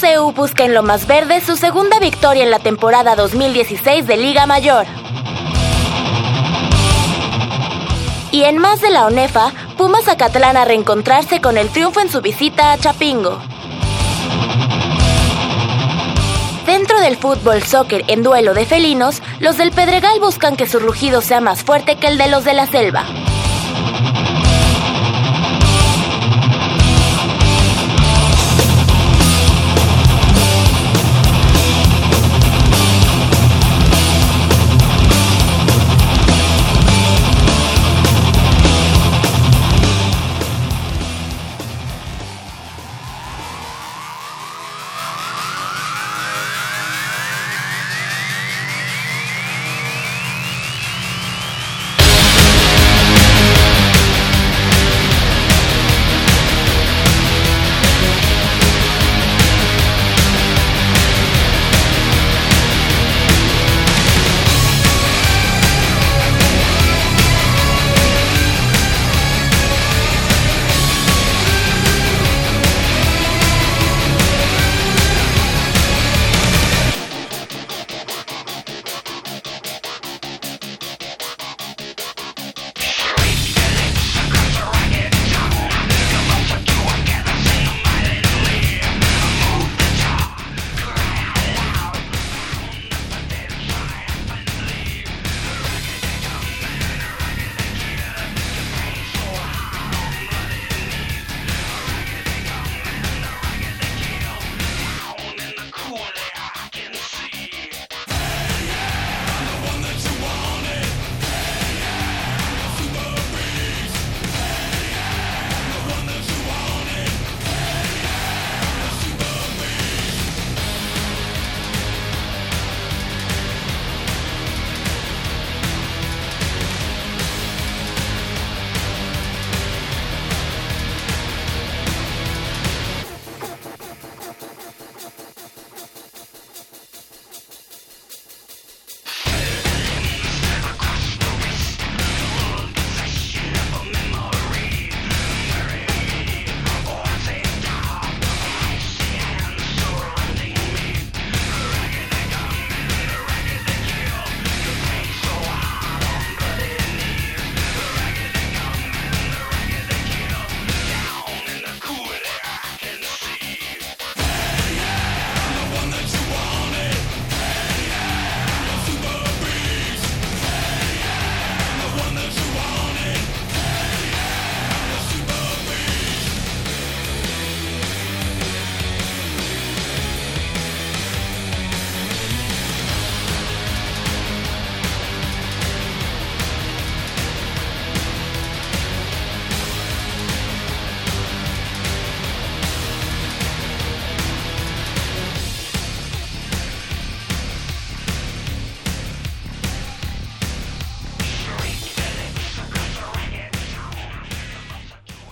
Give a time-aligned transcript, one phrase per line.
[0.00, 4.46] CU busca en lo más verde su segunda victoria en la temporada 2016 de Liga
[4.46, 4.86] Mayor.
[8.32, 12.22] Y en más de la ONEFA, Pumas Acatlán a reencontrarse con el triunfo en su
[12.22, 13.40] visita a Chapingo.
[16.64, 21.20] Dentro del fútbol soccer en duelo de felinos, los del Pedregal buscan que su rugido
[21.20, 23.04] sea más fuerte que el de los de la selva.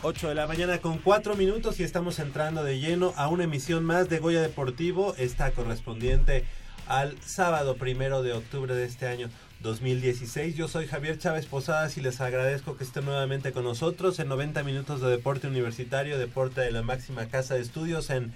[0.09, 4.09] De la mañana con 4 minutos y estamos entrando de lleno a una emisión más
[4.09, 6.47] de Goya Deportivo, esta correspondiente
[6.87, 9.29] al sábado primero de octubre de este año
[9.61, 10.57] 2016.
[10.57, 14.63] Yo soy Javier Chávez Posadas y les agradezco que estén nuevamente con nosotros en 90
[14.63, 18.33] minutos de deporte universitario, deporte de la máxima casa de estudios en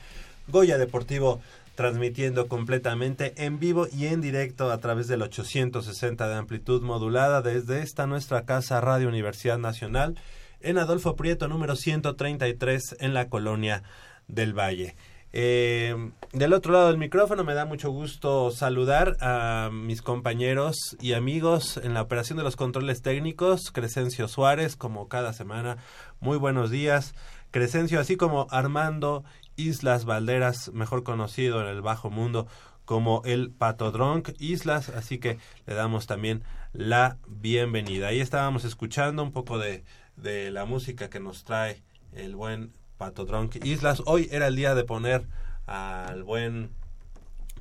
[0.49, 1.41] Goya Deportivo
[1.75, 7.81] transmitiendo completamente en vivo y en directo a través del 860 de amplitud modulada desde
[7.81, 10.17] esta nuestra casa Radio Universidad Nacional
[10.63, 13.83] en Adolfo Prieto número 133 en la colonia
[14.29, 14.97] del Valle.
[15.35, 21.15] Eh, del otro lado del micrófono me da mucho gusto saludar a mis compañeros y
[21.15, 25.79] amigos en la operación de los controles técnicos, Crescencio Suárez, como cada semana.
[26.21, 27.15] Muy buenos días,
[27.51, 29.25] Crescencio, así como Armando
[29.57, 32.47] Islas Valderas, mejor conocido en el bajo mundo
[32.85, 36.43] como el Patodronk Islas, así que le damos también
[36.73, 38.09] la bienvenida.
[38.09, 39.85] Ahí estábamos escuchando un poco de,
[40.23, 41.83] de la música que nos trae
[42.13, 44.03] el buen Patodronk Islas.
[44.07, 45.27] Hoy era el día de poner
[45.67, 46.71] al buen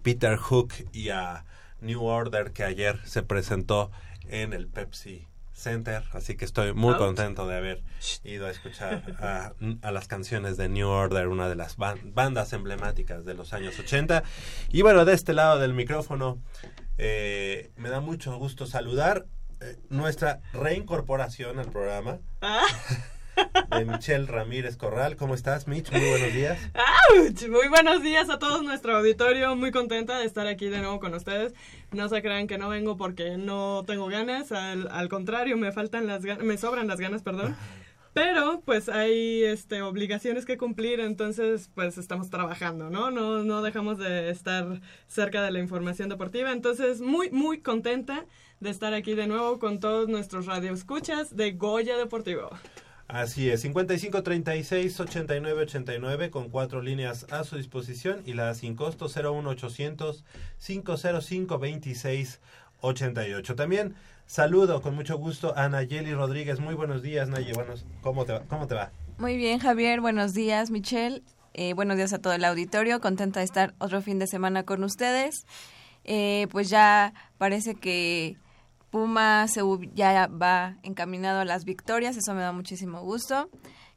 [0.04, 1.46] Peter Hook y a
[1.82, 3.92] New Order que ayer se presentó
[4.28, 7.84] en el Pepsi Center, así que estoy muy contento de haber
[8.24, 13.34] ido a escuchar a, las canciones de New Order, una de las bandas emblemáticas de
[13.34, 14.24] los años 80.
[14.70, 16.40] Y bueno, de este lado del micrófono,
[16.98, 19.26] eh, me da mucho gusto saludar
[19.62, 22.20] eh, nuestra reincorporación al programa.
[22.42, 22.66] Ah.
[23.78, 25.16] de Michelle Ramírez Corral.
[25.16, 25.92] ¿Cómo estás, Mitch?
[25.92, 26.60] Muy buenos días.
[27.50, 29.56] Muy buenos días a todo nuestro auditorio.
[29.56, 31.54] Muy contenta de estar aquí de nuevo con ustedes.
[31.92, 34.52] No se crean que no vengo porque no tengo ganas.
[34.52, 37.56] Al, contrario, me faltan las ganas, me sobran las ganas, perdón.
[38.14, 43.10] Pero pues hay este obligaciones que cumplir, entonces pues estamos trabajando, ¿no?
[43.10, 48.26] No no dejamos de estar cerca de la información deportiva, entonces muy muy contenta
[48.62, 52.50] de estar aquí de nuevo con todos nuestros radioescuchas de Goya Deportivo.
[53.08, 58.76] Así es, 55 36 89 89 con cuatro líneas a su disposición y la sin
[58.76, 60.24] costo 01 800
[60.66, 62.40] 505 26
[62.82, 63.56] 88.
[63.56, 63.96] También
[64.28, 66.60] saludo con mucho gusto a Nayeli Rodríguez.
[66.60, 67.54] Muy buenos días, Nayeli.
[67.54, 68.42] Buenos, ¿cómo, te va?
[68.42, 68.92] ¿Cómo te va?
[69.18, 70.02] Muy bien, Javier.
[70.02, 71.24] Buenos días, Michelle.
[71.56, 73.02] Eh, buenos días a todo el auditorio.
[73.02, 75.48] Contenta de estar otro fin de semana con ustedes.
[76.04, 78.38] Eh, pues ya parece que
[78.92, 79.46] Puma
[79.96, 83.50] ya va encaminado a las victorias, eso me da muchísimo gusto.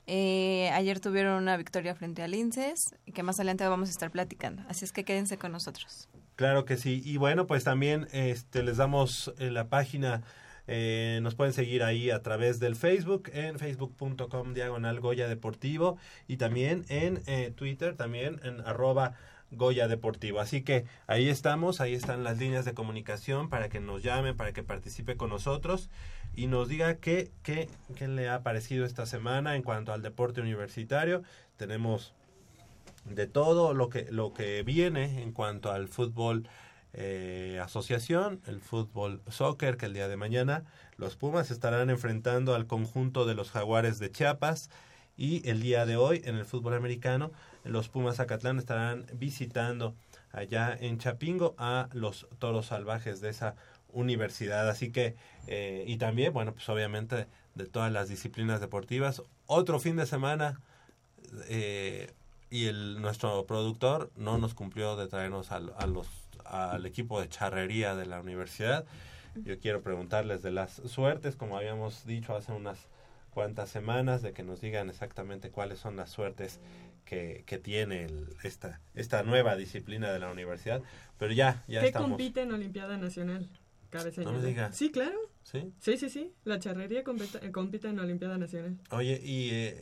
[0.06, 2.79] Eh, ayer tuvieron una victoria frente al Linces,
[3.12, 4.62] que más adelante vamos a estar platicando.
[4.69, 6.08] Así es que quédense con nosotros.
[6.37, 7.02] Claro que sí.
[7.05, 10.23] Y bueno, pues también este, les damos eh, la página.
[10.69, 15.99] Eh, nos pueden seguir ahí a través del Facebook, en facebook.com diagonal Goya Deportivo
[16.29, 17.23] y también en
[17.55, 19.14] Twitter, también en arroba
[19.55, 20.41] Goya Deportivo.
[20.41, 24.53] Así que ahí estamos, ahí están las líneas de comunicación para que nos llame, para
[24.53, 25.91] que participe con nosotros
[26.35, 30.41] y nos diga qué, qué, qué le ha parecido esta semana en cuanto al deporte
[30.41, 31.23] universitario.
[31.56, 32.15] Tenemos
[33.05, 36.49] de todo lo que, lo que viene en cuanto al fútbol
[36.97, 40.65] eh, asociación, el fútbol soccer, que el día de mañana
[40.97, 44.71] los Pumas estarán enfrentando al conjunto de los Jaguares de Chiapas
[45.17, 47.33] y el día de hoy en el fútbol americano
[47.65, 49.95] los Pumas Zacatlán estarán visitando
[50.33, 53.57] allá en Chapingo a los toros salvajes de esa
[53.93, 54.69] universidad.
[54.69, 55.17] Así que,
[55.47, 59.23] eh, y también, bueno, pues obviamente de todas las disciplinas deportivas.
[59.47, 60.61] Otro fin de semana
[61.49, 62.13] eh,
[62.51, 66.09] y nuestro productor no nos cumplió de traernos a, los,
[66.45, 68.85] al equipo de charrería de la universidad.
[69.37, 72.79] Yo quiero preguntarles de las suertes, como habíamos dicho hace unas
[73.31, 76.61] cuantas semanas, de que nos digan exactamente cuáles son las suertes
[77.05, 78.06] que, que tiene
[78.43, 80.83] esta, esta nueva disciplina de la universidad.
[81.19, 83.49] Pero ya, ya ¿Qué compite en Olimpiada Nacional?
[84.25, 84.77] no me digas.
[84.77, 85.17] Sí, claro.
[85.45, 85.73] ¿Sí?
[85.79, 86.33] Sí, sí, sí.
[86.45, 88.77] La charrería compite, compite en Olimpiada Nacional.
[88.91, 89.75] Oye, ¿y eh,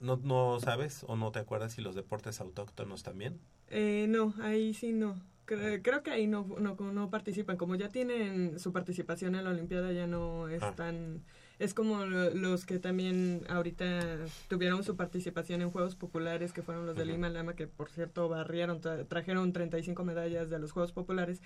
[0.00, 3.40] ¿no, no sabes o no te acuerdas si los deportes autóctonos también?
[3.68, 5.20] Eh, no, ahí sí no.
[5.46, 7.56] Creo, que ahí no, no, no, participan.
[7.56, 10.74] Como ya tienen su participación en la Olimpiada, ya no es ah.
[10.74, 11.22] tan
[11.58, 14.18] es como los que también ahorita
[14.48, 18.28] tuvieron su participación en Juegos Populares, que fueron los de Lima Lama, que por cierto
[18.28, 21.40] barrieron, trajeron 35 medallas de los Juegos Populares.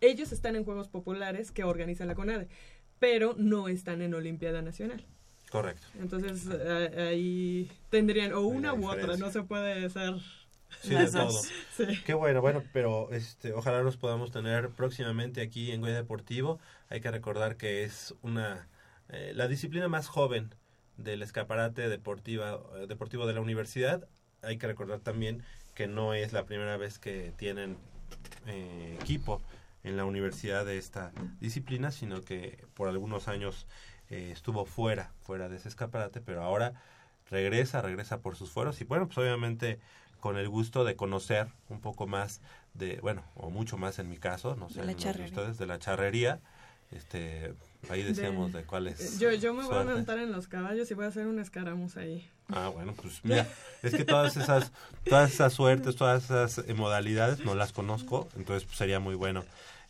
[0.00, 2.48] Ellos están en Juegos Populares que organiza la CONADE,
[2.98, 5.04] pero no están en Olimpiada Nacional.
[5.50, 5.86] Correcto.
[6.00, 6.48] Entonces
[6.96, 10.14] ahí tendrían o una u otra, no se puede ser
[10.82, 11.40] Sí, de todo.
[12.04, 16.58] Qué bueno, bueno, pero este, ojalá los podamos tener próximamente aquí en Goya Deportivo.
[16.88, 18.68] Hay que recordar que es una
[19.08, 20.54] eh, la disciplina más joven
[20.96, 24.08] del escaparate deportiva, eh, deportivo de la universidad.
[24.42, 25.42] Hay que recordar también
[25.74, 27.76] que no es la primera vez que tienen
[28.46, 29.42] eh, equipo
[29.84, 33.66] en la universidad de esta disciplina, sino que por algunos años
[34.08, 36.74] estuvo fuera, fuera de ese escaparate, pero ahora
[37.28, 39.80] regresa, regresa por sus fueros y bueno, pues obviamente
[40.20, 42.40] con el gusto de conocer un poco más
[42.74, 46.40] de, bueno, o mucho más en mi caso, no sé, de ustedes, de la charrería,
[46.90, 47.54] este,
[47.88, 49.18] Ahí decíamos de, cuáles.
[49.18, 51.96] Yo, yo me voy a montar en los caballos y voy a hacer un escaramuz
[51.96, 52.28] ahí.
[52.48, 53.48] Ah, bueno, pues mira,
[53.82, 54.72] es que todas esas,
[55.04, 59.44] todas esas suertes, todas esas eh, modalidades no las conozco, entonces pues, sería muy bueno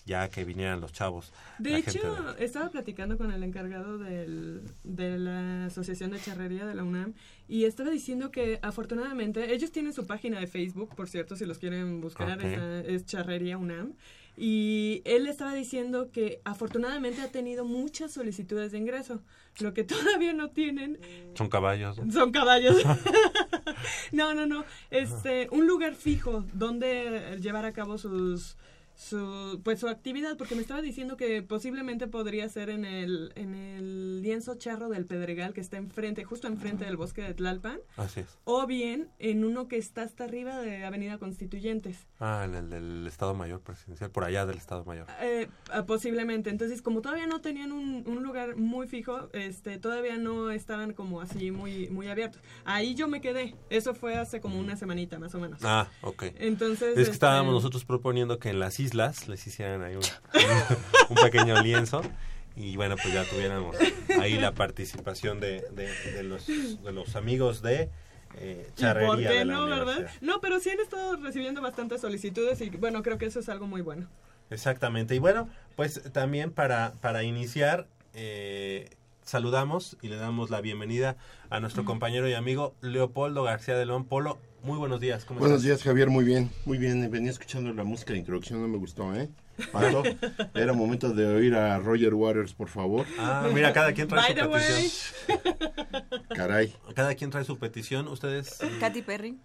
[0.07, 1.33] ya que vinieran los chavos.
[1.59, 6.85] De hecho, estaba platicando con el encargado del, de la Asociación de Charrería de la
[6.85, 7.15] UNAM
[7.49, 11.59] y estaba diciendo que afortunadamente ellos tienen su página de Facebook, por cierto, si los
[11.59, 13.95] quieren buscar, es Charrería UNAM.
[14.37, 19.23] Y él estaba diciendo que afortunadamente ha tenido muchas solicitudes de ingreso.
[19.61, 20.99] Lo que todavía no tienen.
[21.35, 21.99] Son caballos.
[22.13, 22.77] Son caballos.
[24.13, 24.65] no, no, no.
[24.91, 28.57] Este, un lugar fijo donde llevar a cabo sus
[28.97, 33.55] su pues su actividad porque me estaba diciendo que posiblemente podría ser en el en
[33.55, 37.79] el lienzo charro del Pedregal que está enfrente justo enfrente del bosque de Tlalpan.
[37.97, 38.39] Así es.
[38.45, 42.07] o bien en uno que está hasta arriba de Avenida Constituyentes.
[42.19, 45.07] Ah, en el del Estado Mayor Presidencial, por allá del Estado Mayor.
[45.21, 46.49] Eh, ah, posiblemente.
[46.49, 51.21] Entonces como todavía no tenían un, un lugar muy fijo este todavía no estaban como
[51.21, 52.41] así muy muy abiertos.
[52.65, 53.55] Ahí yo me quedé.
[53.69, 55.61] Eso fue hace como una semanita más o menos.
[55.65, 56.25] Ah, ok.
[56.39, 60.03] entonces Es que este, estábamos nosotros proponiendo que en las islas les hicieran ahí un,
[61.11, 62.03] un pequeño lienzo
[62.57, 63.77] y bueno, pues ya tuviéramos
[64.21, 67.91] ahí la participación de, de, de los, de los amigos de
[68.39, 69.83] eh, ¿Y charrería ¿Por qué de la no, verdad?
[69.97, 70.21] universidad.
[70.23, 73.67] No, pero sí han estado recibiendo bastantes solicitudes y bueno, creo que eso es algo
[73.67, 74.09] muy bueno.
[74.51, 75.15] Exactamente.
[75.15, 78.91] Y bueno, pues también para, para iniciar, eh,
[79.23, 81.17] saludamos y le damos la bienvenida
[81.51, 84.05] a nuestro compañero y amigo Leopoldo García de León.
[84.05, 85.25] Polo, muy buenos días.
[85.25, 85.67] ¿Cómo Buenos estás?
[85.79, 87.09] días, Javier, muy bien, muy bien.
[87.11, 89.29] Venía escuchando la música de introducción, no me gustó, ¿eh?
[89.73, 90.03] Pato,
[90.55, 93.07] era momento de oír a Roger Waters, por favor.
[93.19, 94.63] Ah, mira, cada quien trae By su the way.
[94.63, 96.19] petición.
[96.35, 96.75] Caray.
[96.95, 98.09] Cada quien trae su petición.
[98.09, 98.59] Ustedes.
[98.81, 99.39] Katy Perry.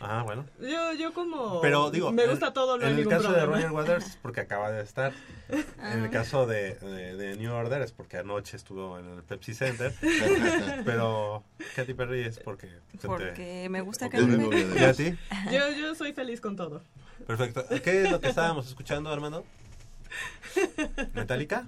[0.00, 0.44] Ah, bueno.
[0.60, 3.56] Yo, yo como Pero digo, me en- gusta todo, no en el caso de problema.
[3.56, 5.12] Roger Waters, porque acaba de estar.
[5.48, 6.04] En Ah.
[6.04, 9.92] el caso de, de- de New Order es porque anoche estuvo en el Pepsi Center.
[10.84, 11.42] Pero
[11.74, 12.68] Katy Perry es porque.
[12.92, 14.64] se te- Porque me gusta Porque Katy Perry.
[14.64, 15.16] de ¿Y a ti?
[15.50, 16.82] Yo, yo soy feliz con todo.
[17.26, 17.64] Perfecto.
[17.82, 19.44] ¿Qué es lo que estábamos escuchando, Armando?
[21.14, 21.66] ¿Metallica?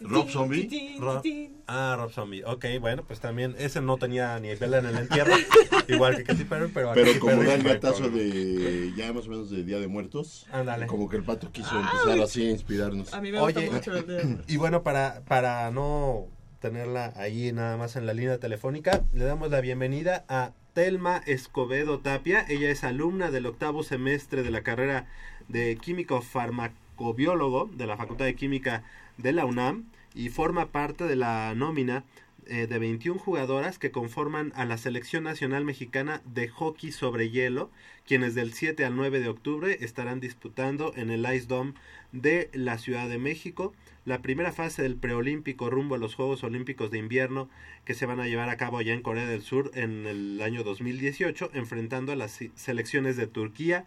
[0.00, 0.96] Rob Zombie.
[0.98, 1.22] Rob-
[1.66, 2.42] Ah, Rob Zombie.
[2.44, 5.34] Ok, bueno, pues también ese no tenía ni vela en el entierro,
[5.88, 9.12] igual que Katy Perry, pero a Pero Katy como da el gatazo con- de ya
[9.12, 10.86] más o menos de Día de Muertos, Ándale.
[10.86, 13.12] como que el pato quiso empezar así a inspirarnos.
[13.12, 13.66] A mí me Oye.
[13.68, 14.38] gusta mucho el de...
[14.48, 16.26] Y bueno, para, para no
[16.60, 21.98] tenerla ahí nada más en la línea telefónica, le damos la bienvenida a Telma Escobedo
[21.98, 22.46] Tapia.
[22.48, 25.06] Ella es alumna del octavo semestre de la carrera
[25.50, 28.84] de químico farmacobiólogo de la Facultad de Química
[29.18, 32.04] de la UNAM y forma parte de la nómina
[32.46, 37.70] eh, de 21 jugadoras que conforman a la selección nacional mexicana de hockey sobre hielo,
[38.06, 41.74] quienes del 7 al 9 de octubre estarán disputando en el Ice Dome
[42.12, 43.72] de la Ciudad de México
[44.04, 47.48] la primera fase del preolímpico rumbo a los Juegos Olímpicos de Invierno
[47.84, 50.64] que se van a llevar a cabo allá en Corea del Sur en el año
[50.64, 53.84] 2018, enfrentando a las selecciones de Turquía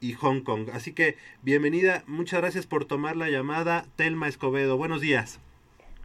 [0.00, 0.68] y Hong Kong.
[0.72, 4.76] Así que bienvenida, muchas gracias por tomar la llamada, Telma Escobedo.
[4.76, 5.40] Buenos días.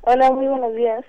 [0.02, 1.04] Hola, muy buenos días.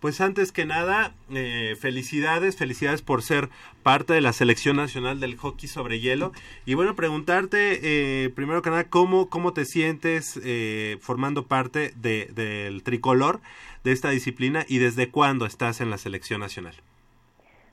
[0.00, 3.48] Pues antes que nada, eh, felicidades, felicidades por ser
[3.82, 6.32] parte de la selección nacional del hockey sobre hielo.
[6.66, 12.26] Y bueno, preguntarte, eh, primero que nada, ¿cómo, cómo te sientes eh, formando parte de-
[12.34, 13.40] del tricolor
[13.84, 16.74] de esta disciplina y desde cuándo estás en la selección nacional?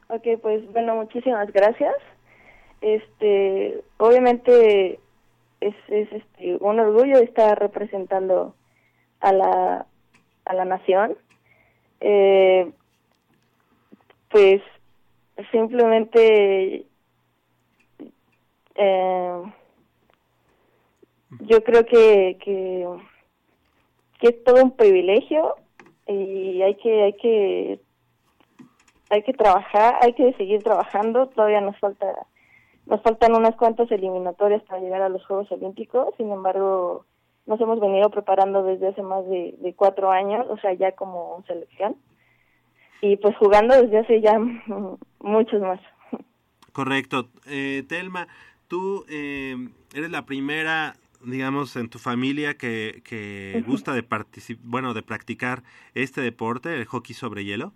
[0.07, 1.93] Ok, pues bueno, muchísimas gracias.
[2.83, 4.99] Este, obviamente
[5.61, 8.53] es, es este, un orgullo estar representando
[9.21, 9.85] a la,
[10.45, 11.17] a la nación.
[12.01, 12.71] Eh,
[14.29, 14.61] pues
[15.51, 16.85] simplemente
[18.75, 19.43] eh,
[21.39, 22.87] yo creo que, que
[24.23, 25.55] que es todo un privilegio
[26.07, 27.79] y hay que hay que
[29.09, 32.25] hay que trabajar, hay que seguir trabajando, todavía nos falta
[32.85, 37.05] nos faltan unas cuantas eliminatorias para llegar a los Juegos Olímpicos, sin embargo,
[37.45, 41.43] nos hemos venido preparando desde hace más de, de cuatro años, o sea, ya como
[41.47, 41.95] selección,
[43.01, 44.39] y pues jugando desde hace ya
[45.19, 45.79] muchos más.
[46.71, 47.29] Correcto.
[47.47, 48.27] Eh, Telma,
[48.67, 49.55] tú eh,
[49.93, 55.63] eres la primera, digamos, en tu familia que, que gusta de particip bueno, de practicar
[55.93, 57.73] este deporte, el hockey sobre hielo.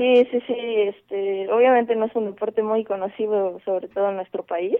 [0.00, 4.46] Sí, sí, sí, este, obviamente no es un deporte muy conocido, sobre todo en nuestro
[4.46, 4.78] país,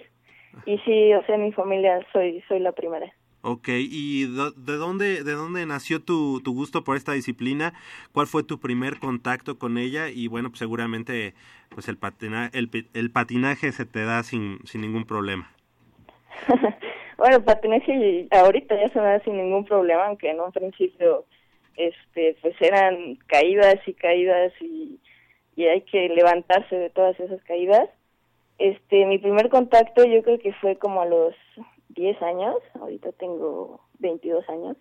[0.65, 3.13] y sí, o sea, en mi familia soy soy la primera.
[3.43, 7.75] Ok, ¿y de dónde, de dónde nació tu, tu gusto por esta disciplina?
[8.13, 10.09] ¿Cuál fue tu primer contacto con ella?
[10.09, 11.35] Y bueno, pues seguramente
[11.69, 15.51] pues el, patina, el, el patinaje se te da sin, sin ningún problema.
[17.19, 21.27] bueno, patinaje ahorita ya se me da sin ningún problema, aunque en un principio
[21.89, 25.01] este pues eran caídas y caídas y,
[25.57, 27.89] y hay que levantarse de todas esas caídas.
[28.59, 31.35] Este, mi primer contacto yo creo que fue como a los
[31.91, 34.77] 10 años, ahorita tengo 22 años,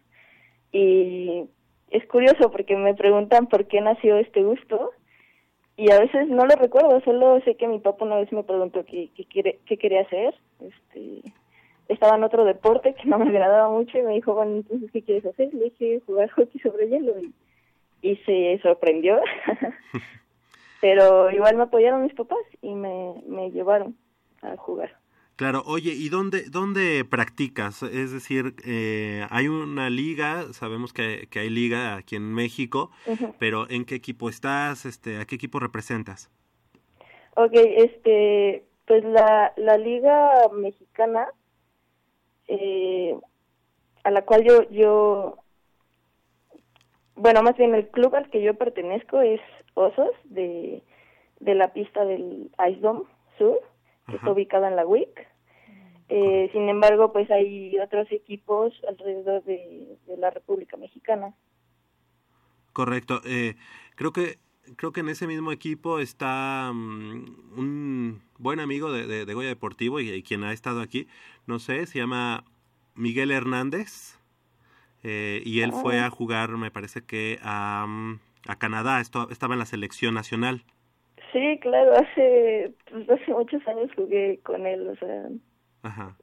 [0.71, 1.45] y
[1.89, 4.91] es curioso porque me preguntan por qué nació este gusto,
[5.77, 8.83] y a veces no lo recuerdo, solo sé que mi papá una vez me preguntó
[8.83, 11.31] qué, qué, quiere, qué quería hacer, este,
[11.89, 15.03] estaba en otro deporte que no me agradaba mucho y me dijo, bueno, entonces, ¿qué
[15.03, 15.53] quieres hacer?
[15.53, 17.33] Le dije, jugar hockey sobre hielo y,
[18.01, 19.19] y se sorprendió.
[20.81, 23.97] Pero igual me apoyaron mis papás y me, me llevaron
[24.41, 24.97] a jugar.
[25.35, 27.81] Claro, oye, ¿y dónde, dónde practicas?
[27.83, 32.91] Es decir, eh, hay una liga, sabemos que, que, hay liga aquí en México,
[33.39, 34.85] pero ¿en qué equipo estás?
[34.85, 36.29] Este, ¿A qué equipo representas?
[37.35, 41.29] Ok, este, pues la, la liga mexicana,
[42.49, 43.15] eh,
[44.03, 45.37] a la cual yo, yo,
[47.15, 49.39] bueno, más bien el club al que yo pertenezco es
[49.75, 50.83] Osos, de,
[51.39, 53.03] de la pista del Ice Dome
[53.37, 53.61] Sur,
[54.07, 55.27] que está ubicada en la WIC.
[56.09, 61.35] Eh, sin embargo, pues hay otros equipos alrededor de, la República Mexicana.
[62.73, 63.21] Correcto.
[63.25, 63.55] Eh,
[63.95, 64.37] creo que
[64.75, 69.99] creo que en ese mismo equipo está mm, un buen amigo de, de, Goya Deportivo
[69.99, 71.07] y, quien ha estado aquí,
[71.47, 72.43] no sé, se llama
[72.95, 74.17] Miguel Hernández.
[75.03, 76.07] Eh, y él fue ah.
[76.07, 80.63] a jugar, me parece que a, mm, a Canadá, Esto, estaba en la selección nacional.
[81.31, 85.29] Sí, claro, hace, pues, hace muchos años jugué con él, o sea,
[85.83, 86.17] Ajá.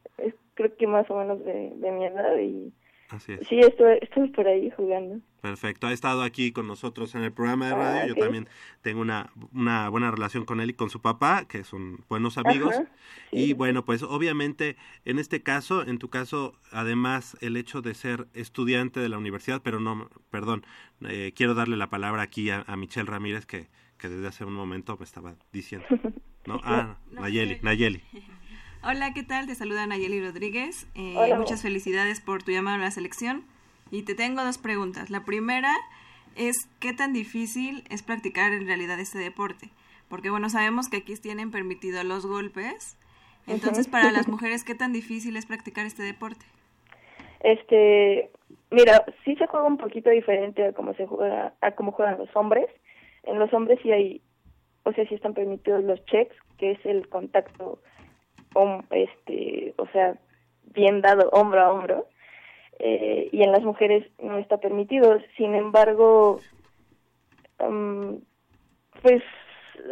[0.55, 2.73] creo que más o menos de, de mi edad y
[3.11, 3.47] Así es.
[3.47, 5.21] Sí, estoy, estoy por ahí jugando.
[5.46, 8.14] Perfecto, ha estado aquí con nosotros en el programa de ah, radio.
[8.16, 8.48] Yo también
[8.82, 12.74] tengo una, una buena relación con él y con su papá, que son buenos amigos.
[13.30, 18.26] Y bueno, pues obviamente en este caso, en tu caso, además el hecho de ser
[18.34, 20.66] estudiante de la universidad, pero no, perdón,
[21.02, 24.54] eh, quiero darle la palabra aquí a, a Michelle Ramírez, que, que desde hace un
[24.54, 25.86] momento me estaba diciendo.
[26.44, 26.60] ¿no?
[26.64, 28.02] Ah, Nayeli, Nayeli.
[28.82, 29.46] Hola, ¿qué tal?
[29.46, 30.88] Te saluda Nayeli Rodríguez.
[30.96, 33.44] Eh, muchas felicidades por tu llamado a la selección.
[33.90, 35.11] Y te tengo dos preguntas.
[35.11, 35.73] La primera
[36.37, 39.71] es, ¿qué tan difícil es practicar en realidad este deporte?
[40.09, 42.99] Porque, bueno, sabemos que aquí tienen permitido los golpes.
[43.47, 46.45] Entonces, para las mujeres, ¿qué tan difícil es practicar este deporte?
[47.40, 48.31] Este,
[48.71, 52.35] mira, sí se juega un poquito diferente a cómo se juega, a cómo juegan los
[52.35, 52.66] hombres.
[53.23, 54.21] En los hombres sí hay,
[54.85, 57.81] o sea, sí están permitidos los checks, que es el contacto
[58.90, 60.19] este, o sea,
[60.75, 62.07] bien dado hombro a hombro,
[62.78, 65.18] eh, y en las mujeres no está permitido.
[65.37, 66.40] Sin embargo,
[69.02, 69.22] pues,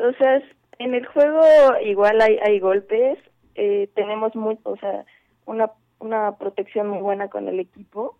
[0.02, 0.42] o sea,
[0.78, 1.40] en el juego
[1.82, 3.18] igual hay, hay golpes,
[3.54, 5.04] eh, tenemos muy, o sea,
[5.46, 8.18] una, una protección muy buena con el equipo.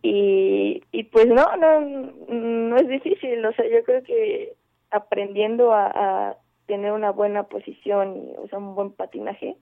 [0.00, 4.54] Y, y pues no, no, no es difícil, o sea, yo creo que
[4.90, 9.56] aprendiendo a tener una buena posición y o sea, un buen patinaje,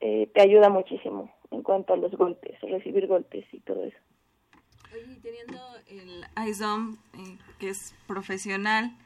[0.00, 3.96] eh, te ayuda muchísimo en cuanto a los golpes, recibir golpes y todo eso.
[4.92, 5.58] Oye, teniendo
[5.88, 8.96] el ISOM, eh, que es profesional,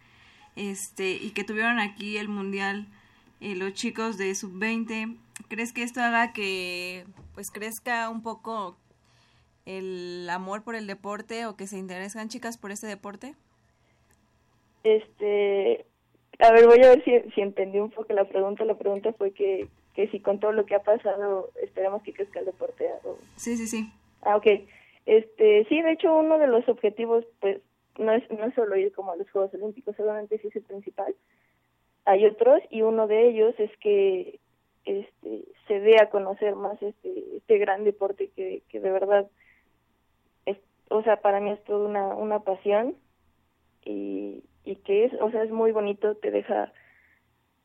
[0.57, 2.87] este, y que tuvieron aquí el mundial
[3.41, 5.17] eh, los chicos de sub-20,
[5.49, 7.05] ¿crees que esto haga que
[7.35, 8.77] pues crezca un poco
[9.67, 13.35] el amor por el deporte o que se interesan chicas por este deporte?
[14.85, 15.85] Este,
[16.39, 18.65] a ver, voy a ver si, si entendí un poco la pregunta.
[18.65, 22.41] La pregunta fue que, que si con todo lo que ha pasado esperamos que crezca
[22.41, 22.91] el deporte.
[23.37, 23.93] Sí, sí, sí.
[24.23, 24.47] Ah, ok.
[25.07, 27.61] Este, sí, de hecho uno de los objetivos, pues,
[27.99, 30.63] no es, no es solo ir como a los Juegos Olímpicos, solamente sí es el
[30.63, 31.15] principal.
[32.07, 34.41] Hay otros y uno de ellos es que
[34.85, 39.31] este, se dé a conocer más este, este gran deporte que, que de verdad,
[40.45, 42.97] es, o sea, para mí es toda una, una pasión
[43.85, 46.73] y, y que es, o sea, es muy bonito, te deja,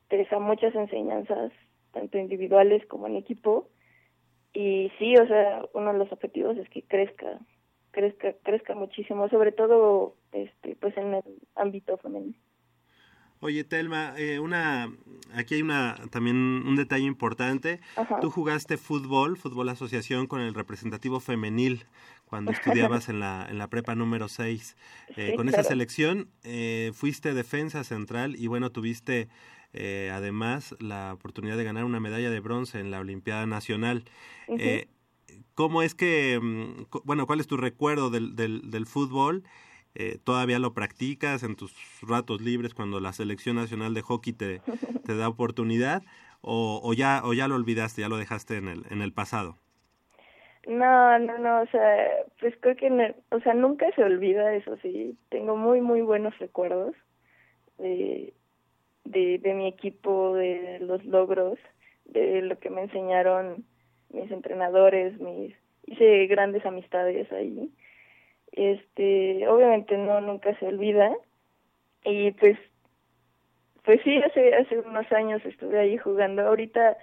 [0.09, 1.51] te deja muchas enseñanzas,
[1.91, 3.69] tanto individuales como en equipo.
[4.53, 7.39] Y sí, o sea, uno de los objetivos es que crezca,
[7.91, 11.23] crezca, crezca muchísimo, sobre todo, este, pues en el
[11.55, 12.35] ámbito femenino.
[13.41, 14.91] Oye, Telma, eh, una,
[15.33, 17.79] aquí hay una también un detalle importante.
[18.19, 21.85] Tú jugaste fútbol, fútbol asociación con el representativo femenil
[22.25, 24.75] cuando estudiabas en la, en la prepa número 6.
[25.15, 29.29] Eh, con esa selección eh, fuiste defensa central y bueno, tuviste
[29.73, 34.03] además la oportunidad de ganar una medalla de bronce en la Olimpiada Nacional.
[35.59, 39.43] ¿Cómo es que, mm, bueno, cuál es tu recuerdo del, del, del fútbol?
[39.93, 44.61] Eh, todavía lo practicas en tus ratos libres cuando la selección nacional de hockey te,
[45.05, 46.03] te da oportunidad
[46.39, 49.57] o, o, ya o ya lo olvidaste, ya lo dejaste en el en el pasado.
[50.65, 52.07] No, no, no, o sea,
[52.39, 55.17] pues creo que, o sea, nunca se olvida eso, sí.
[55.27, 56.95] Tengo muy, muy buenos recuerdos
[57.79, 58.33] de,
[59.09, 61.57] de, de mi equipo, de los logros,
[62.05, 63.65] de lo que me enseñaron
[64.11, 67.71] mis entrenadores, mis, hice grandes amistades ahí.
[68.51, 71.11] Este obviamente no nunca se olvida.
[72.05, 72.57] Y pues
[73.83, 76.43] pues sí hace hace unos años estuve ahí jugando.
[76.43, 76.97] Ahorita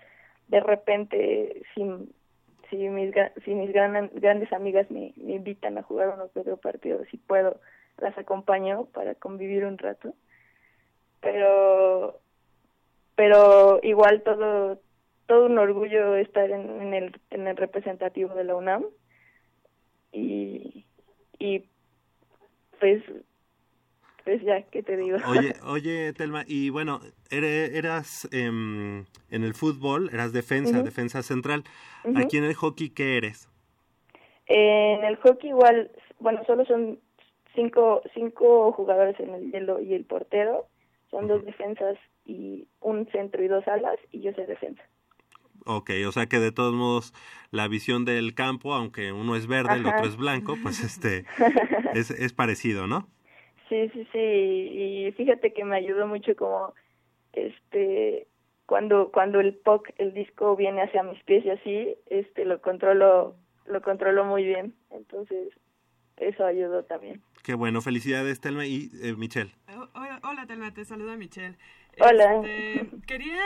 [0.49, 1.83] de repente si
[2.71, 3.13] si mis
[3.45, 7.61] si mis grandes amigas me, me invitan a jugar unos otro partido si puedo
[7.99, 10.15] las acompaño para convivir un rato
[11.21, 12.21] pero
[13.15, 14.81] pero igual todo
[15.27, 18.85] todo un orgullo estar en, en, el, en el representativo de la UNAM
[20.13, 20.85] y,
[21.39, 21.65] y
[22.79, 23.03] pues
[24.27, 25.19] pues ya, ¿qué te digo?
[25.29, 27.01] Oye, oye, Telma, y bueno,
[27.31, 31.63] eras em, en el fútbol, eras defensa, defensa central.
[32.17, 33.49] Aquí en el hockey, ¿qué eres?
[34.49, 36.99] en el hockey igual, bueno, solo son
[37.55, 40.67] cinco, cinco jugadores en el hielo y el portero.
[41.17, 44.83] Son dos defensas y un centro y dos alas y yo soy defensa.
[45.65, 47.15] Ok, o sea que de todos modos
[47.51, 51.25] la visión del campo, aunque uno es verde, y el otro es blanco, pues este
[51.95, 53.09] es, es parecido, ¿no?
[53.71, 56.75] Sí, sí, sí, y fíjate que me ayudó mucho como
[57.33, 58.29] este
[58.67, 63.37] cuando cuando el puck, el disco viene hacia mis pies y así, este lo controlo
[63.65, 64.75] lo controlo muy bien.
[64.91, 65.49] Entonces,
[66.19, 67.23] eso ayudó también.
[67.47, 69.53] Qué bueno, felicidades Telma y eh, Michelle.
[69.95, 71.55] Hola, Telma, te saluda Michelle.
[72.01, 72.41] Hola.
[72.45, 73.39] Este, quería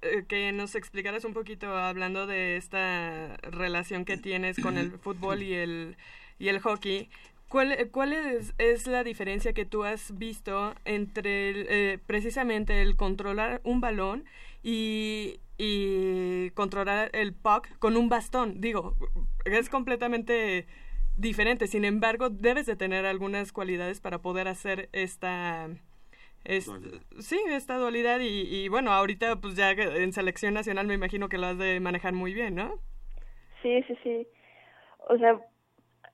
[0.00, 5.42] eh, que nos explicaras un poquito hablando de esta relación que tienes con el fútbol
[5.42, 5.96] y el
[6.38, 7.10] y el hockey.
[7.48, 13.60] ¿Cuál, cuál es, es, la diferencia que tú has visto entre eh, precisamente el controlar
[13.64, 14.24] un balón
[14.62, 18.60] y, y controlar el puck con un bastón?
[18.60, 18.94] Digo,
[19.44, 20.68] es completamente
[21.18, 21.66] diferente.
[21.66, 25.68] Sin embargo, debes de tener algunas cualidades para poder hacer esta...
[27.18, 31.38] sí, esta dualidad y, y, bueno, ahorita pues ya en selección nacional me imagino que
[31.38, 32.80] lo has de manejar muy bien, ¿no?
[33.62, 34.26] Sí, sí, sí.
[35.08, 35.40] O sea,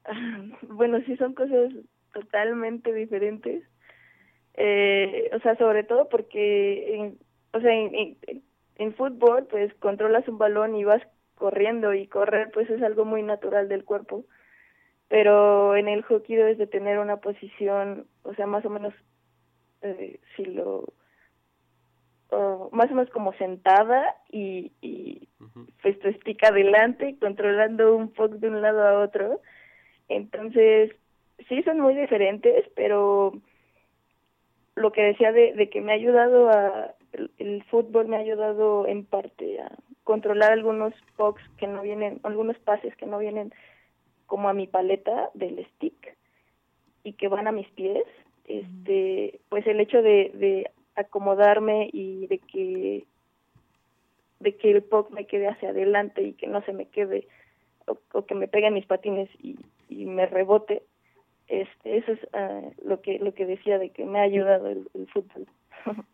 [0.63, 1.73] bueno, sí son cosas
[2.13, 3.63] totalmente diferentes.
[4.55, 7.19] Eh, o sea, sobre todo porque, en,
[7.53, 8.17] o sea, en,
[8.77, 11.03] en, fútbol, pues controlas un balón y vas
[11.35, 14.25] corriendo y correr, pues es algo muy natural del cuerpo.
[15.09, 18.95] Pero en el hockey debes de tener una posición, o sea, más o menos,
[19.83, 20.93] eh, si lo,
[22.73, 25.29] más o menos como sentada y, y
[25.83, 29.41] pues tu estica adelante, controlando un poco de un lado a otro.
[30.09, 30.93] Entonces,
[31.49, 33.35] sí son muy diferentes, pero
[34.75, 36.95] lo que decía de, de que me ha ayudado a,
[37.39, 39.71] el, fútbol me ha ayudado en parte a
[40.03, 43.53] controlar algunos pucks que no vienen, algunos pases que no vienen
[44.35, 46.17] como a mi paleta del stick
[47.05, 48.03] y que van a mis pies,
[48.47, 53.05] este, pues el hecho de, de acomodarme y de que
[54.41, 57.29] de que el puck me quede hacia adelante y que no se me quede
[57.87, 59.57] o, que me peguen mis patines y,
[59.89, 60.83] y me rebote
[61.47, 64.89] este eso es ah, lo que lo que decía de que me ha ayudado el,
[65.13, 65.47] fútbol.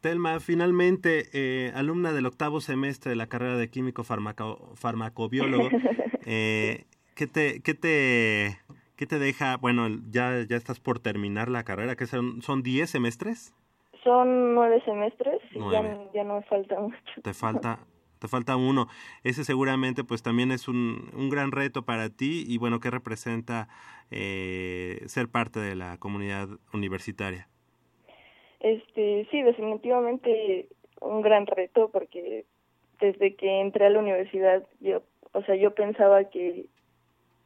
[0.00, 5.68] Telma, finalmente, eh, alumna del octavo semestre de la carrera de químico farmaco, farmacobiólogo,
[6.26, 8.58] eh, ¿qué, te, qué, te,
[8.96, 9.56] ¿qué te deja?
[9.56, 13.54] Bueno, ya, ya estás por terminar la carrera, que son, son 10 semestres.
[14.02, 16.98] Son nueve semestres y ya, ya no me falta mucho.
[17.22, 17.78] Te falta,
[18.18, 18.86] te falta uno.
[19.22, 23.68] Ese seguramente pues también es un, un gran reto para ti y bueno, ¿qué representa
[24.10, 27.48] eh, ser parte de la comunidad universitaria?
[28.60, 30.68] Este, sí, definitivamente
[31.00, 32.44] un gran reto porque
[33.00, 36.66] desde que entré a la universidad yo, o sea, yo pensaba que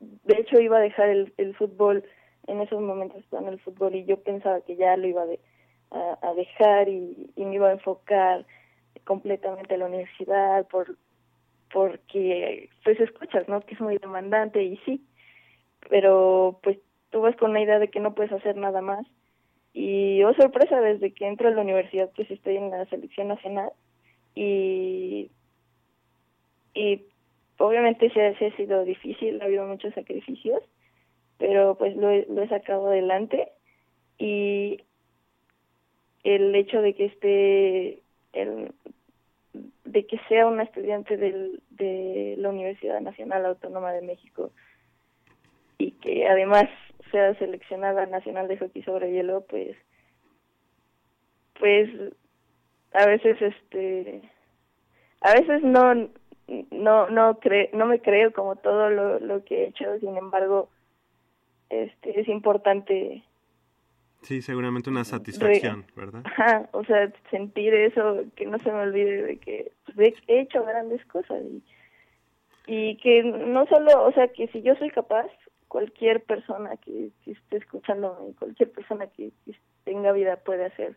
[0.01, 2.05] de hecho iba a dejar el, el fútbol,
[2.47, 5.25] en esos momentos estaba en el fútbol y yo pensaba que ya lo iba
[5.91, 8.47] a, a, dejar y, y me iba a enfocar
[9.05, 10.97] completamente la universidad por
[11.73, 15.05] porque pues escuchas no que es muy demandante y sí
[15.91, 16.79] pero pues
[17.11, 19.07] tú vas con la idea de que no puedes hacer nada más
[19.75, 23.71] y oh sorpresa desde que entro a la universidad pues estoy en la selección nacional
[24.35, 25.31] y
[26.75, 27.05] y
[27.59, 30.62] obviamente se, ha sido difícil ha habido muchos sacrificios
[31.38, 33.49] pero pues lo, lo he sacado adelante.
[34.18, 34.83] Y
[36.25, 38.73] el hecho de que esté el,
[39.85, 44.51] de que sea una estudiante del, de la Universidad Nacional Autónoma de México
[45.79, 46.64] y que además
[47.12, 49.77] sea seleccionada nacional de hockey sobre hielo, pues,
[51.59, 51.88] pues,
[52.92, 54.23] a veces, este,
[55.21, 56.11] a veces no,
[56.71, 60.69] no, no cre no me creo como todo lo, lo que he hecho, sin embargo,
[61.69, 63.23] este, es importante
[64.23, 66.23] Sí, seguramente una satisfacción, ¿verdad?
[66.25, 70.65] Ajá, o sea, sentir eso, que no se me olvide de que pues, he hecho
[70.65, 71.63] grandes cosas y,
[72.67, 75.29] y que no solo, o sea, que si yo soy capaz,
[75.69, 79.31] cualquier persona que, esté escuchándome, cualquier persona que,
[79.85, 80.97] tenga vida puede hacer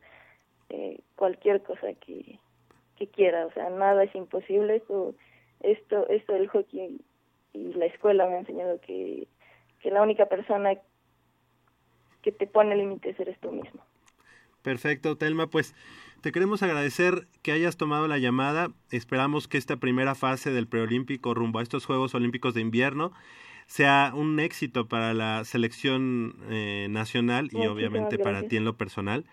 [0.69, 2.39] eh, cualquier cosa que,
[2.97, 5.13] que quiera, o sea, nada es imposible, esto,
[5.63, 7.01] esto, esto del hockey
[7.53, 9.27] y la escuela me ha enseñado que,
[9.81, 10.75] que la única persona
[12.21, 13.81] que te pone límites eres tú mismo.
[14.61, 15.73] Perfecto, Telma, pues
[16.21, 18.71] te queremos agradecer que hayas tomado la llamada.
[18.91, 23.11] Esperamos que esta primera fase del preolímpico rumbo a estos Juegos Olímpicos de Invierno
[23.65, 28.77] sea un éxito para la selección eh, nacional y Muchísimas obviamente para ti en lo
[28.77, 29.25] personal.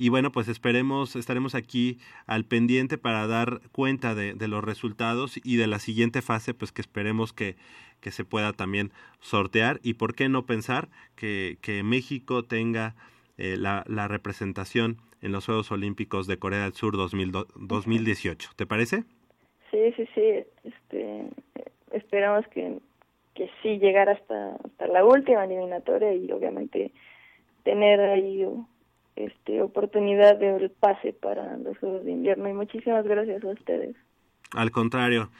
[0.00, 5.56] Y bueno, pues esperemos, estaremos aquí al pendiente para dar cuenta de, los resultados y
[5.56, 7.56] de la siguiente fase, pues que esperemos que,
[8.00, 12.94] que se pueda también sortear y por qué no pensar que, que México tenga
[13.38, 18.50] eh, la, la representación en los Juegos Olímpicos de Corea del Sur 2000 2018.
[18.54, 19.02] ¿Te parece?
[19.72, 20.44] Sí, sí, sí.
[20.62, 21.24] Este,
[21.90, 22.78] esperamos que,
[23.34, 26.92] que sí llegar hasta, hasta la última eliminatoria y obviamente
[27.64, 28.46] tener ahí
[29.24, 32.48] este oportunidad del pase para los Juegos de Invierno.
[32.48, 33.96] Y muchísimas gracias a ustedes.
[34.54, 35.30] Al contrario,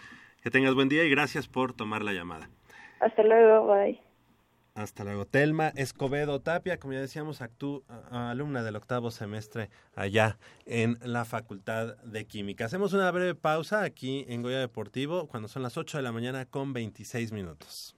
[0.43, 2.49] que tengas buen día y gracias por tomar la llamada.
[3.01, 4.01] Hasta luego, bye.
[4.79, 5.25] Hasta luego.
[5.25, 11.97] Telma Escobedo Tapia, como ya decíamos, actú, alumna del octavo semestre allá en la Facultad
[12.05, 12.67] de Química.
[12.67, 16.45] Hacemos una breve pausa aquí en Goya Deportivo cuando son las 8 de la mañana
[16.45, 17.98] con 26 minutos.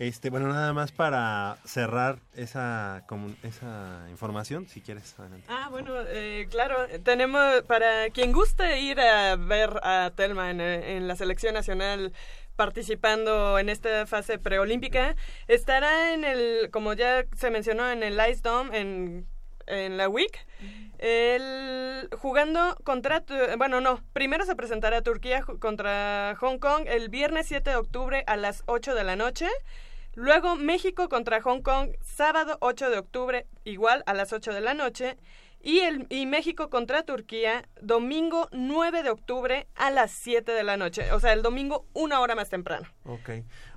[0.00, 3.04] Este, bueno, nada más para cerrar esa,
[3.42, 5.44] esa información, si quieres, adelante.
[5.50, 11.16] Ah, bueno, eh, claro, tenemos, para quien guste ir a ver a Telma en, la
[11.16, 12.14] selección nacional
[12.56, 15.16] participando en esta fase preolímpica,
[15.48, 19.26] estará en el, como ya se mencionó, en el Ice Dome, en,
[19.98, 20.46] la WIC,
[20.96, 23.22] el, jugando contra,
[23.58, 28.38] bueno, no, primero se presentará Turquía contra Hong Kong el viernes 7 de octubre a
[28.38, 29.46] las 8 de la noche.
[30.14, 34.74] Luego México contra Hong Kong, sábado 8 de octubre, igual a las 8 de la
[34.74, 35.16] noche.
[35.62, 40.78] Y, el, y México contra Turquía, domingo 9 de octubre a las 7 de la
[40.78, 41.12] noche.
[41.12, 42.88] O sea, el domingo una hora más temprano.
[43.04, 43.28] Ok.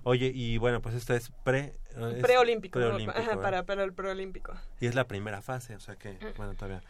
[0.03, 1.73] Oye, y bueno, pues esto es pre...
[1.89, 2.79] es Preolímpico.
[2.79, 4.53] preolímpico, Ajá, para, para el preolímpico.
[4.79, 6.37] Y es la primera fase, o sea que, Mm.
[6.37, 6.81] bueno, todavía,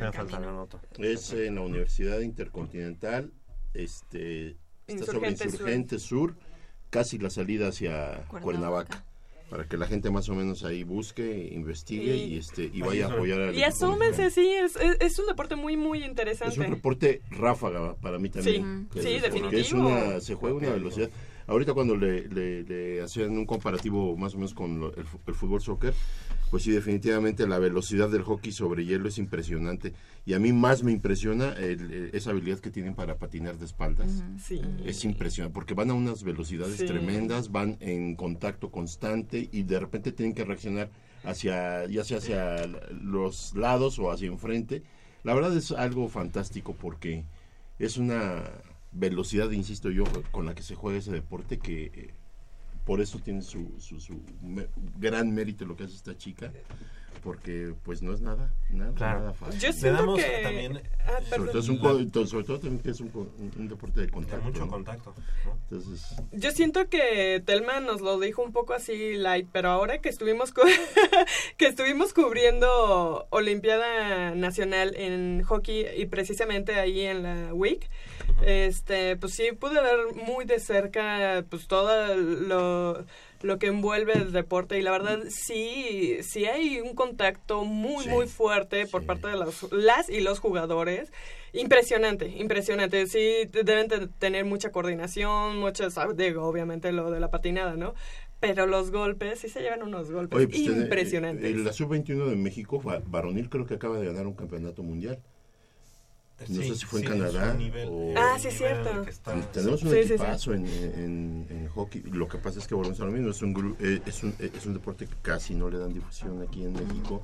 [0.00, 0.80] no falta la nota.
[0.98, 3.32] Es en la Universidad Intercontinental,
[3.72, 4.56] este,
[4.88, 5.52] está sobre Insurgente Sur.
[5.52, 6.34] Insurgente Sur,
[6.90, 8.40] casi la salida hacia Cuernavaca.
[8.42, 9.04] Cuernavaca.
[9.48, 13.06] Para que la gente más o menos ahí busque, investigue Y- y, este, y vaya
[13.06, 14.30] a apoyar al Y mexicano.
[14.30, 16.52] sí, es, es, es un deporte muy, muy interesante.
[16.54, 18.88] Es un reporte ráfaga para mí también.
[18.92, 19.88] Sí, sí, porque es definitivo.
[19.88, 21.10] una, se juega una velocidad.
[21.50, 25.34] Ahorita cuando le, le- le hacían un comparativo más o menos con lo- el, el
[25.34, 25.92] fútbol soccer,
[26.48, 29.92] pues sí, definitivamente la velocidad del hockey sobre hielo es impresionante.
[30.24, 33.64] Y a mí más me impresiona el- eh, esa habilidad que tienen para patinar de
[33.64, 34.22] espaldas.
[34.40, 34.60] Sí.
[34.84, 36.86] Es impresionante, porque van a unas velocidades Sí.
[36.86, 40.88] tremendas, van en contacto constante y de repente tienen que reaccionar
[41.24, 44.84] hacia, ya sea hacia los lados o hacia enfrente.
[45.24, 47.24] La verdad es algo fantástico porque
[47.80, 48.44] es una
[48.92, 52.14] velocidad, insisto yo, con la que se juega ese deporte que eh,
[52.84, 54.20] por eso tiene su, su, su
[54.98, 56.52] gran mérito lo que hace esta chica,
[57.20, 59.18] porque pues no es nada, nada, Claro.
[59.20, 59.60] nada fácil.
[59.60, 60.40] Yo Le siento damos que...
[60.42, 61.48] también Ah, sobre, perdón.
[61.48, 64.12] todo es un, sobre todo también que es un, co- un- un deporte de de
[64.12, 64.44] contacto.
[64.44, 64.68] mucho ¿no?
[64.70, 65.14] contacto.
[65.44, 65.52] ¿no?
[65.70, 70.08] Entonces, Yo siento que Telma nos lo dijo un poco así light, pero ahora que
[70.08, 70.62] estuvimos cu-
[71.56, 77.88] que estuvimos cubriendo Olimpiada Nacional en hockey y precisamente ahí en la WIC,
[78.42, 83.04] este, pues sí pude ver muy de cerca pues todo lo
[83.42, 84.78] lo que envuelve el deporte.
[84.78, 89.06] Y la verdad sí sí hay un contacto muy Sí, muy fuerte por sí.
[89.06, 91.12] parte de los, las y los jugadores.
[91.52, 93.06] Impresionante impresionante.
[93.06, 97.94] Sí deben de tener mucha coordinación muchas digo obviamente lo de la patinada no
[98.38, 101.44] pero los golpes sí se llevan unos golpes oye, pues, tiene- impresionantes.
[101.44, 105.18] eh, la sub-21 de México, va- varonil, creo que acaba de ganar un campeonato mundial.
[106.48, 109.02] No sé si fue en de Canadá nivel- o- Ah, sí, nivel cierto.
[109.02, 110.12] que está- Tenemos un Sí, sí, sí.
[110.14, 112.02] equipazo En, en, en hockey.
[112.12, 113.30] Lo que pasa es que volvemos a lo mismo.
[113.30, 115.92] Es un, gru- eh, es, un, eh, es un deporte que casi no le dan
[115.92, 117.22] difusión aquí en México.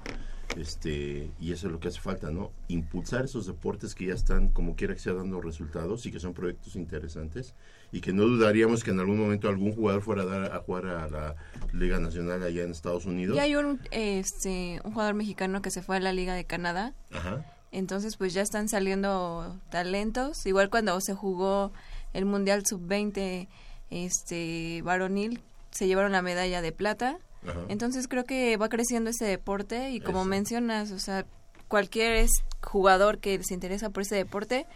[0.57, 2.52] este Y eso es lo que hace falta, ¿no?
[2.68, 6.35] Impulsar esos deportes que ya están, como quiera que sea, dando resultados y que son
[6.35, 7.55] proyectos interesantes.
[7.92, 10.87] Y que no dudaríamos que en algún momento algún jugador fuera a, dar, a jugar
[10.87, 11.37] a la
[11.72, 13.37] Liga Nacional allá en Estados Unidos.
[13.37, 16.94] Y hay un, este, un jugador mexicano que se fue a la Liga de Canadá.
[17.12, 17.44] Ajá.
[17.72, 20.46] Entonces, pues ya están saliendo talentos.
[20.46, 21.72] Igual cuando se jugó
[22.12, 23.48] el Mundial Sub-20
[23.90, 27.18] este, varonil, se llevaron la medalla de plata.
[27.46, 27.61] Ajá.
[27.68, 30.29] Entonces creo que va creciendo este deporte y como Eso.
[30.29, 31.26] mencionas, o sea,
[31.68, 32.26] cualquier
[32.62, 34.66] jugador que se interesa por ese deporte,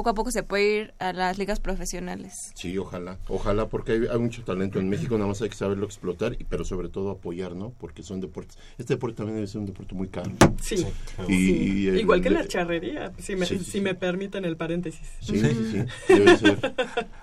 [0.00, 2.52] poco a poco se puede ir a las ligas profesionales.
[2.54, 5.84] Sí, ojalá, ojalá, porque hay, hay mucho talento en México, nada más hay que saberlo
[5.84, 7.74] explotar, y- pero sobre todo apoyar, ¿no?
[7.78, 8.56] Porque son deportes.
[8.78, 10.30] Este deporte también debe ser un deporte muy caro.
[10.62, 10.86] sí,
[11.28, 13.80] Y, y el- igual que la charrería si me, Sí, sí, si sí.
[13.82, 16.74] me permiten el paréntesis Sí, sí, sí, debe ser.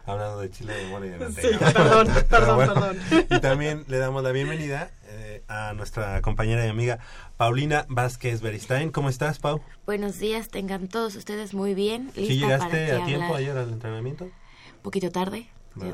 [0.05, 2.97] Hablando de chile de mole y de Sí, perdón, perdón, bueno, perdón.
[3.31, 6.99] Y también le damos la bienvenida eh, a nuestra compañera y amiga
[7.37, 8.91] Paulina Vázquez Beristain.
[8.91, 9.61] ¿Cómo estás, Pau?
[9.85, 12.11] Buenos días, tengan todos ustedes muy bien.
[12.15, 13.39] ¿Sí Lista llegaste para a tiempo hablar.
[13.39, 14.25] ayer al entrenamiento?
[14.25, 15.47] Un poquito tarde,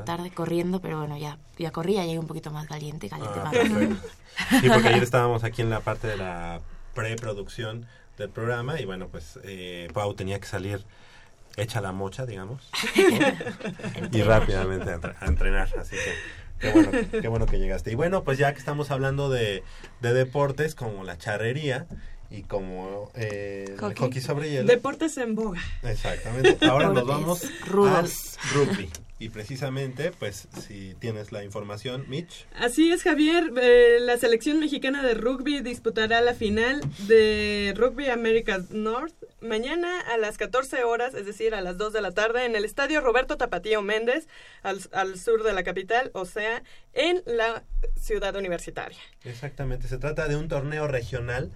[0.04, 3.44] tarde corriendo, pero bueno, ya, ya corrí, ya llegué un poquito más caliente, caliente Ah,
[3.44, 4.60] más.
[4.60, 6.60] Sí, porque ayer estábamos aquí en la parte de la
[6.94, 7.86] preproducción
[8.18, 10.84] del programa y bueno, pues eh, Pau tenía que salir
[11.56, 12.68] hecha la mocha, digamos,
[14.12, 16.12] y rápidamente a entrenar, así que
[16.60, 17.90] qué bueno, que- qué bueno que llegaste.
[17.92, 19.62] Y bueno, pues ya que estamos hablando de,
[20.00, 21.86] de deportes como la charrería
[22.30, 23.96] y como eh, el Hockey.
[24.06, 24.66] hockey sobre hielo.
[24.66, 26.58] deportes en boga Exactamente.
[26.66, 28.08] Ahora nos vamos al
[28.54, 28.90] rugby.
[29.18, 32.46] Y precisamente, pues, si tienes la información, Mitch.
[32.56, 33.52] Así es, Javier.
[33.62, 40.16] Eh, la selección mexicana de rugby disputará la final de Rugby America North mañana a
[40.16, 43.36] las 14 horas, es decir, a las 2 de la tarde, en el estadio Roberto
[43.36, 44.26] Tapatío Méndez,
[44.62, 47.62] al, al sur de la capital, o sea, en la
[47.96, 48.98] ciudad universitaria.
[49.24, 51.52] Exactamente, se trata de un torneo regional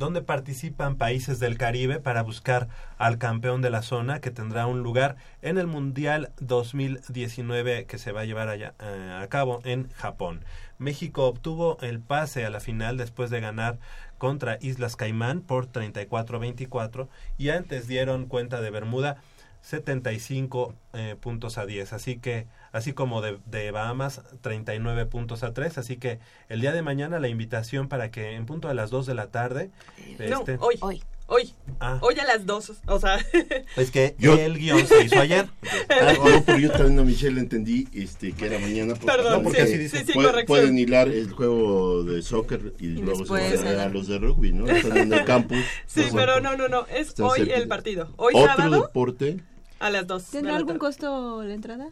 [0.00, 4.80] donde participan países del Caribe para buscar al campeón de la zona que tendrá un
[4.80, 10.42] lugar en el Mundial 2019 que se va a llevar eh, a cabo en Japón.
[10.78, 13.78] México obtuvo el pase a la final después de ganar
[14.16, 19.18] contra Islas Caimán por 34-24 y antes dieron cuenta de Bermuda
[19.62, 21.92] 75 eh, puntos a 10.
[21.92, 25.78] Así que, así como de, de Bahamas, 39 puntos a 3.
[25.78, 26.18] Así que
[26.48, 29.26] el día de mañana la invitación para que en punto a las 2 de la
[29.28, 29.70] tarde.
[30.18, 31.02] No, este- hoy, Hoy.
[31.30, 33.16] Hoy, Ah, hoy a las 2, o sea,
[33.78, 35.48] es que Yo- el guion se hizo ayer.
[35.88, 38.92] Ah, no, pero yo también a Michelle entendí este, que era mañana.
[38.94, 40.46] porque- Perdón, no, porque sí, así sí, dice, sí, puede- corrección.
[40.58, 44.18] pueden hilar el juego de soccer y, luego después se van a, a los de
[44.18, 44.66] rugby, ¿no?
[44.70, 45.58] Están en el campus.
[45.86, 48.12] sí, Están pero no, no, no, es hoy el partido.
[48.16, 49.40] Hoy Otro sábado deporte,
[49.78, 50.24] a las 2.
[50.30, 51.88] ¿Tendrá algún costo la entrada?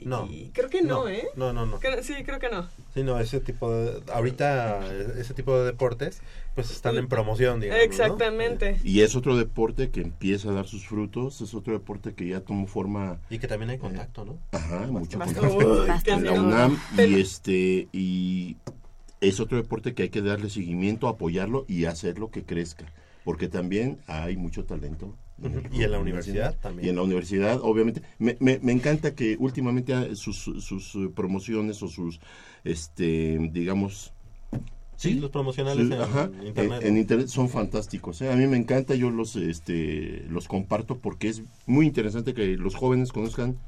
[0.00, 0.26] No.
[0.30, 1.28] Y creo que no, ¿eh?
[1.36, 1.78] No, no, no.
[1.78, 2.66] Creo- sí, creo que no.
[2.94, 4.02] Sí, no, ese tipo de.
[4.12, 4.80] Ahorita,
[5.18, 6.20] ese tipo de deportes,
[6.54, 7.78] pues están en promoción, digamos.
[7.80, 7.84] ¿no?
[7.90, 8.78] Exactamente.
[8.84, 12.40] y es otro deporte que empieza a dar sus frutos, es otro deporte que ya
[12.40, 14.38] tomó forma, Y que también hay contacto, ¿no?
[14.52, 16.24] ajá, mucho Más- contacto en bastante.
[16.30, 18.56] la UNAM y este y
[19.20, 22.86] es otro deporte que hay que darle seguimiento, apoyarlo y hacerlo que crezca,
[23.24, 25.16] porque también hay mucho talento.
[25.72, 26.86] Y en la universidad también.
[26.86, 28.02] Y en la universidad, obviamente.
[28.20, 32.20] Me, me, me encanta que últimamente ah, sus, sus eh, promociones o sus,
[32.62, 34.11] este, digamos...
[34.96, 36.82] Sí, los promocionales Sí, en ajá, internet.
[36.82, 38.20] en, en internet son fantásticos.
[38.22, 38.30] ¿eh?
[38.32, 42.74] A mí me encanta, yo los, este, los comparto porque es muy interesante que los
[42.74, 43.58] jóvenes conozcan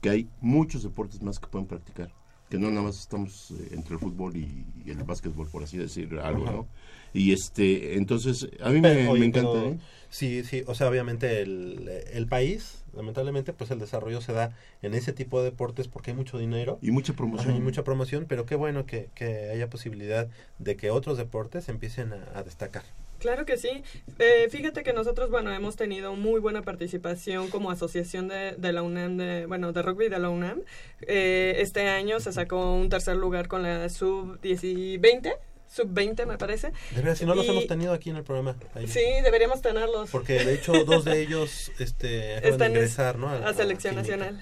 [0.00, 2.12] que hay muchos deportes más que pueden practicar.
[2.52, 5.78] Que no nada más estamos eh, entre el fútbol y, y el básquetbol, por así
[5.78, 6.68] decir algo, ¿no?
[7.14, 9.78] Y este, entonces, a mí me, Pero, oye, me encanta, pero ¿eh?
[10.10, 14.92] Sí, sí, o sea, obviamente el, el país, lamentablemente, pues el desarrollo se da en
[14.92, 16.78] ese tipo de deportes porque hay mucho dinero.
[16.82, 17.56] Y mucha promoción.
[17.56, 20.28] Y mucha promoción, pero qué bueno que, que haya posibilidad
[20.58, 22.84] de que otros deportes empiecen a, a destacar.
[23.22, 23.84] Claro que sí.
[24.18, 28.82] Eh, fíjate que nosotros, bueno, hemos tenido muy buena participación como asociación de, de la
[28.82, 30.62] UNAM, de, bueno, de rugby de la UNAM.
[31.02, 35.36] Eh, este año se sacó un tercer lugar con la sub-20,
[35.68, 36.72] sub-20 me parece.
[36.90, 38.56] De verdad, si no los hemos tenido aquí en el programa.
[38.74, 38.88] ahí.
[38.88, 40.10] Sí, deberíamos tenerlos.
[40.10, 43.28] Porque de hecho dos de ellos este, acaban de Están ingresar, ¿no?
[43.28, 44.40] a selección nacional.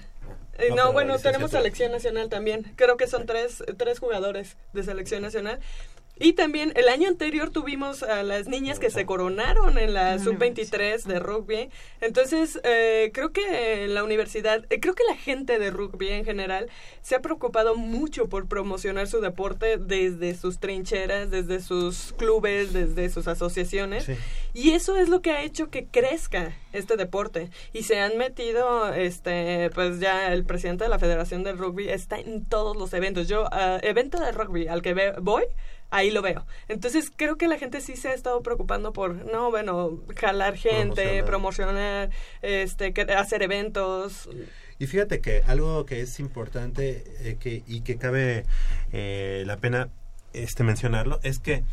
[0.57, 2.73] Eh, No, no, bueno, tenemos selección nacional también.
[2.75, 5.59] Creo que son tres, tres jugadores de selección nacional.
[6.23, 11.03] Y también el año anterior tuvimos a las niñas que se coronaron en la sub-23
[11.03, 11.69] de rugby.
[11.99, 16.69] Entonces, eh, creo que la universidad, eh, creo que la gente de rugby en general
[17.01, 23.09] se ha preocupado mucho por promocionar su deporte desde sus trincheras, desde sus clubes, desde
[23.09, 24.05] sus asociaciones.
[24.05, 24.13] Sí.
[24.53, 27.49] Y eso es lo que ha hecho que crezca este deporte.
[27.73, 32.19] Y se han metido, este, pues ya el presidente de la Federación del Rugby está
[32.19, 33.27] en todos los eventos.
[33.27, 35.43] Yo, ah, evento de rugby al que ve- voy,
[35.91, 36.47] ahí lo veo.
[36.67, 41.23] Entonces creo que la gente sí se ha estado preocupando por, no, bueno, jalar gente,
[41.23, 42.09] promocionar,
[42.41, 44.29] este, hacer eventos.
[44.79, 48.45] Y fíjate que algo que es importante eh, que, y que cabe
[48.91, 49.89] eh, la pena
[50.33, 51.63] este mencionarlo es que,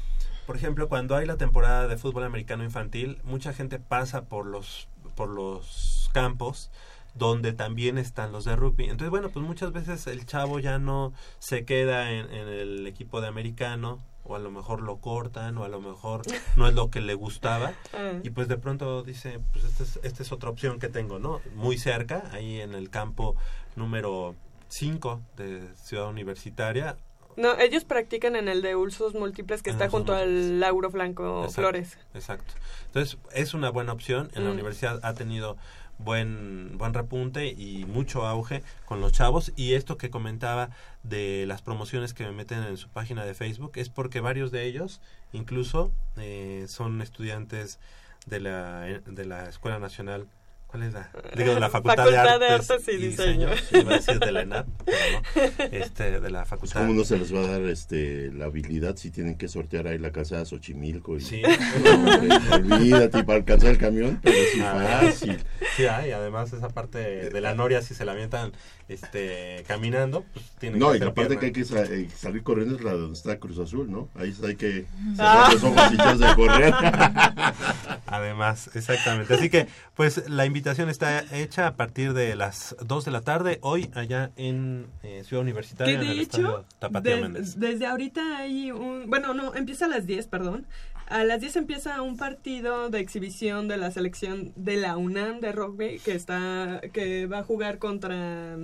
[0.46, 4.88] por ejemplo, cuando hay la temporada de fútbol americano infantil, mucha gente pasa por los,
[5.14, 6.70] por los campos
[7.18, 8.84] donde también están los de rugby.
[8.84, 13.20] Entonces, bueno, pues muchas veces el chavo ya no se queda en, en el equipo
[13.20, 16.22] de americano, o a lo mejor lo cortan, o a lo mejor
[16.56, 17.72] no es lo que le gustaba.
[17.94, 18.12] Ah.
[18.22, 21.40] Y pues de pronto dice, pues esta es, esta es otra opción que tengo, ¿no?
[21.54, 23.34] Muy cerca, ahí en el campo
[23.76, 24.34] número
[24.68, 26.96] 5 de Ciudad Universitaria.
[27.36, 31.44] No, ellos practican en el de usos múltiples que En está junto al Lauro Blanco
[31.44, 31.98] Exacto, Flores.
[32.12, 32.52] Exacto.
[32.86, 34.28] Entonces, es una buena opción.
[34.34, 34.54] En la Mm.
[34.54, 35.56] universidad ha tenido
[35.98, 39.52] buen buen repunte y mucho auge con los chavos.
[39.56, 40.70] Y esto que comentaba
[41.02, 44.66] de las promociones que me meten en su página de Facebook es porque varios de
[44.66, 45.00] ellos
[45.32, 47.78] incluso eh, son estudiantes
[48.26, 50.26] de la de la Escuela Nacional
[50.68, 51.10] ¿Cuál es la?
[51.34, 53.48] Digo, de la Facultad, Facultad de de Artes, Artes y Diseño.
[53.56, 55.64] Sí, iba a decir de la ENAP, pero no.
[55.72, 56.82] Este, de la Facultad.
[56.82, 59.98] ¿Cómo no se les va a dar este la habilidad si tienen que sortear ahí
[59.98, 61.16] la calzada Xochimilco?
[61.16, 61.42] Y, Sí.
[61.42, 65.38] No, olvídate para alcanzar el camión, pero sí Ah, fácil.
[65.74, 68.52] Sí, hay, además esa parte de la noria, si se la avientan
[68.88, 71.40] este, caminando, pues tienen No, que y la hacer parte pierna.
[71.40, 74.08] que hay que sa- eh, salir corriendo es la donde está Cruz Azul, ¿no?
[74.14, 74.86] Ahí hay que
[75.18, 75.50] Ah.
[75.50, 76.74] cerrar los ojos y echarse a correr.
[78.06, 79.34] Además, exactamente.
[79.34, 83.58] Así que, pues, la invitación está hecha a partir de las 2 de la tarde,
[83.62, 86.64] hoy allá en eh, Ciudad Universitaria, Que en de el hecho,
[87.02, 87.58] de- Méndez.
[87.58, 89.04] desde ahorita hay un...
[89.08, 90.66] Bueno, no, empieza a las 10, perdón.
[91.08, 95.52] A las 10 empieza un partido de exhibición de la selección de la UNAM de
[95.52, 98.56] rugby que está que va a jugar contra...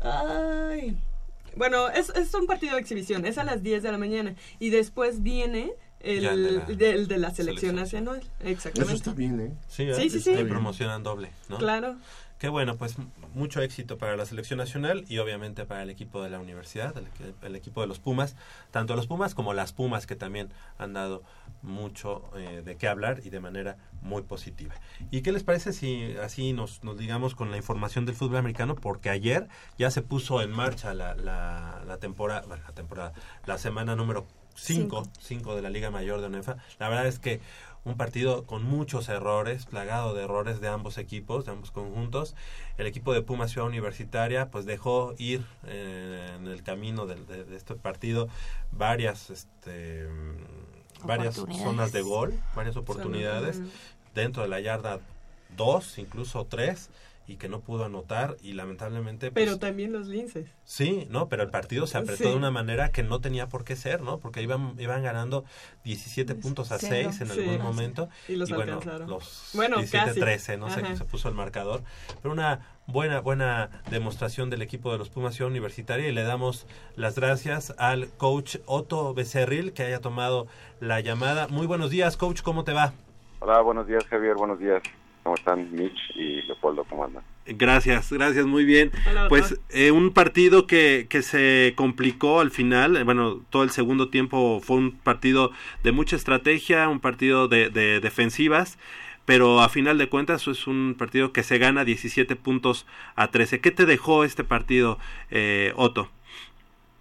[0.00, 0.96] Ay...
[1.54, 4.34] Bueno, es, es un partido de exhibición, es a las 10 de la mañana.
[4.58, 7.76] Y después viene el, de la del de la selección selección.
[7.76, 8.22] nacional.
[8.40, 8.94] Exactamente.
[8.94, 9.52] Eso está bien, ¿eh?
[9.68, 10.44] Sí, Sí, sí, sí.
[10.44, 11.58] Promocionan doble, ¿no?
[11.58, 11.96] Claro.
[12.42, 12.96] Qué bueno, pues
[13.34, 16.92] mucho éxito para la selección nacional y obviamente para el equipo de la universidad,
[17.40, 18.34] el equipo de los Pumas,
[18.72, 21.22] tanto los Pumas como las Pumas que también han dado
[21.62, 24.74] mucho eh, de qué hablar y de manera muy positiva.
[25.12, 28.74] ¿Y qué les parece si así nos, nos digamos con la información del fútbol americano?
[28.74, 29.46] Porque ayer
[29.78, 33.12] ya se puso en marcha la, la, la temporada, bueno, la temporada,
[33.46, 34.26] la semana número
[34.56, 36.56] 5 5 de la Liga Mayor de UNEFA.
[36.80, 37.40] La verdad es que
[37.84, 42.34] un partido con muchos errores, plagado de errores de ambos equipos, de ambos conjuntos.
[42.78, 47.56] El equipo de Puma Ciudad Universitaria pues dejó ir eh, en el camino de, de
[47.56, 48.28] este partido
[48.70, 50.08] varias este
[51.04, 53.60] varias zonas de gol, varias oportunidades.
[54.14, 55.00] dentro de la yarda
[55.56, 56.90] 2, incluso 3
[57.26, 60.48] y que no pudo anotar y lamentablemente pues, Pero también los linces.
[60.64, 62.30] Sí, no, pero el partido se apretó Sí.
[62.30, 64.18] de una manera que no tenía por qué ser, ¿no?
[64.18, 65.44] Porque iban iban ganando
[65.84, 67.10] 17 puntos a Cero.
[67.12, 67.40] 6 en Sí.
[67.40, 69.08] algún momento Y los bueno, alcanzaron.
[69.08, 71.82] los Bueno, 17-13, no sé qué se puso el marcador,
[72.22, 76.66] pero una buena buena demostración del equipo de los Pumas Ciudad Universitaria y le damos
[76.96, 80.48] las gracias al coach Otto Becerril que haya tomado
[80.80, 81.46] la llamada.
[81.48, 82.92] Muy buenos días, coach, ¿cómo te va?
[83.38, 84.82] Hola, buenos días Javier, buenos días.
[85.22, 86.84] ¿Cómo están Mitch y Leopoldo?
[86.84, 87.22] ¿Cómo andan?
[87.46, 88.90] Gracias, gracias, muy bien.
[89.08, 93.70] Hola, pues eh, un partido que, que se complicó al final, eh, bueno, todo el
[93.70, 95.50] segundo tiempo fue un partido
[95.82, 98.78] de mucha estrategia, un partido de, de defensivas,
[99.24, 103.60] pero a final de cuentas es un partido que se gana 17 puntos a 13.
[103.60, 104.98] ¿Qué te dejó este partido,
[105.30, 106.08] eh, Otto?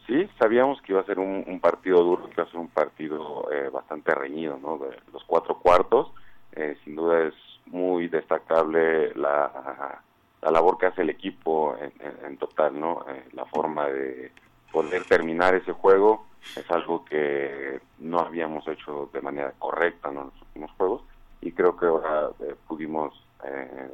[0.07, 2.67] Sí, sabíamos que iba a ser un, un partido duro, que iba a ser un
[2.67, 4.78] partido eh, bastante reñido, ¿no?
[4.78, 6.11] De los cuatro cuartos,
[6.53, 7.34] eh, sin duda es
[7.68, 10.01] muy destacable la,
[10.41, 13.05] la labor que hace el equipo en, en- en total, ¿no?
[13.09, 14.32] Eh, la forma de
[14.72, 20.41] poder terminar ese juego es algo que no habíamos hecho de manera correcta en los
[20.41, 21.03] últimos juegos
[21.41, 23.14] y creo que ahora eh, pudimos
[23.45, 23.89] eh,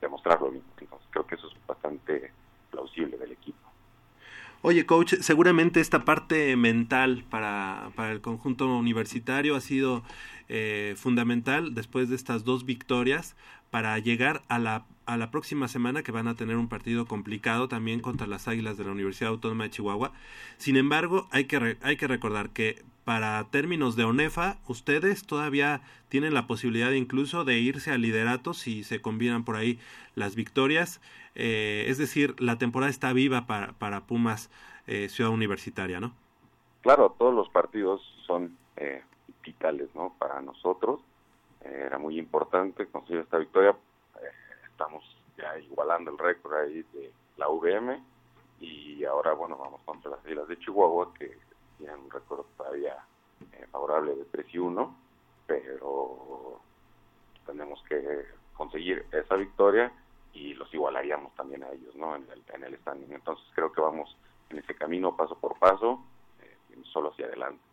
[0.00, 0.64] demostrarlo bien.
[1.10, 2.30] Creo que eso es bastante
[2.70, 3.58] plausible del equipo.
[4.62, 10.02] Oye, coach, seguramente esta parte mental para, para el conjunto universitario ha sido
[10.48, 13.36] eh, fundamental después de estas dos victorias
[13.70, 17.68] para llegar a la, a la próxima semana que van a tener un partido complicado
[17.68, 20.12] también contra las Águilas de la Universidad Autónoma de Chihuahua.
[20.56, 25.80] Sin embargo, hay que, re- hay que recordar que para términos de ONEFA, ustedes todavía
[26.08, 29.78] tienen la posibilidad incluso de irse al liderato si se combinan por ahí
[30.16, 31.00] las victorias.
[31.36, 34.50] Eh, es decir, la temporada está viva para, para Pumas
[34.88, 36.14] eh, Ciudad Universitaria, ¿no?
[36.82, 39.02] Claro, todos los partidos son eh,
[39.46, 40.14] vitales ¿no?
[40.18, 41.00] para nosotros.
[41.62, 43.70] Eh, era muy importante conseguir esta victoria.
[43.70, 44.30] Eh,
[44.70, 45.04] estamos
[45.38, 48.02] ya igualando el récord ahí de la VM
[48.60, 51.38] y ahora, bueno, vamos contra las Islas de Chihuahua que
[51.78, 52.96] tienen un récord todavía
[53.52, 54.96] eh, favorable de 3 y 1,
[55.46, 56.60] pero
[57.46, 59.92] tenemos que conseguir esa victoria
[60.32, 62.16] y los igualaríamos también a ellos, ¿no?
[62.16, 63.12] En el, en el standing.
[63.12, 64.16] Entonces creo que vamos
[64.50, 66.00] en ese camino paso por paso,
[66.42, 67.65] eh, solo hacia adelante.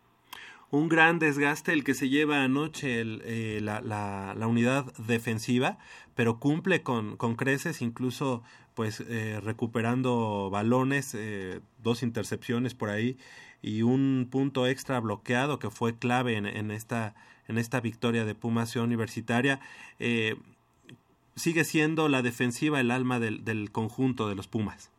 [0.74, 5.78] Un gran desgaste el que se lleva anoche el, eh, la, la, la unidad defensiva,
[6.16, 8.42] pero cumple con, con creces, incluso
[8.74, 13.16] pues eh, recuperando balones, eh, dos intercepciones por ahí
[13.62, 17.14] y un punto extra bloqueado que fue clave en, esta
[17.46, 19.60] en esta victoria de Pumas Universitaria.
[20.00, 20.34] Eh,
[21.36, 24.90] sigue siendo la defensiva el alma del, del conjunto de los Pumas.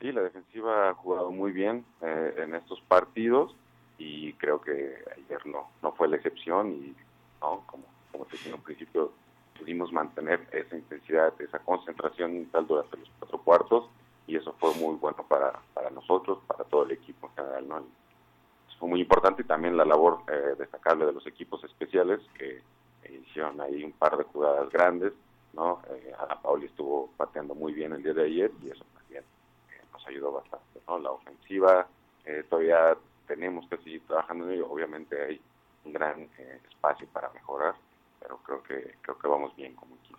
[0.00, 3.54] Sí, la defensiva ha jugado muy bien eh, en estos partidos
[3.98, 6.96] y creo que ayer no no fue la excepción y
[7.40, 9.12] no como como te dije en un principio
[9.58, 13.90] pudimos mantener esa intensidad esa concentración mental durante los cuatro cuartos
[14.26, 17.78] y eso fue muy bueno para para nosotros para todo el equipo en general no
[17.78, 22.62] Eso fue muy importante y también la labor eh, destacable de los equipos especiales que
[23.10, 25.12] hicieron ahí un par de jugadas grandes
[25.52, 29.22] no eh, Ana Pauli estuvo pateando muy bien el día de ayer y eso también
[29.70, 31.86] eh, nos ayudó bastante no la ofensiva
[32.24, 32.96] eh, todavía
[33.34, 34.70] tenemos que seguir trabajando en ello.
[34.70, 35.40] Obviamente hay
[35.84, 37.74] un gran eh, espacio para mejorar,
[38.20, 40.18] pero creo que creo que vamos bien como equipo.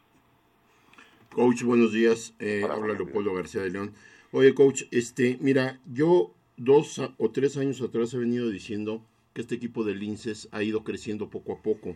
[1.31, 2.33] Coach, buenos días.
[2.39, 3.93] Eh, Hola, habla Leopoldo García de León.
[4.31, 9.55] Oye, coach, este, mira, yo dos o tres años atrás he venido diciendo que este
[9.55, 11.95] equipo de Linces ha ido creciendo poco a poco.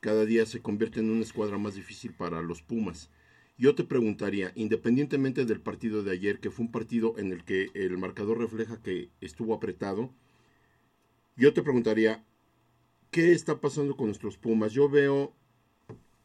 [0.00, 3.10] Cada día se convierte en una escuadra más difícil para los Pumas.
[3.58, 7.70] Yo te preguntaría, independientemente del partido de ayer, que fue un partido en el que
[7.74, 10.10] el marcador refleja que estuvo apretado,
[11.36, 12.24] yo te preguntaría,
[13.10, 14.72] ¿qué está pasando con nuestros Pumas?
[14.72, 15.34] Yo veo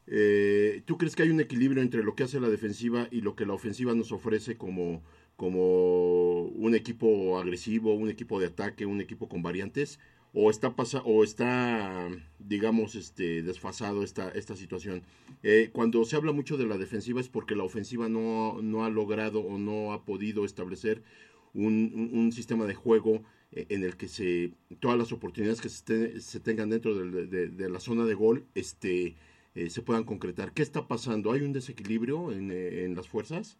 [0.06, 3.36] eh, ¿Tú crees que hay un equilibrio entre lo que hace la defensiva y lo
[3.36, 5.02] que la ofensiva nos ofrece como,
[5.36, 9.98] como un equipo agresivo, un equipo de ataque, un equipo con variantes?
[10.34, 15.02] ¿O está, pasa o está digamos, este, desfasado esta, esta situación?
[15.42, 18.90] Eh, cuando se habla mucho de la defensiva es porque la ofensiva no, no ha
[18.90, 21.02] logrado o no ha podido establecer
[21.54, 23.22] un, un- sistema de juego
[23.52, 27.70] en el que se todas las oportunidades que se, te- se tengan dentro de, de
[27.70, 29.16] la zona de gol este,
[29.54, 30.52] eh, se puedan concretar.
[30.52, 31.32] ¿Qué está pasando?
[31.32, 33.58] ¿Hay un desequilibrio en, eh, en las fuerzas?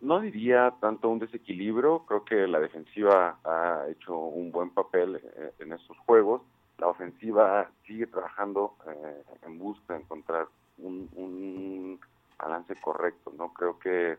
[0.00, 5.52] No diría tanto un desequilibrio, creo que la defensiva ha hecho un buen papel eh,
[5.58, 6.42] en estos juegos.
[6.78, 10.48] La ofensiva sigue trabajando eh, en busca de encontrar
[10.78, 11.98] un, un
[12.38, 13.54] balance correcto, ¿no?
[13.54, 14.18] Creo que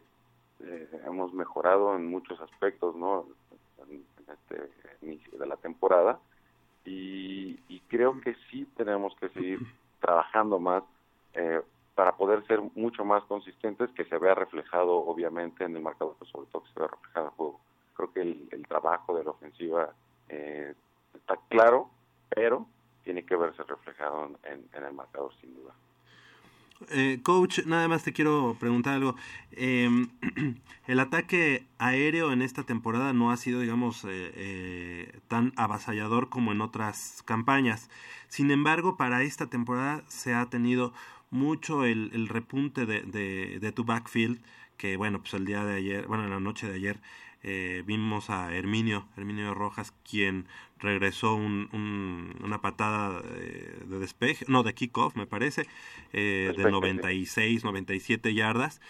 [0.62, 3.28] eh, hemos mejorado en muchos aspectos, ¿no?
[3.90, 4.70] En, este
[5.02, 6.20] inicio de la temporada
[6.84, 9.60] y, y creo que sí tenemos que seguir
[10.02, 10.84] trabajando más
[11.34, 11.62] eh,
[11.96, 16.30] para poder ser mucho más consistentes, que se vea reflejado obviamente en el marcador, pero
[16.30, 17.60] sobre todo que se vea reflejado en el juego.
[17.96, 19.94] Creo que el, el trabajo de la ofensiva
[20.30, 20.76] eh,
[21.16, 21.90] está claro,
[22.30, 22.68] pero
[23.04, 25.74] tiene que verse reflejado en el marcador sin duda.
[26.90, 29.16] Eh, coach, nada más te quiero preguntar algo.
[29.52, 29.90] Eh,
[30.88, 36.52] el ataque aéreo en esta temporada no ha sido, digamos, eh, eh, tan avasallador como
[36.52, 37.90] en otras campañas.
[38.28, 40.94] Sin embargo, para esta temporada se ha tenido
[41.32, 43.02] mucho el, el repunte de,
[43.60, 44.40] de tu backfield,
[44.78, 47.00] que bueno, pues el día de ayer, bueno, en la noche de ayer,
[47.44, 50.48] eh, vimos a Herminio, Herminio Rojas, quien
[50.80, 55.68] regresó un, un, una patada de, de, despeje, no, de kickoff, me parece,
[56.14, 58.82] eh, de 96, 97 yardas.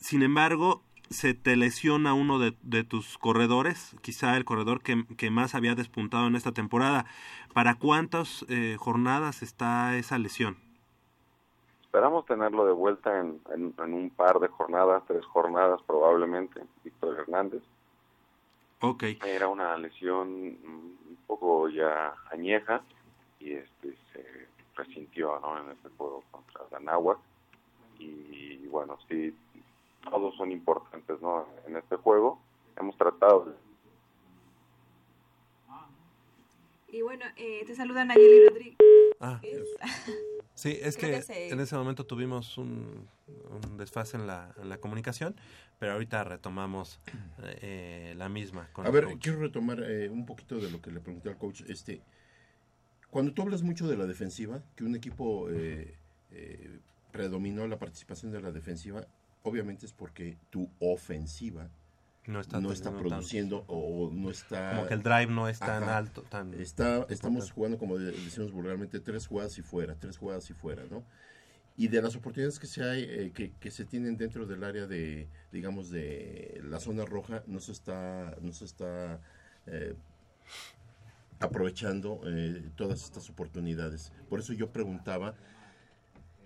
[0.00, 5.30] Sin embargo, se te lesiona uno de, de tus corredores, quizá el corredor que, que,
[5.30, 7.06] más había despuntado en esta temporada.
[7.52, 10.65] ¿Para cuántas eh, jornadas está esa lesión?
[11.96, 17.20] Esperamos tenerlo de vuelta en, en, en, un par de jornadas, tres jornadas probablemente, Víctor
[17.20, 17.62] Hernández.
[18.82, 19.02] Ok.
[19.24, 22.82] Era una lesión un poco ya añeja
[23.40, 25.58] y este se resintió ¿no?
[25.58, 27.18] en este juego contra Danáhuac.
[27.98, 29.34] Y bueno, sí,
[30.10, 31.46] todos son importantes ¿no?
[31.66, 32.38] en este juego.
[32.78, 33.52] Hemos tratado de...
[36.94, 38.95] Y bueno, eh, te saludan Nayeli Rodríguez.
[39.20, 39.40] Ah,
[40.54, 41.48] sí, es que, que se...
[41.50, 43.08] en ese momento tuvimos un,
[43.50, 45.36] un desfase en la, en la, comunicación,
[45.78, 47.00] pero ahorita retomamos
[47.42, 48.68] eh, la misma.
[48.72, 49.22] Con A ver, coach.
[49.22, 51.62] quiero retomar eh, un poquito de lo que le pregunté al coach.
[51.68, 52.02] Este,
[53.10, 55.96] cuando tú hablas mucho de la defensiva, que un equipo eh,
[57.12, 59.06] predominó la participación de la defensiva,
[59.42, 61.70] obviamente es porque tu ofensiva
[62.26, 65.82] no está, no está produciendo o no está como que el drive no es tan
[65.82, 70.48] ajá, alto tan está estamos jugando como decimos vulgarmente tres jugadas y fuera tres jugadas
[70.50, 71.04] y fuera no
[71.76, 74.86] y de las oportunidades que se hay eh, que, que, se tienen dentro del área
[74.86, 79.20] de digamos de la zona roja no se está no se está
[79.66, 79.94] eh,
[81.40, 84.12] aprovechando eh, todas estas oportunidades.
[84.28, 85.34] Por eso yo preguntaba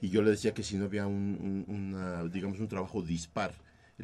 [0.00, 3.54] y yo le decía que si no había un, un una, digamos un trabajo dispar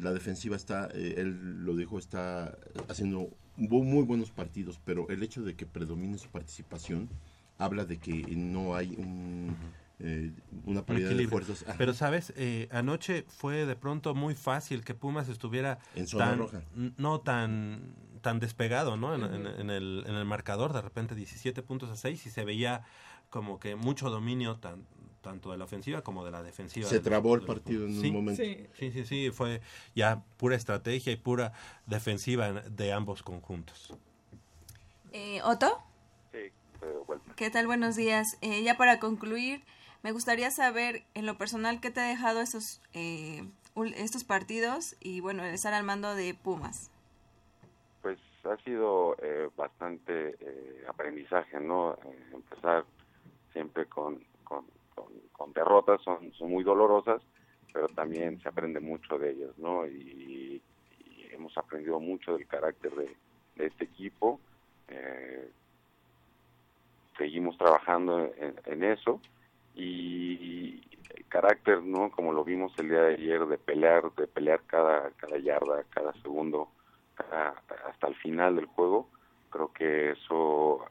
[0.01, 5.41] la defensiva está, eh, él lo dijo, está haciendo muy buenos partidos, pero el hecho
[5.41, 7.09] de que predomine su participación
[7.57, 9.55] habla de que no hay un,
[9.99, 10.31] eh,
[10.65, 11.65] una paridad de fuerzas.
[11.77, 16.39] Pero sabes, eh, anoche fue de pronto muy fácil que Pumas estuviera en zona tan,
[16.39, 16.61] roja.
[16.97, 19.15] no tan tan despegado, ¿no?
[19.15, 22.43] En, en, en, el, en el marcador, de repente 17 puntos a 6 y se
[22.43, 22.83] veía
[23.29, 24.85] como que mucho dominio tan,
[25.27, 26.87] tanto de la ofensiva como de la defensiva.
[26.87, 28.41] Se trabó el partido en sí, un momento.
[28.41, 29.59] Sí, sí, sí, sí, fue
[29.93, 31.51] ya pura estrategia y pura
[31.85, 33.93] defensiva de ambos conjuntos.
[35.11, 35.83] Eh, ¿Otto?
[36.31, 36.53] Sí, eh,
[37.05, 37.21] bueno.
[37.35, 37.67] ¿Qué tal?
[37.67, 38.37] Buenos días.
[38.39, 39.65] Eh, ya para concluir,
[40.01, 43.43] me gustaría saber en lo personal qué te ha dejado estos, eh,
[43.97, 46.89] estos partidos y bueno, estar al mando de Pumas.
[48.01, 51.97] Pues ha sido eh, bastante eh, aprendizaje, ¿no?
[52.31, 52.85] empezar
[53.51, 54.65] siempre con, con
[54.97, 57.21] con, con, derrotas son, muy dolorosas,
[57.71, 59.85] pero también se aprende mucho de ellas, ¿no?
[59.85, 60.61] Y,
[61.31, 63.15] hemos aprendido mucho del carácter de,
[63.57, 64.39] este equipo.
[64.87, 65.51] Eh,
[67.15, 69.21] seguimos trabajando en, en, eso
[69.75, 70.81] y
[71.15, 72.09] el carácter, ¿no?
[72.09, 76.11] Como lo vimos el día de ayer, de pelear, de pelear cada, cada yarda, cada
[76.23, 76.69] segundo,
[77.13, 79.07] cada, hasta el final del juego,
[79.51, 80.85] creo que eso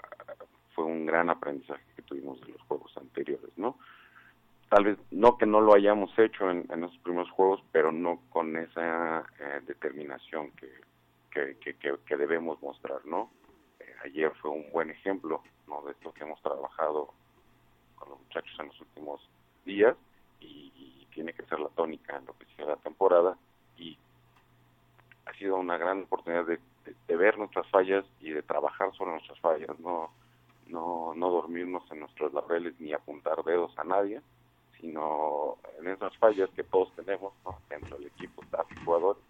[0.77, 3.79] fue un gran aprendizaje que tuvimos de los juegos anteriores, ¿no?
[4.69, 8.21] Tal vez no que no lo hayamos hecho en, en esos primeros juegos, pero no
[8.31, 10.71] con esa eh, determinación que,
[11.31, 13.31] que, que, que, debemos mostrar, ¿no?
[13.79, 15.83] Eh, ayer fue un buen ejemplo, ¿no?
[15.83, 17.13] De esto que hemos trabajado
[17.95, 19.21] con los muchachos en los últimos
[19.65, 19.97] días
[20.41, 23.37] y, y tiene que ser la tónica en lo que sigue la temporada
[23.77, 23.97] y
[25.27, 29.13] ha sido una gran oportunidad de, de, de ver nuestras fallas y de trabajar sobre
[29.13, 30.11] nuestras fallas, ¿no?
[30.69, 34.21] no, no dormirnos en nuestros laureles ni apuntar dedos a nadie,
[34.81, 37.59] sino en esas fallas que todos tenemos ¿no?
[37.69, 38.43] dentro del equipo,
[38.85, 39.23] jugadores,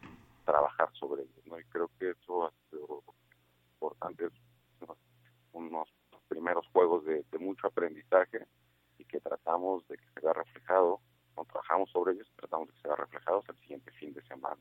[0.45, 1.47] trabajar sobre ellos.
[1.47, 1.59] ¿no?
[1.59, 3.03] Y creo que eso ha sido
[3.75, 4.29] importante,
[4.81, 4.99] unos,
[5.53, 8.47] unos primeros juegos de, de, mucho aprendizaje
[8.99, 11.01] y que tratamos de que se vea reflejado,
[11.37, 14.61] no trabajamos sobre ellos, tratamos de que se vea reflejado el siguiente fin de semana.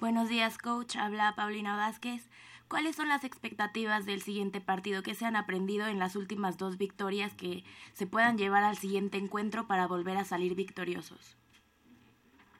[0.00, 0.96] Buenos días, coach.
[0.96, 2.28] Habla Paulina Vázquez.
[2.68, 5.02] ¿Cuáles son las expectativas del siguiente partido?
[5.02, 7.62] ¿Qué se han aprendido en las últimas dos victorias que
[7.92, 11.36] se puedan llevar al siguiente encuentro para volver a salir victoriosos?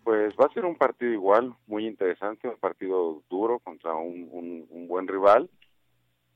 [0.05, 4.29] Pues va a ser un partido igual, muy interesante, un partido duro contra un,
[4.71, 5.51] un, buen rival.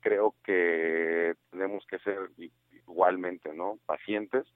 [0.01, 2.33] Creo que tenemos que ser
[2.73, 3.79] igualmente, ¿no?
[3.87, 4.47] Pacientes,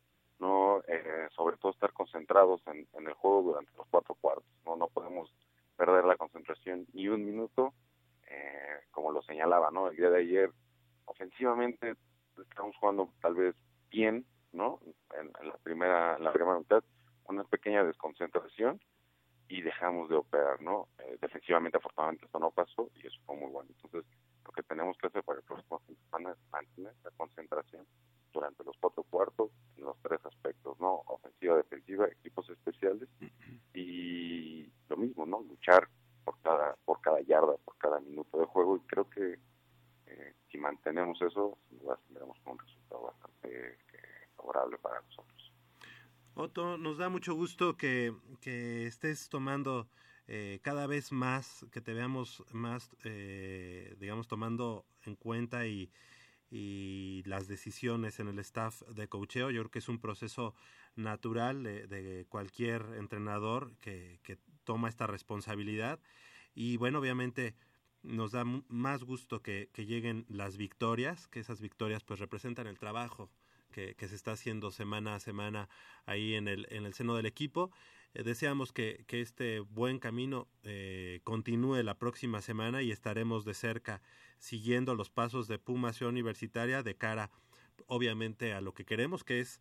[0.40, 4.50] no, eh, sobre todo estar concentrados en, en el juego durante los cuatro cuartos.
[4.66, 5.32] No, no podemos
[5.76, 7.72] perder la concentración ni un minuto
[8.28, 9.88] eh, como lo señalaba, ¿no?
[9.88, 10.50] El día de ayer,
[11.04, 11.94] ofensivamente,
[12.38, 13.54] estamos jugando tal vez
[13.90, 14.80] bien, ¿no?
[15.18, 16.82] En, en la primera, en la primera mitad,
[17.26, 18.80] una pequeña desconcentración
[19.48, 20.88] y dejamos de operar, ¿no?
[20.98, 23.70] Eh, defensivamente, afortunadamente, esto no pasó y eso fue muy bueno.
[23.74, 24.10] Entonces,
[24.44, 27.86] lo que tenemos que hacer para el próximo fin de semana es mantener la concentración
[28.32, 31.02] durante los cuatro cuartos en los tres aspectos, ¿no?
[31.06, 33.08] Ofensiva, defensiva, equipos especiales
[33.74, 35.40] y lo mismo, ¿no?
[35.42, 35.88] Luchar
[36.24, 39.38] por cada por cada yarda, por cada minuto de juego y creo que
[40.06, 41.58] eh, si mantenemos eso,
[42.06, 45.52] tendremos un resultado bastante eh, favorable para nosotros.
[46.34, 49.88] Otto, nos da mucho gusto que, que estés tomando
[50.26, 55.92] eh, cada vez más, que te veamos más, eh, digamos, tomando en cuenta y,
[56.50, 59.50] y las decisiones en el staff de cocheo.
[59.50, 60.54] Yo creo que es un proceso
[60.96, 64.20] natural de, cualquier entrenador que,
[64.64, 66.00] toma esta responsabilidad.
[66.54, 67.54] Y bueno, obviamente
[68.02, 73.30] nos da más gusto que, lleguen las victorias, que esas victorias pues representan el trabajo
[73.72, 75.68] que, que se está haciendo semana a semana
[76.06, 77.70] ahí en el, en el seno del equipo.
[78.14, 83.54] Eh, deseamos que, que, este buen camino eh, continúe la próxima semana y estaremos de
[83.54, 84.02] cerca
[84.38, 87.30] siguiendo los pasos de Puma Ciudad Universitaria de cara,
[87.86, 89.60] obviamente, a lo que queremos, que es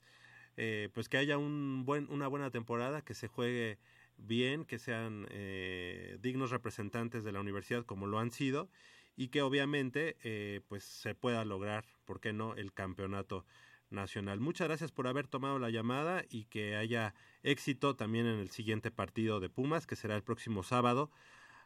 [0.55, 3.79] eh, pues que haya un buen, una buena temporada, que se juegue
[4.23, 8.69] bien, que sean eh, dignos representantes de la universidad como lo han sido
[9.15, 13.45] y que obviamente eh, pues se pueda lograr, ¿por qué no?, el campeonato
[13.89, 14.39] nacional.
[14.39, 17.13] Muchas gracias por haber tomado la llamada y que haya
[17.43, 21.11] éxito también en el siguiente partido de Pumas, que será el próximo sábado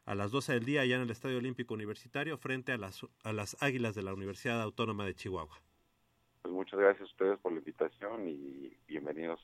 [0.05, 3.33] a las 12 del día allá en el Estadio Olímpico Universitario frente a las, a
[3.33, 5.61] las Águilas de la Universidad Autónoma de Chihuahua.
[6.41, 9.39] Pues muchas gracias a ustedes por la invitación y bienvenidos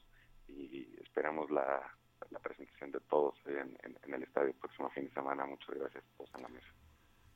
[0.48, 1.98] y esperamos la,
[2.32, 3.78] la presentación de todos en,
[4.14, 5.46] el estadio el próximo fin de semana.
[5.46, 6.68] Muchas gracias todos en la mesa.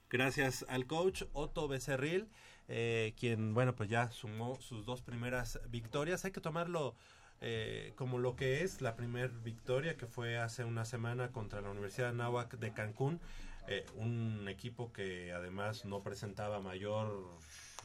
[0.09, 2.29] Gracias al coach Otto Becerril,
[2.67, 6.23] eh, quien, bueno, pues ya sumó sus dos primeras victorias.
[6.23, 6.95] Hay que tomarlo
[7.41, 11.69] eh, como lo que es la primera victoria que fue hace una semana contra la
[11.69, 13.19] Universidad de de Cancún,
[13.67, 17.37] eh, un equipo que además no presentaba mayor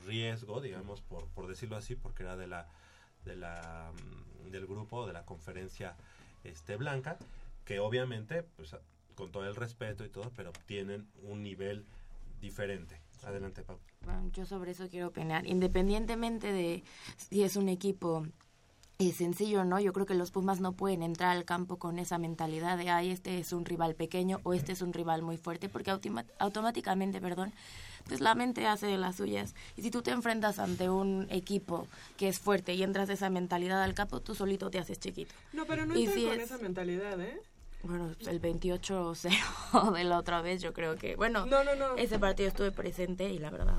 [0.06, 2.68] riesgo, digamos, por, por decirlo así, porque era de la,
[3.24, 3.92] de la,
[4.50, 5.96] del grupo, de la conferencia
[6.44, 7.16] este, blanca,
[7.64, 8.76] que obviamente, pues
[9.14, 11.84] con todo el respeto y todo, pero tienen un nivel
[12.40, 13.00] diferente.
[13.24, 13.78] Adelante, Pau.
[14.32, 15.46] Yo sobre eso quiero opinar.
[15.46, 16.82] Independientemente de
[17.16, 18.26] si es un equipo
[18.98, 19.80] eh, sencillo, ¿no?
[19.80, 23.10] Yo creo que los Pumas no pueden entrar al campo con esa mentalidad de, ay,
[23.10, 25.90] este es un rival pequeño o este es un rival muy fuerte, porque
[26.38, 27.52] automáticamente, perdón,
[28.06, 29.54] pues la mente hace de las suyas.
[29.76, 31.86] Y si tú te enfrentas ante un equipo
[32.16, 35.34] que es fuerte y entras de esa mentalidad al campo, tú solito te haces chiquito.
[35.52, 36.42] No, pero no entras si con es...
[36.42, 37.40] esa mentalidad, ¿eh?
[37.82, 41.16] Bueno, el 28-0 de la otra vez, yo creo que.
[41.16, 41.96] Bueno, no, no, no.
[41.96, 43.74] ese partido estuve presente y la verdad.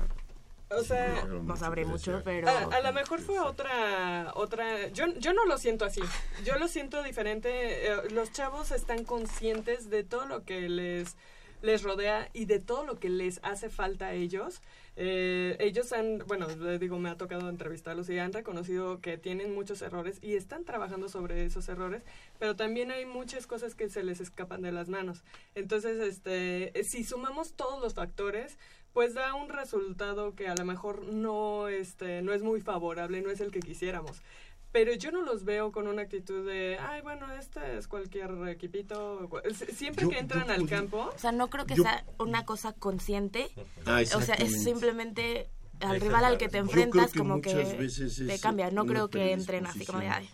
[0.70, 2.48] O sea, no, no sabré mucho, pero.
[2.48, 4.32] A, a lo mejor fue otra.
[4.34, 6.00] otra yo, yo no lo siento así.
[6.44, 7.88] Yo lo siento diferente.
[7.88, 11.16] Eh, los chavos están conscientes de todo lo que les
[11.64, 14.60] les rodea y de todo lo que les hace falta a ellos.
[14.96, 19.54] Eh, ellos han, bueno, les digo, me ha tocado entrevistarlos y han reconocido que tienen
[19.54, 22.02] muchos errores y están trabajando sobre esos errores,
[22.38, 25.24] pero también hay muchas cosas que se les escapan de las manos.
[25.54, 28.58] Entonces, este, si sumamos todos los factores,
[28.92, 33.30] pues da un resultado que a lo mejor no, este, no es muy favorable, no
[33.30, 34.22] es el que quisiéramos
[34.74, 39.30] pero yo no los veo con una actitud de, ay, bueno, este es cualquier equipito.
[39.72, 41.12] Siempre yo, que entran al campo.
[41.14, 43.50] O sea, no creo que yo, sea una cosa consciente.
[43.86, 45.48] Ah, o sea, es simplemente
[45.78, 48.72] al rival al que te enfrentas que como que te cambia.
[48.72, 50.28] No creo que entren así como de, ay,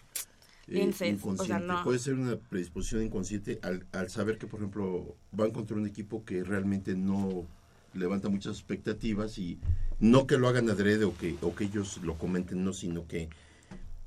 [0.68, 1.84] eh, o sea, no.
[1.84, 6.24] Puede ser una predisposición inconsciente al, al saber que, por ejemplo, van contra un equipo
[6.24, 7.44] que realmente no
[7.92, 9.58] levanta muchas expectativas y
[9.98, 13.28] no que lo hagan adrede o que, o que ellos lo comenten, no, sino que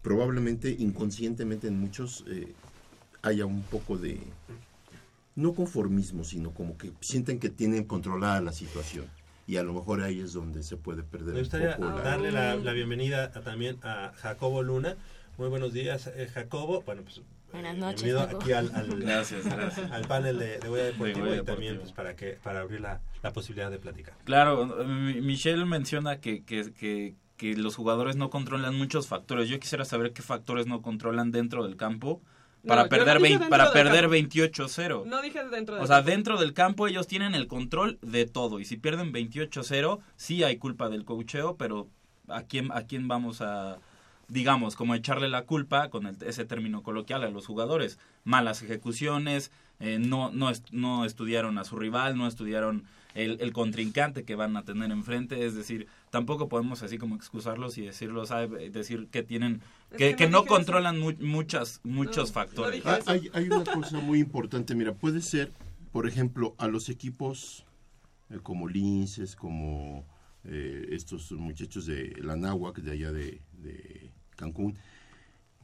[0.04, 2.54] probablemente inconscientemente en muchos eh,
[3.24, 4.20] haya un poco de
[5.36, 9.06] no conformismo, sino como que sienten que tienen controlada la situación.
[9.48, 11.34] Y a lo mejor ahí es donde se puede perder.
[11.34, 14.96] Me gustaría un poco darle la, la, bienvenida a, también a Jacobo Luna.
[15.38, 16.84] Muy buenos días, eh, Jacobo.
[16.84, 17.22] Bueno, pues
[17.54, 18.04] Buenas noches.
[18.04, 19.92] Bienvenido aquí al, al, gracias, gracias.
[19.92, 23.00] al panel de, de Huella Deportivo de y también pues, para que para abrir la,
[23.22, 24.16] la posibilidad de platicar.
[24.24, 27.14] Claro, Michelle menciona que, que, que,
[27.44, 29.50] que los jugadores no controlan muchos factores.
[29.50, 32.22] Yo quisiera saber qué factores no controlan dentro del campo
[32.66, 35.06] para no, perder no 20, para perder 28-0.
[35.06, 36.10] No dije dentro del O sea, campo.
[36.10, 40.56] dentro del campo ellos tienen el control de todo y si pierden 28-0 sí hay
[40.56, 41.90] culpa del coacheo, pero
[42.30, 43.80] ¿a quién a quién vamos a
[44.30, 48.00] digamos, como echarle la culpa, con el, ese término coloquial, a los jugadores.
[48.24, 53.54] Malas ejecuciones, eh, no, no, est no estudiaron a su rival, no estudiaron el, el,
[53.54, 55.46] contrincante que van a tener enfrente.
[55.46, 58.32] Es decir, tampoco podemos así como excusarlos y decirlos,
[58.72, 59.62] decir que tienen,
[59.98, 62.86] que, es que, que no, no controlan mu muchas, muchos no, factores.
[62.86, 65.52] Ah, hay, hay una cosa muy importante, mira, puede ser,
[65.92, 67.66] por ejemplo, a los equipos
[68.30, 70.06] eh, como Linces, como
[70.46, 74.78] eh, estos muchachos de la Náhuac, de allá de, de Cancún.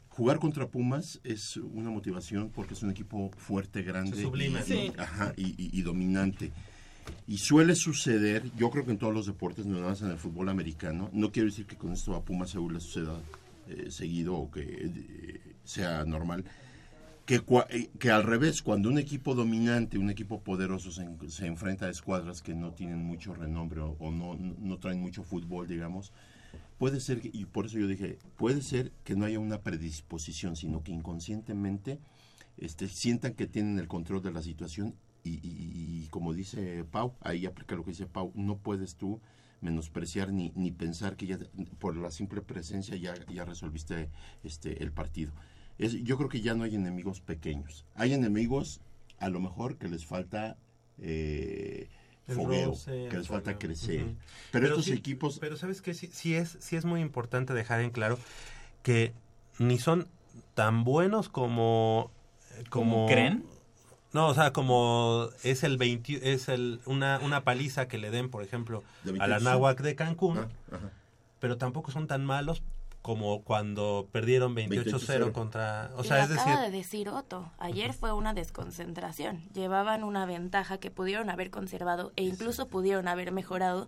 [0.09, 4.91] Jugar contra Pumas es una motivación porque es un equipo fuerte, grande sublime, y, sí.
[4.97, 6.51] ajá, y, y, y, dominante.
[7.27, 10.17] Y suele suceder, yo creo que en todos los deportes, no nada más en el
[10.17, 13.19] fútbol americano, no quiero decir que con esto a Pumas seguro le suceda
[13.67, 16.43] eh, seguido o que eh, sea normal.
[17.25, 21.85] Que, eh, que al revés, cuando un equipo dominante, un equipo poderoso se, se enfrenta
[21.85, 26.11] a escuadras que no tienen mucho renombre o, o no, no traen mucho fútbol, digamos,
[26.79, 30.55] puede ser, que- y por eso yo dije, puede ser que no haya una predisposición,
[30.55, 31.99] sino que inconscientemente
[32.57, 37.13] este, sientan que tienen el control de la situación y, y- y como dice Pau,
[37.21, 39.19] ahí aplica lo que dice Pau, no puedes tú
[39.61, 41.37] menospreciar ni, ni pensar que ya
[41.79, 44.09] por la simple presencia ya, ya resolviste
[44.43, 45.31] este, el partido.
[45.77, 47.85] Es, yo creo que ya no hay enemigos pequeños.
[47.95, 48.79] Hay enemigos
[49.17, 50.57] a lo mejor que les falta
[50.97, 51.89] eh,
[52.27, 53.59] fogueo, roce, que les falta fogueo.
[53.59, 54.15] crecer.
[54.51, 55.39] Pero, estos sí- equipos...
[55.39, 58.17] Pero sabes que sí, sí es, sí es muy importante dejar en claro
[58.83, 59.13] que
[59.57, 60.07] ni son
[60.53, 62.11] tan buenos como...
[62.69, 63.45] ¿Como creen?
[64.11, 68.29] No, o sea, como es el 20, es el una, una paliza que le den,
[68.29, 69.43] por ejemplo, a la 28.
[69.43, 70.39] Náhuac de Cancún,
[70.71, 70.77] Ah,
[71.39, 72.63] pero tampoco son tan malos
[73.01, 75.31] como cuando perdieron 28-0 28-0.
[75.31, 75.91] contra...
[75.95, 76.41] O sea, es decir...
[76.41, 79.41] acaba de decir Otto, ayer fue una desconcentración.
[79.53, 83.87] Llevaban una ventaja que pudieron haber conservado e incluso pudieron haber mejorado.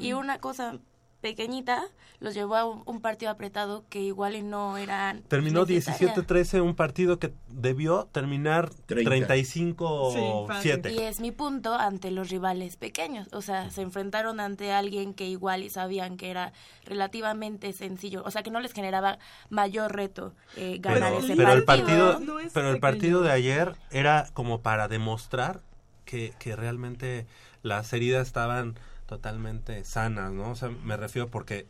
[0.00, 0.78] Y una cosa
[1.22, 1.84] pequeñita
[2.20, 6.14] los llevó a un, un partido apretado que igual y no era Terminó necesaria.
[6.14, 9.34] 17-13, un partido que debió terminar 30.
[9.34, 10.92] 35-7.
[10.92, 13.28] Y es mi punto ante los rivales pequeños.
[13.32, 16.52] O sea, se enfrentaron ante alguien que igual y sabían que era
[16.84, 18.22] relativamente sencillo.
[18.24, 19.18] O sea, que no les generaba
[19.48, 22.12] mayor reto eh, ganar pero, ese pero el partido.
[22.12, 25.60] partido pero el partido de ayer era como para demostrar
[26.04, 27.26] que, que realmente
[27.62, 28.76] las heridas estaban
[29.16, 30.50] totalmente sanas, ¿no?
[30.50, 31.66] O sea, me refiero porque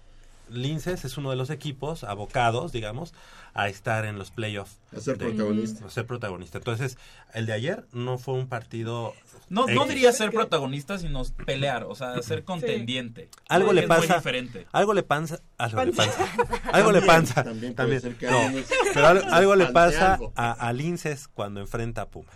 [0.48, 3.14] Linces es uno de los equipos abocados, digamos,
[3.54, 4.78] a estar en los playoffs.
[4.96, 5.86] A ser de- protagonista.
[5.86, 6.58] A ser protagonista.
[6.58, 6.98] Entonces,
[7.34, 9.14] el de ayer no fue un partido...
[9.52, 13.28] No, no diría ser protagonista, sino pelear, o sea, ser contendiente.
[13.50, 14.16] Algo le pasa.
[14.16, 14.66] diferente.
[14.72, 15.40] Algo le pasa.
[15.58, 16.26] Algo le pasa.
[16.72, 17.44] algo le pasa.
[17.44, 18.00] también También.
[18.22, 18.50] No,
[18.94, 22.34] pero algo, algo le pasa a, a Linces cuando enfrenta a Pumas.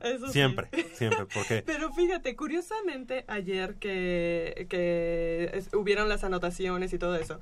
[0.00, 0.32] Eso sí.
[0.32, 7.14] Siempre, siempre, porque Pero fíjate, curiosamente ayer que, que es- hubieron las anotaciones y todo
[7.14, 7.38] eso,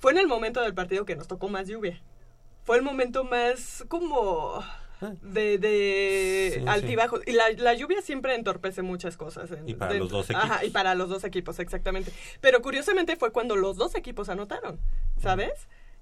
[0.00, 2.00] fue en el momento del partido que nos tocó más lluvia.
[2.64, 4.64] Fue el momento más como
[5.10, 6.66] de, de Sí, sí.
[6.68, 7.20] altibajos.
[7.26, 9.50] Y la, la lluvia siempre entorpece muchas cosas.
[9.50, 10.68] en- Y para dentro- los dos Ajá, equipos.
[10.68, 12.12] y para los dos equipos, exactamente.
[12.40, 14.78] Pero curiosamente fue cuando los dos equipos anotaron,
[15.20, 15.52] ¿sabes?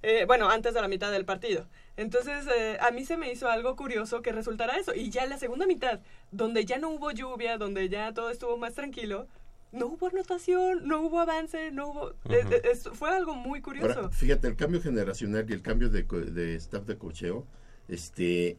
[0.01, 1.67] Eh, bueno, antes de la mitad del partido.
[1.95, 4.93] Entonces, eh, a mí se me hizo algo curioso que resultara eso.
[4.93, 6.01] Y ya en la segunda mitad,
[6.31, 9.27] donde ya no hubo lluvia, donde ya todo estuvo más tranquilo,
[9.71, 12.09] no hubo anotación, no hubo avance, no hubo...
[12.29, 13.87] eh, eh, es- fue algo muy curioso.
[14.01, 17.47] Ahora, fíjate, el cambio generacional y el cambio de, co- de staff de cocheo,
[17.87, 18.57] este,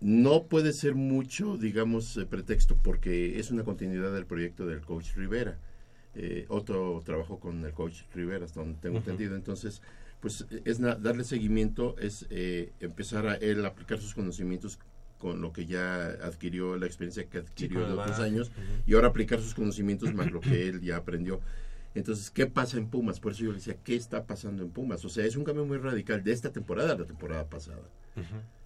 [0.00, 5.14] no puede ser mucho, digamos, eh, pretexto porque es una continuidad del proyecto del coach
[5.16, 5.58] Rivera.
[6.14, 9.34] Eh, Otto trabajó con el coach Rivera, hasta donde tengo entendido.
[9.36, 9.82] Entonces,
[10.20, 14.78] pues es darle seguimiento, es eh, empezar a él a aplicar sus conocimientos
[15.18, 18.52] con lo que ya adquirió, la experiencia que adquirió el otros años,
[18.86, 21.40] y ahora aplicar sus conocimientos más lo que él ya aprendió.
[21.94, 23.18] Entonces, ¿qué pasa en Pumas?
[23.20, 25.04] Por eso yo le decía, ¿qué está pasando en Pumas?
[25.04, 27.82] O sea, es un cambio muy radical de esta temporada a la temporada pasada.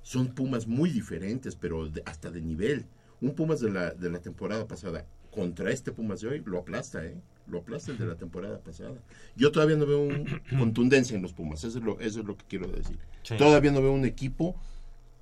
[0.02, 2.86] Son Pumas muy diferentes, pero de- hasta de nivel.
[3.20, 7.04] Un Pumas de la, de la temporada pasada contra este Pumas de hoy lo aplasta,
[7.04, 7.16] ¿eh?
[7.46, 8.94] Lo aplasta el de la temporada pasada.
[9.36, 10.26] Yo todavía no veo un
[10.58, 12.98] contundencia en los Pumas, eso es lo, eso es lo que quiero decir.
[13.22, 13.36] Sí.
[13.36, 14.56] Todavía no veo un equipo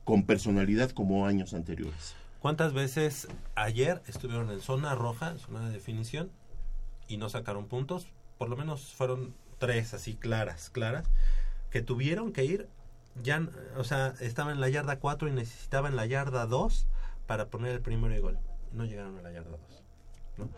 [0.04, 2.14] con personalidad como años anteriores.
[2.40, 6.30] ¿Cuántas veces ayer estuvieron en zona roja, zona de definición,
[7.10, 8.06] y no sacaron puntos?
[8.38, 11.04] Por lo menos fueron tres así claras, claras,
[11.70, 12.66] que tuvieron que ir,
[13.22, 13.46] ya,
[13.76, 16.86] o sea, estaba en la yarda 4 y necesitaban la yarda 2
[17.26, 18.38] para poner el primer gol.
[18.72, 19.60] No llegaron a la yarda 2.
[20.38, 20.48] ¿no?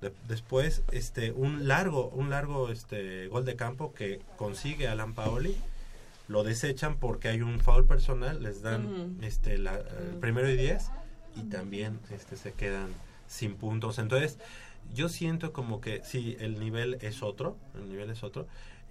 [0.00, 5.56] De- después, este, un largo, un largo este, gol de campo que consigue Alan Paoli,
[6.28, 9.24] lo desechan porque hay un foul personal, les dan Ujú.
[9.24, 10.90] este, la, el primero y 10
[11.36, 12.88] y también este, se quedan
[13.26, 13.98] sin puntos.
[13.98, 14.38] Entonces,
[14.92, 18.46] yo siento como que sí, el nivel es otro, el nivel es otro.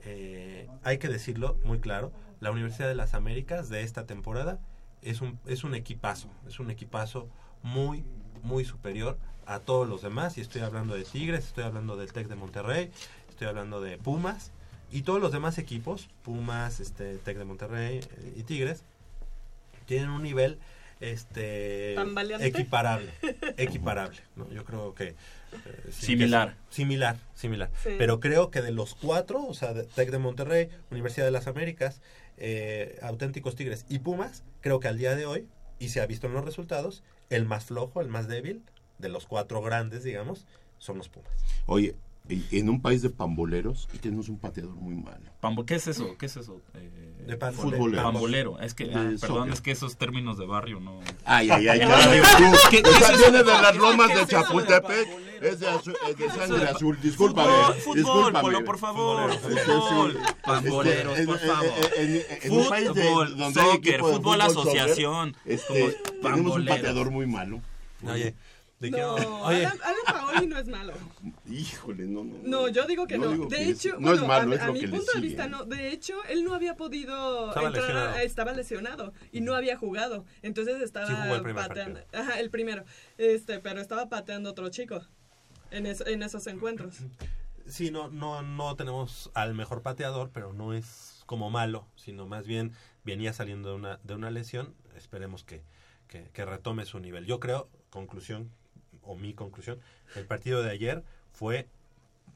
[0.06, 4.60] Eh, hay que decirlo muy claro, la Universidad de las Américas de esta temporada
[5.02, 7.28] es un, es un equipazo, es un equipazo
[7.64, 8.04] muy,
[8.44, 10.38] muy superior a todos los demás.
[10.38, 12.92] Y estoy hablando de Tigres, estoy hablando del Tec de Monterrey,
[13.30, 14.52] estoy hablando de Pumas
[14.92, 18.84] y todos los demás equipos, Pumas, este, Tec de Monterrey eh, y Tigres,
[19.86, 20.60] tienen un nivel
[21.00, 21.96] este
[22.46, 23.10] equiparable
[23.58, 24.52] equiparable ¿no?
[24.52, 25.16] yo creo que
[25.92, 26.56] Similar.
[26.70, 27.90] que- similar similar Sí.
[27.98, 31.48] pero creo que de los cuatro o sea de Tec de Monterrey Universidad de las
[31.48, 32.02] Américas
[32.38, 35.48] eh, auténticos Tigres y Pumas creo que al día de hoy
[35.80, 38.62] y se ha visto en los resultados el más flojo el más débil
[38.98, 40.46] de los cuatro grandes digamos
[40.78, 41.32] son los Pumas
[41.66, 41.96] Oye,
[42.30, 45.22] en, un país de pamboleros y tenemos un pateador muy malo.
[45.42, 46.16] Pambo- ¿Qué es eso?
[46.18, 46.62] ¿Qué es eso?
[46.76, 48.04] Eh, De pambolero.
[48.04, 48.60] Pambolero.
[48.60, 49.54] Es que, De ah, perdón, soccer.
[49.54, 51.00] es que esos términos de barrio no.
[51.26, 53.32] Ay, ay, ay, No, caray, no, tú, ¿qué- o qué sea, es eso?
[53.32, 55.08] viene de las lomas ¿Qué de es Chapultepec,
[55.42, 58.42] es de, azu- es de sangre azul, discúlpame, Fútbol, fútbol, discúlpame.
[58.42, 60.34] Polo, por favor, fútbol, sí.
[60.44, 61.68] pamboleros, Este, por en- favor.
[61.98, 66.56] En, en- en un país de, Fútbol, donde soccer, fútbol soccer, asociación, este, como tenemos
[66.58, 67.62] un pateador muy malo.
[68.04, 68.34] Oye,
[68.82, 70.94] No, Oye, Alan, Alan Paoli no es malo.
[71.50, 72.38] Híjole, no, no.
[72.44, 73.30] No, yo digo que no.
[73.32, 74.88] digo De que es- hecho, no es bueno, malo, a, es a lo mi que
[74.88, 75.66] le punto de vista no.
[75.66, 78.10] De hecho, él no había podido Estaba entrar, lesionado.
[78.16, 80.24] a- estaba lesionado y no había jugado.
[80.44, 82.00] Entonces estaba Sí jugó el pateando.
[82.14, 82.86] Ajá, el primero.
[83.18, 85.02] Este, pero estaba pateando otro chico
[85.72, 87.00] en, es- en esos encuentros.
[87.68, 92.48] sí, no, no, no tenemos al mejor pateador, pero no es como malo, sino más
[92.48, 92.72] bien
[93.04, 94.74] venía saliendo de una, de una lesión.
[94.96, 95.64] Esperemos que,
[96.08, 97.26] que, que retome su nivel.
[97.26, 98.52] Yo creo, conclusión,
[99.02, 99.80] o mi conclusión,
[100.16, 101.68] el partido de ayer fue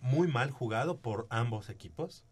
[0.01, 2.25] muy mal jugado por ambos equipos.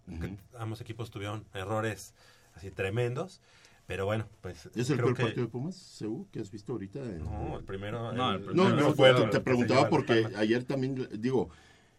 [0.58, 2.14] ambos equipos tuvieron errores
[2.56, 3.42] así tremendos.
[3.88, 4.68] Pero bueno, pues.
[4.76, 7.00] ¿Es el creo peor que- partido de Pumas, Seú, que has visto ahorita?
[7.00, 8.14] En- No, el primero.
[8.14, 11.50] No, el el- No, no, fue te, preguntaba porque ayer también, digo,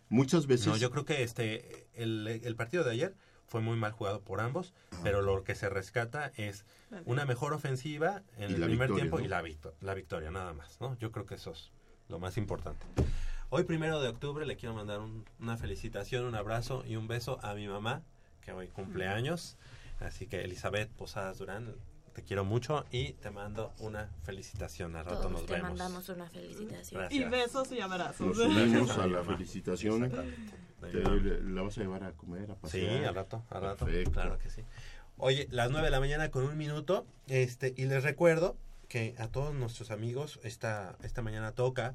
[0.08, 0.68] muchas veces...
[0.68, 3.14] No, yo creo que este el, el partido de ayer
[3.46, 6.64] fue muy mal jugado por ambos, pero lo que se rescata es
[7.04, 9.24] una mejor ofensiva en Y el primer victoria, tiempo ¿no?
[9.24, 10.96] y la, victo- la victoria, nada más, ¿no?
[10.98, 11.72] Yo creo que eso es
[12.12, 12.84] lo más importante.
[13.48, 17.40] Hoy, primero de octubre, le quiero mandar un- una felicitación, un abrazo y un beso
[17.42, 18.02] a mi mamá,
[18.44, 19.56] que hoy cumpleaños.
[19.98, 21.74] Así que, Elizabeth Posadas Durán,
[22.14, 24.94] te quiero mucho y te mando una felicitación.
[24.96, 25.70] Al rato Todos nos te vemos.
[25.70, 27.00] mandamos una felicitación.
[27.00, 27.12] Gracias.
[27.12, 28.26] Y besos y abrazos.
[28.26, 30.10] Nos unimos a la felicitación.
[30.10, 33.04] Te- ¿La vas a llevar a comer, a Sí, pasear?
[33.06, 33.86] al rato, al rato.
[33.86, 34.10] Perfecto.
[34.12, 34.62] Claro que sí.
[35.16, 37.06] Oye, las 9 de la mañana con un minuto.
[37.28, 38.56] Este, y les recuerdo
[38.92, 41.94] que a todos nuestros amigos, esta, esta mañana toca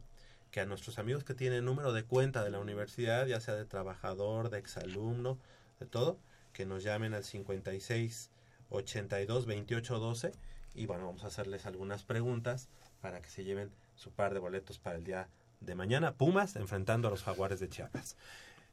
[0.49, 3.65] que a nuestros amigos que tienen número de cuenta de la universidad, ya sea de
[3.65, 5.37] trabajador, de exalumno,
[5.79, 6.17] de todo,
[6.53, 8.31] que nos llamen al 56
[8.71, 10.31] 82 28 12
[10.73, 12.67] y bueno, vamos a hacerles algunas preguntas
[12.99, 15.29] para que se lleven su par de boletos para el día
[15.59, 16.15] de mañana.
[16.15, 18.17] Pumas enfrentando a los jaguares de Chiapas.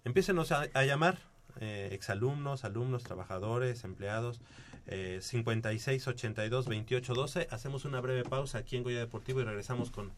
[0.02, 1.18] Empiecenos a, a llamar
[1.60, 4.40] eh, exalumnos, alumnos, trabajadores, empleados.
[4.86, 7.48] Eh, 56 82 28 12.
[7.50, 10.12] Hacemos una breve pausa aquí en Goya Deportivo y regresamos con,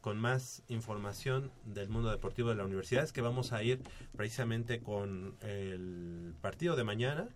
[0.00, 3.04] con más información del mundo deportivo de la universidad.
[3.04, 3.80] Es que vamos a ir
[4.16, 7.28] precisamente con el partido de mañana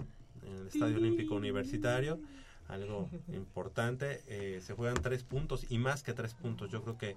[0.46, 2.20] en el Estadio Olímpico Universitario.
[2.68, 4.22] Algo importante.
[4.28, 6.70] Eh, se juegan tres puntos y más que tres puntos.
[6.70, 7.16] Yo creo que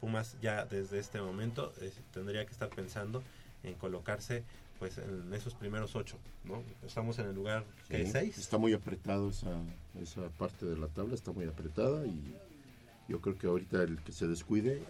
[0.00, 3.22] Pumas ya desde este momento eh, tendría que estar pensando
[3.62, 4.44] en colocarse
[4.78, 6.62] pues en esos primeros ocho, ¿no?
[6.84, 8.38] Estamos en el lugar ¿qué, Sí, seis.
[8.38, 9.60] Está muy apretado esa,
[10.00, 12.34] esa parte de la tabla, está muy apretada y
[13.08, 14.82] yo creo que ahorita el que se descuide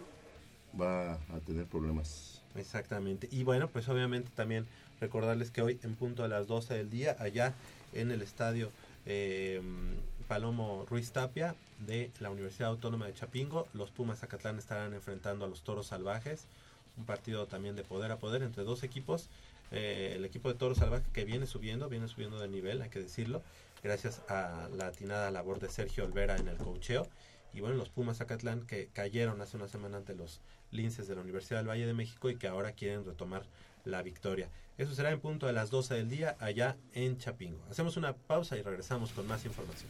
[0.79, 2.41] va a tener problemas.
[2.55, 3.27] Exactamente.
[3.31, 4.65] Y bueno, pues obviamente también
[4.99, 7.53] recordarles que hoy en punto a las 12 del día, allá
[7.93, 8.71] en el estadio
[9.05, 9.61] eh,
[10.27, 15.47] Palomo Ruiz Tapia de la Universidad Autónoma de Chapingo, los Pumas Zacatlán estarán enfrentando a
[15.47, 16.45] los Toros Salvajes,
[16.97, 19.29] un partido también de poder a poder entre dos equipos.
[19.71, 22.99] Eh, el equipo de Toros Salvajes que viene subiendo, viene subiendo de nivel, hay que
[22.99, 23.41] decirlo,
[23.83, 27.07] gracias a la atinada labor de Sergio Olvera en el cocheo.
[27.53, 30.41] Y bueno, los Pumas Zacatlán que cayeron hace una semana ante los
[30.71, 33.43] linces de la Universidad del Valle de México y que ahora quieren retomar
[33.85, 34.49] la victoria.
[34.77, 37.63] Eso será en punto a las 12 del día allá en Chapingo.
[37.69, 39.89] Hacemos una pausa y regresamos con más información.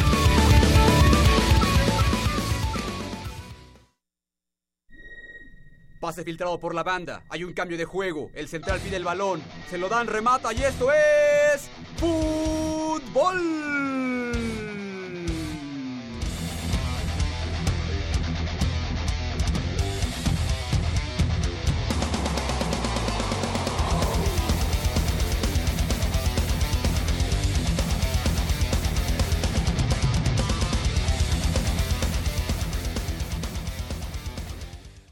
[6.01, 7.21] Pase filtrado por la banda.
[7.29, 8.31] Hay un cambio de juego.
[8.33, 9.39] El central pide el balón.
[9.69, 11.69] Se lo dan, remata y esto es.
[11.97, 13.39] ¡Fútbol!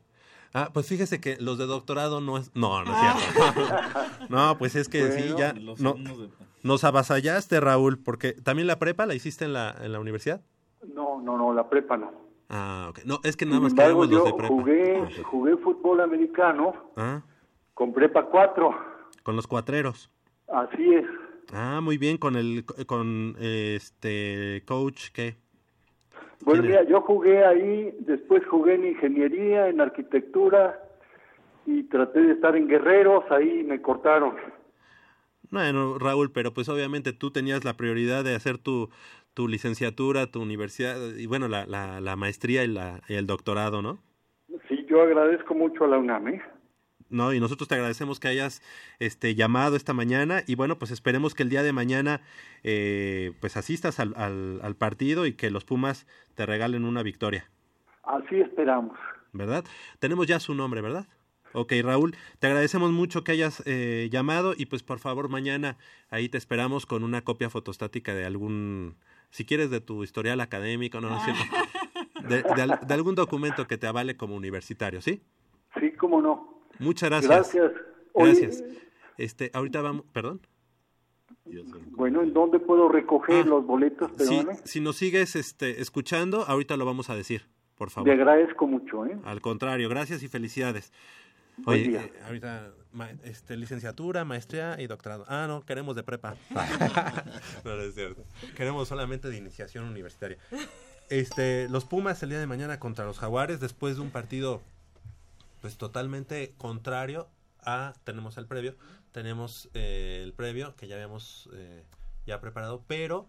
[0.54, 2.50] Ah, pues fíjese que los de doctorado no es...
[2.54, 3.74] No, no es cierto.
[4.28, 5.54] no, pues es que sí, ya...
[5.54, 5.94] No,
[6.62, 10.42] nos avasallaste, Raúl, porque también la prepa la hiciste en la, en la universidad.
[10.94, 12.12] No, no, no, la prepa no.
[12.50, 13.00] Ah, ok.
[13.06, 14.54] No, es que nada más embargo, queremos los yo de prepa.
[14.54, 17.22] jugué, jugué fútbol americano Ah,
[17.72, 18.70] con prepa 4.
[19.22, 20.10] con los cuatreros.
[20.48, 21.06] Así es.
[21.52, 22.64] Ah, muy bien, con el...
[22.86, 25.36] con este coach, ¿qué?
[26.44, 30.80] Bueno, ¿Quién mira, yo jugué ahí, después jugué en ingeniería, en arquitectura
[31.66, 34.34] y traté de estar en guerreros, ahí me cortaron.
[35.50, 38.88] Bueno, Raúl, pero pues obviamente tú tenías la prioridad de hacer tu,
[39.34, 43.82] tu licenciatura, tu universidad, y bueno, la, la, la maestría y, la, y el doctorado,
[43.82, 43.98] ¿no?
[44.68, 46.42] Sí, yo agradezco mucho a la UNAM, ¿eh?
[47.12, 48.62] No, y nosotros te agradecemos que hayas
[48.98, 52.22] este llamado esta mañana y bueno, pues esperemos que el día de mañana
[52.64, 57.48] eh, pues asistas al, al, al partido y que los Pumas te regalen una victoria,
[58.04, 58.98] Así esperamos.
[59.32, 59.64] ¿verdad?
[59.98, 61.06] Tenemos ya su nombre, ¿verdad?
[61.54, 65.76] Ok, Raúl, te agradecemos mucho que hayas eh, llamado y pues por favor mañana
[66.08, 68.96] ahí te esperamos con una copia fotostática de algún,
[69.30, 71.42] si quieres de tu historial académico, no, no es cierto,
[72.28, 72.42] de,
[72.86, 75.22] de algún documento que te avale como universitario, ¿sí?
[75.78, 76.61] Sí, cómo no.
[76.78, 77.30] Muchas gracias.
[77.54, 77.72] Gracias.
[78.12, 78.64] Oye, Gracias.
[79.18, 80.40] Este, ahorita vamos, perdón.
[81.90, 84.10] Bueno, ¿en dónde puedo recoger los boletos?
[84.18, 87.46] Ah, Si, si nos sigues este, escuchando, ahorita lo vamos a decir,
[87.76, 88.08] por favor.
[88.08, 89.18] Te agradezco mucho, ¿eh?
[89.24, 90.92] Al contrario, gracias y felicidades.
[91.58, 92.02] Buen Oye, día.
[92.04, 95.24] eh, ahorita, ma- este, licenciatura, maestría y doctorado.
[95.28, 96.36] Ah, no, queremos de prepa.
[97.64, 98.24] no, no es cierto.
[98.56, 100.38] Queremos solamente de iniciación universitaria.
[101.10, 104.62] Este, los Pumas el día de mañana contra los Jaguares, después de un partido,
[105.62, 107.28] pues totalmente contrario
[107.64, 108.76] a, tenemos el previo,
[109.12, 111.84] tenemos eh, el previo que ya habíamos eh,
[112.26, 113.26] ya preparado, pero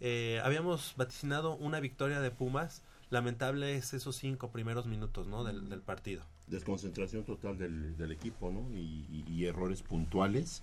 [0.00, 2.82] eh, habíamos vaticinado una victoria de Pumas.
[3.10, 5.44] Lamentable es esos cinco primeros minutos, ¿no?
[5.44, 6.24] Del, del partido.
[6.48, 8.68] Desconcentración total del, del equipo, ¿no?
[8.76, 10.62] Y, errores puntuales.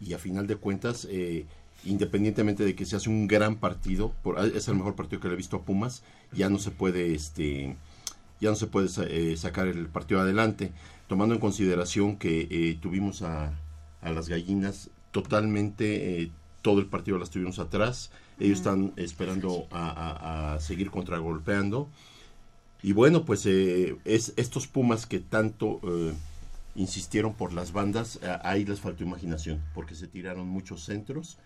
[0.00, 1.46] Y a final de cuentas, eh,
[1.84, 5.34] independientemente de que se hace un gran partido, por- es el mejor partido que le
[5.34, 7.76] he visto a Pumas, ya no se puede, este,
[8.42, 10.72] ya no se puede eh, sacar el partido adelante,
[11.08, 13.52] tomando en consideración que eh, tuvimos a,
[14.02, 16.30] a las gallinas totalmente, eh,
[16.60, 21.88] todo el partido las tuvimos atrás, ellos están esperando a, a- a seguir contragolpeando.
[22.82, 25.80] Y bueno, pues eh, es estos Pumas que tanto
[26.74, 31.38] insistieron por las bandas, ahí les faltó imaginación, porque se tiraron muchos centros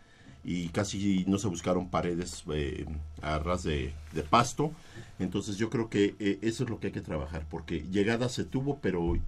[0.47, 2.87] y casi no se buscaron paredes eh,
[3.21, 4.71] a ras de, de pasto.
[5.19, 8.45] Entonces yo creo que eh, eso es lo que hay que trabajar, porque llegada se
[8.45, 9.19] tuvo, pero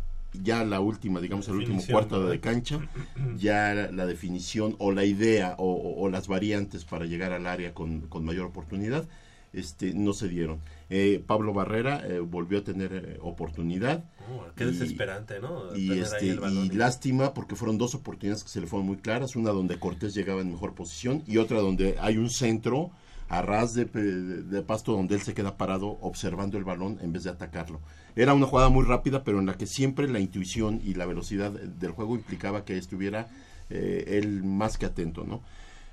[0.45, 2.79] ya la última, digamos el último cuarto de cancha,
[3.39, 7.47] ya la, la definición o la idea o, o- o las variantes para llegar al
[7.47, 9.09] área con, con mayor oportunidad
[9.53, 10.61] este, no se dieron.
[10.91, 14.05] Eh, Pablo Barrera eh, volvió a tener eh, oportunidad.
[14.31, 15.75] Oh, qué desesperante, ¿no?
[15.77, 18.97] Y, Tener ahí este, y lástima porque fueron dos oportunidades que se le fueron muy
[18.97, 19.37] claras.
[19.37, 22.91] Una donde Cortés llegaba en mejor posición y otra donde hay un centro
[23.31, 27.13] a ras de, pe- de pasto donde él se queda parado observando el balón en
[27.13, 27.81] vez de atacarlo.
[28.17, 31.51] Era una jugada muy rápida, pero en la que siempre la intuición y la velocidad
[31.53, 33.29] del juego implicaba que estuviera
[33.69, 35.43] eh, él más que atento, ¿no?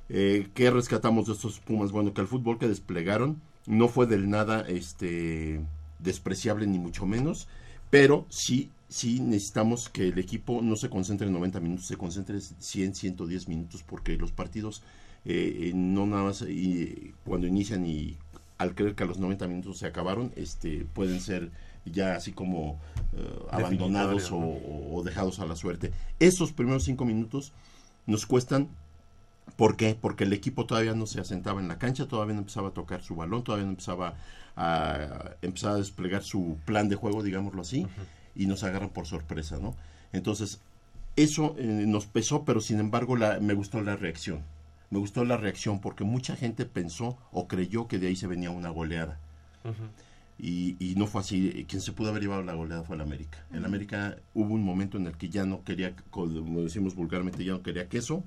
[0.10, 1.92] Eh, ¿Qué rescatamos de estos Pumas?
[1.92, 5.62] Bueno, que el fútbol que desplegaron no fue del nada este
[6.00, 7.48] despreciable ni mucho menos,
[7.90, 12.36] pero sí sí necesitamos que el equipo no se concentre en 90 minutos, se concentre
[12.36, 14.84] en 100, 110 minutos, porque los partidos
[15.26, 18.16] eh, eh, no nada más y, cuando inician y
[18.60, 21.50] al creer que a los 90 minutos se acabaron, este pueden ser
[21.84, 22.80] ya así como
[23.14, 25.92] eh, abandonados o, o- o dejados a la suerte.
[26.20, 27.54] Esos primeros cinco minutos
[28.06, 28.70] nos cuestan
[29.56, 29.98] ¿Por qué?
[30.00, 33.02] Porque el equipo todavía no se asentaba en la cancha, todavía no empezaba a tocar
[33.02, 34.16] su balón, todavía no empezaba
[34.56, 37.88] a, empezaba a desplegar su plan de juego, digámoslo así.
[38.36, 39.76] y nos agarran por sorpresa, ¿no?
[40.12, 40.60] Entonces,
[41.16, 44.44] eso eh, nos pesó, pero sin embargo la, me gustó la reacción.
[44.90, 48.52] Me gustó la reacción porque mucha gente pensó o creyó que de ahí se venía
[48.52, 49.20] una goleada.
[50.38, 51.66] Y, y no fue así.
[51.68, 53.44] Quien se pudo haber llevado la goleada fue el América.
[53.52, 53.66] El.
[53.66, 57.64] América hubo un momento en el que ya no quería, como decimos vulgarmente, ya no
[57.64, 58.24] quería queso,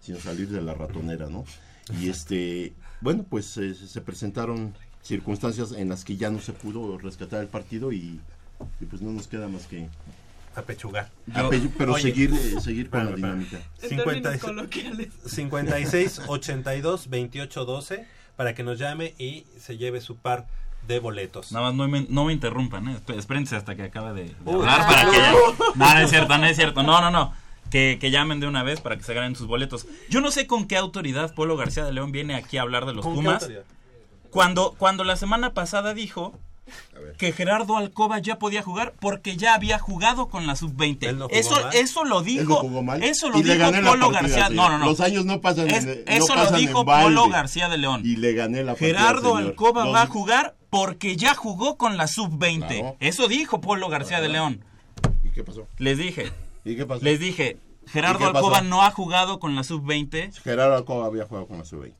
[0.00, 1.44] sino salir de la ratonera, ¿no?
[2.00, 6.98] Y este, bueno, pues eh, se presentaron circunstancias en las que ya no se pudo
[6.98, 8.20] rescatar el partido y,
[8.80, 9.88] y pues no nos queda más que
[10.54, 11.10] apechugar.
[11.32, 13.58] Ape- pero Oye, seguir, eh, seguir con la dinámica.
[13.80, 14.00] espérame.
[14.00, 15.08] En términos 50 coloquiales.
[15.26, 18.06] 56 82 28 12
[18.36, 20.46] para que nos llame y se lleve su par
[20.86, 21.52] de boletos.
[21.52, 22.96] Nada más no me, no me interrumpan, ¿eh?
[23.04, 24.54] Esp- Espérense hasta que acabe de, de Uy.
[24.56, 25.32] hablar para que ya...
[25.74, 26.82] No, no es cierto, no es cierto.
[26.82, 27.34] No, no, no.
[27.70, 29.86] Que, que llamen de una vez para que se ganen sus boletos.
[30.08, 32.94] Yo no sé con qué autoridad Polo García de León viene aquí a hablar de
[32.94, 33.48] los ¿Con qué Pumas.
[34.30, 36.38] Cuando, cuando la semana pasada dijo
[37.16, 41.12] que Gerardo Alcoba ya podía jugar porque ya había jugado con la sub-20.
[41.14, 41.74] jugó eso, mal.
[41.74, 44.46] eso lo dijo, no eso lo Y dijo Polo partida, García.
[44.48, 44.54] señor.
[44.54, 44.84] No, no, no.
[44.86, 46.84] Los años no pasan Es- en- no eso lo pasan dijo.
[46.84, 48.02] Polo García de León.
[48.04, 49.42] Y le gané la partida, Gerardo señor.
[49.50, 52.66] Alcoba Los- va a jugar porque ya jugó con la sub-20.
[52.80, 52.96] Claro.
[53.00, 54.62] Eso dijo Polo García de León.
[55.24, 55.66] ¿Y qué pasó?
[55.78, 56.30] Les dije.
[56.68, 57.04] ¿Y qué pasó?
[57.04, 58.26] Les dije, Gerardo.
[58.26, 60.32] Alcoba no ha jugado con la sub-20.
[60.42, 61.94] Gerardo Alcoba había jugado con la sub-20.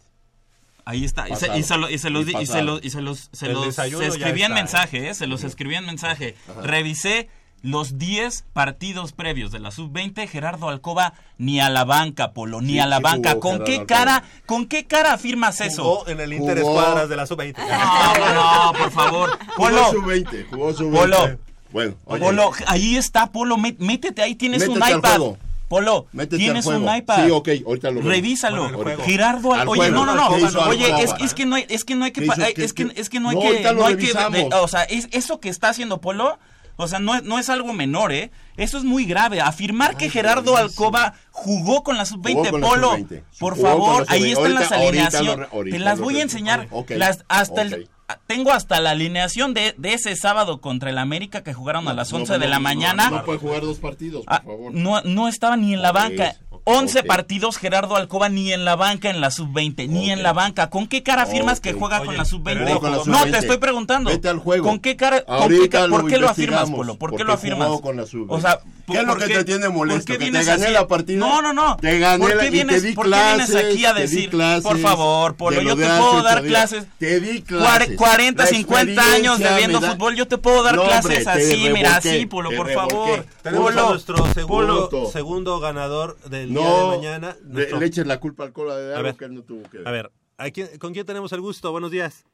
[0.84, 1.28] Ahí está.
[1.28, 3.74] Y se, y se lo- y se los, Y se los, se los, se los-
[3.74, 5.14] se ya escribí en está, mensaje, ¿eh?
[5.14, 6.34] Se los escribí en mensaje.
[6.50, 6.62] Ajá.
[6.62, 7.28] Revisé
[7.60, 10.26] los 10 partidos previos de la sub-20.
[10.28, 13.30] Gerardo Alcoba ni a la banca, Polo, ni Sí, a la sí banca.
[13.32, 13.86] jugó ¿Con Gerardo qué Alcoba.
[13.86, 15.82] cara, con qué cara afirmas eso?
[15.82, 16.56] Jugó en el Inter.
[16.58, 17.58] Escuadras de la sub-20.
[17.58, 19.38] No, no, no, por favor.
[19.56, 19.84] Polo.
[19.86, 20.46] Jugó sub-20.
[20.50, 20.98] Jugó sub-20.
[20.98, 21.38] Polo.
[21.72, 22.20] Bueno, oye.
[22.24, 25.08] Polo, ahí está, Polo, mé- métete ahí, tienes un Métete iPad.
[25.16, 25.38] juego.
[25.68, 27.26] Polo, Métete tienes un iPad.
[27.26, 28.08] Sí, ok, ahorita lo veo.
[28.10, 28.70] Revísalo.
[28.72, 29.02] Bueno.
[29.04, 29.94] Gerardo, Al- oye, juego.
[29.96, 30.34] no, no, no.
[30.36, 32.34] ¿Qué hizo Oye, es, es que no hay, es que no hay que, ¿Qué pa-
[32.36, 32.62] hizo?
[32.62, 34.54] es, ¿Qué- que, es que no hay No, que, no hay que, revisamos.
[34.54, 36.38] o sea, es, eso que está haciendo Polo,
[36.76, 38.30] o sea, no, es- no es algo menor, ¿eh?
[38.56, 39.42] Eso es muy grave.
[39.42, 43.22] Afirmar que Gerardo Alcoba jugó con la sub-20, Jugó con la Polo, sub-20.
[43.38, 44.36] por favor, ahí sub-20.
[44.38, 45.48] están las Ahorita- alineaciones.
[45.70, 46.68] Te las voy a enseñar.
[46.88, 47.90] Las, hasta el
[48.26, 52.10] tengo hasta la alineación de, de ese sábado contra el América que jugaron a las
[52.12, 53.10] No, 11 no, de la mañana.
[53.10, 54.72] No, puede jugar dos partidos, por Ah, favor.
[54.74, 56.36] no, no estaba ni en la banca.
[56.70, 57.06] 11 ok.
[57.06, 60.70] partidos Gerardo Alcoba ni en la banca en la sub-20, ni en la banca.
[60.70, 61.78] ¿Con qué cara afirmas que Ok.
[61.78, 62.66] juega con Oye, la pero sub-20?
[62.68, 63.30] jugó con la No, sub-20.
[63.32, 64.10] te estoy preguntando.
[64.10, 64.64] Vete al juego.
[64.66, 65.24] ¿Con qué cara?
[65.24, 66.96] con qué ca- lo ¿Por qué lo afirmas, Polo?
[66.96, 67.80] ¿Por qué porque lo afirmas?
[67.80, 68.26] con la sub-20.
[68.34, 70.00] O sea, ¿Qué es lo ¿por que te tiene molesto?
[70.00, 70.72] por qué ¿Que te vienes gané así?
[70.72, 71.18] la partida?
[71.18, 71.76] No, no, no.
[71.76, 73.94] Te gané ¿Por la- qué y te vienes, di por qué vienes clases, aquí a
[73.94, 76.84] te di decir, clases por favor, Polo, yo te puedo dar clases.
[76.98, 77.96] Te di clases.
[77.96, 82.50] 40, La 50 años da- fútbol, yo te puedo dar clases así, mira, así, Polo,
[82.56, 83.24] por favor.
[83.42, 85.10] Tenemos a Polo, nuestro segundo, Polo.
[85.10, 87.36] segundo ganador del día No, de mañana.
[87.44, 89.42] le, Nuestro- le eches la culpa al cola de A algo ver, que él no
[89.42, 89.88] tuvo que ver.
[89.88, 91.70] A ver, ¿a quién- ¿con quién tenemos el gusto?
[91.72, 92.24] Buenos días.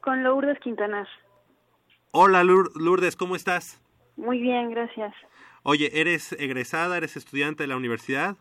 [0.00, 1.06] Con Lourdes Quintanar.
[2.12, 3.80] Hola Lour- Lourdes, ¿cómo estás?
[4.16, 5.12] Muy bien, gracias.
[5.62, 8.36] Oye, ¿eres egresada, eres estudiante de la universidad?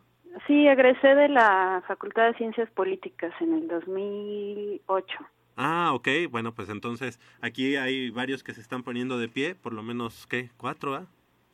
[0.47, 5.17] Sí, egresé de la Facultad de Ciencias Políticas en el 2008.
[5.55, 9.73] Ah, ok, bueno, pues entonces aquí hay varios que se están poniendo de pie, por
[9.73, 10.49] lo menos, ¿qué?
[10.57, 11.05] ¿Cuatro, ah?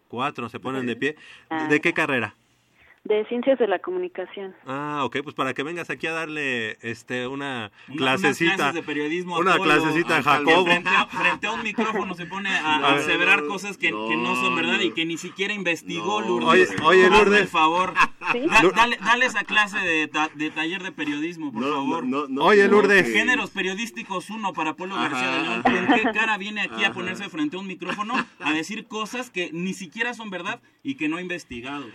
[0.08, 1.16] Cuatro se ponen de pie.
[1.50, 2.34] ¿De, de qué carrera?
[3.06, 4.54] De Ciencias de la Comunicación.
[4.68, 8.74] Ah, ok, pues para que vengas aquí a darle este una, Una- clasecita.
[8.74, 10.66] de periodismo una clasecita a Jacobo.
[10.66, 13.00] Frente a, frente a un micrófono se pone a, A a ver.
[13.02, 16.70] aseverar cosas que que no, son verdad y que ni siquiera investigó Lourdes.
[16.72, 17.42] Oye, oye, Hazme Lourdes.
[17.42, 17.94] el favor.
[18.34, 18.42] ¿Sí?
[18.48, 22.06] Da- dale, dale esa clase de, ta- de taller de periodismo, por favor.
[22.42, 23.12] Oye, Lourdes.
[23.12, 25.08] Géneros periodísticos uno para Polo Ajá.
[25.10, 25.62] García de León.
[25.64, 29.50] ¿Con qué cara viene aquí a ponerse frente a un micrófono a decir cosas que
[29.54, 31.86] ni siquiera son verdad y que no ha investigado?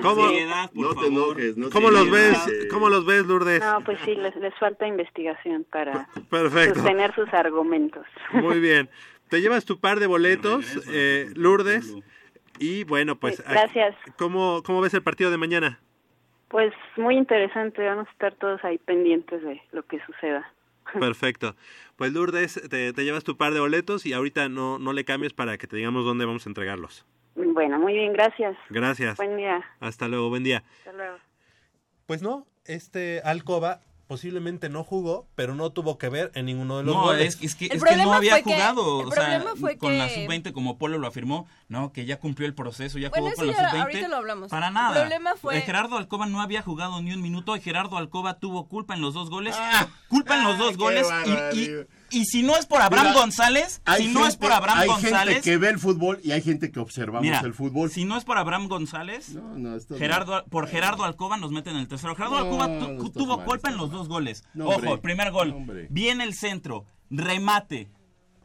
[0.00, 0.28] ¿Cómo?
[0.74, 2.34] Por No te enojes, no te ¿Cómo los ves?
[2.34, 2.66] enojes.
[2.70, 3.60] ¿Cómo los ves, Lourdes?
[3.60, 6.74] No, pues sí, les, les falta investigación para Perfecto.
[6.76, 8.06] sostener sus argumentos.
[8.32, 8.88] Muy bien.
[9.28, 11.94] Te llevas tu par de boletos, eh, Lourdes.
[12.58, 13.36] Y bueno, pues.
[13.36, 13.96] Sí, gracias.
[14.18, 15.80] ¿cómo, ¿Cómo ves el partido de mañana?
[16.48, 20.52] Pues muy interesante, vamos a estar todos ahí pendientes de lo que suceda.
[21.00, 21.56] Perfecto.
[21.96, 25.32] Pues Lourdes, te, te llevas tu par de boletos y ahorita no, no le cambies
[25.32, 27.06] para que te digamos dónde vamos a entregarlos.
[27.34, 28.56] Bueno, muy bien, gracias.
[28.70, 29.16] Gracias.
[29.16, 29.62] Buen día.
[29.80, 30.62] Hasta luego, buen día.
[30.78, 31.16] Hasta luego.
[32.06, 36.84] Pues no, este Alcoba posiblemente no jugó, pero no tuvo que ver en ninguno de
[36.84, 37.36] los No, goles.
[37.36, 39.00] es, es que, El es que no había fue que- jugado.
[39.00, 42.04] el o sea, problema fue con la que- sub-20, como Polo lo afirmó, no, que
[42.04, 43.80] ya cumplió el proceso, ya Bueno, jugó con la ya sub-20.
[43.82, 44.50] ahorita lo hablamos.
[44.50, 45.00] Para El nada.
[45.00, 48.68] problema fue- Eh, Gerardo Alcoba no había jugado ni un minuto y Gerardo Alcoba tuvo
[48.68, 49.56] culpa en los dos goles.
[50.08, 51.08] culpa en los dos goles.
[51.54, 51.86] Y, y.
[52.12, 54.88] y si no es por Abraham Mira, González, Hay si no es por Abraham hay
[54.88, 55.34] González.
[55.36, 57.90] gente que ve el fútbol y hay gente que observamos Mira, el fútbol.
[57.90, 59.98] si no es por Abraham González, No, no, esto no.
[59.98, 62.14] Gerardo, por Gerardo Alcoba nos meten en el tercero.
[62.14, 64.44] Gerardo Alcoba tu- tuvo mal, culpa en los dos goles.
[64.58, 64.98] Ojo, hombre.
[64.98, 65.50] primer gol.
[65.52, 65.86] Hombre.
[65.90, 67.88] Viene el centro, remate.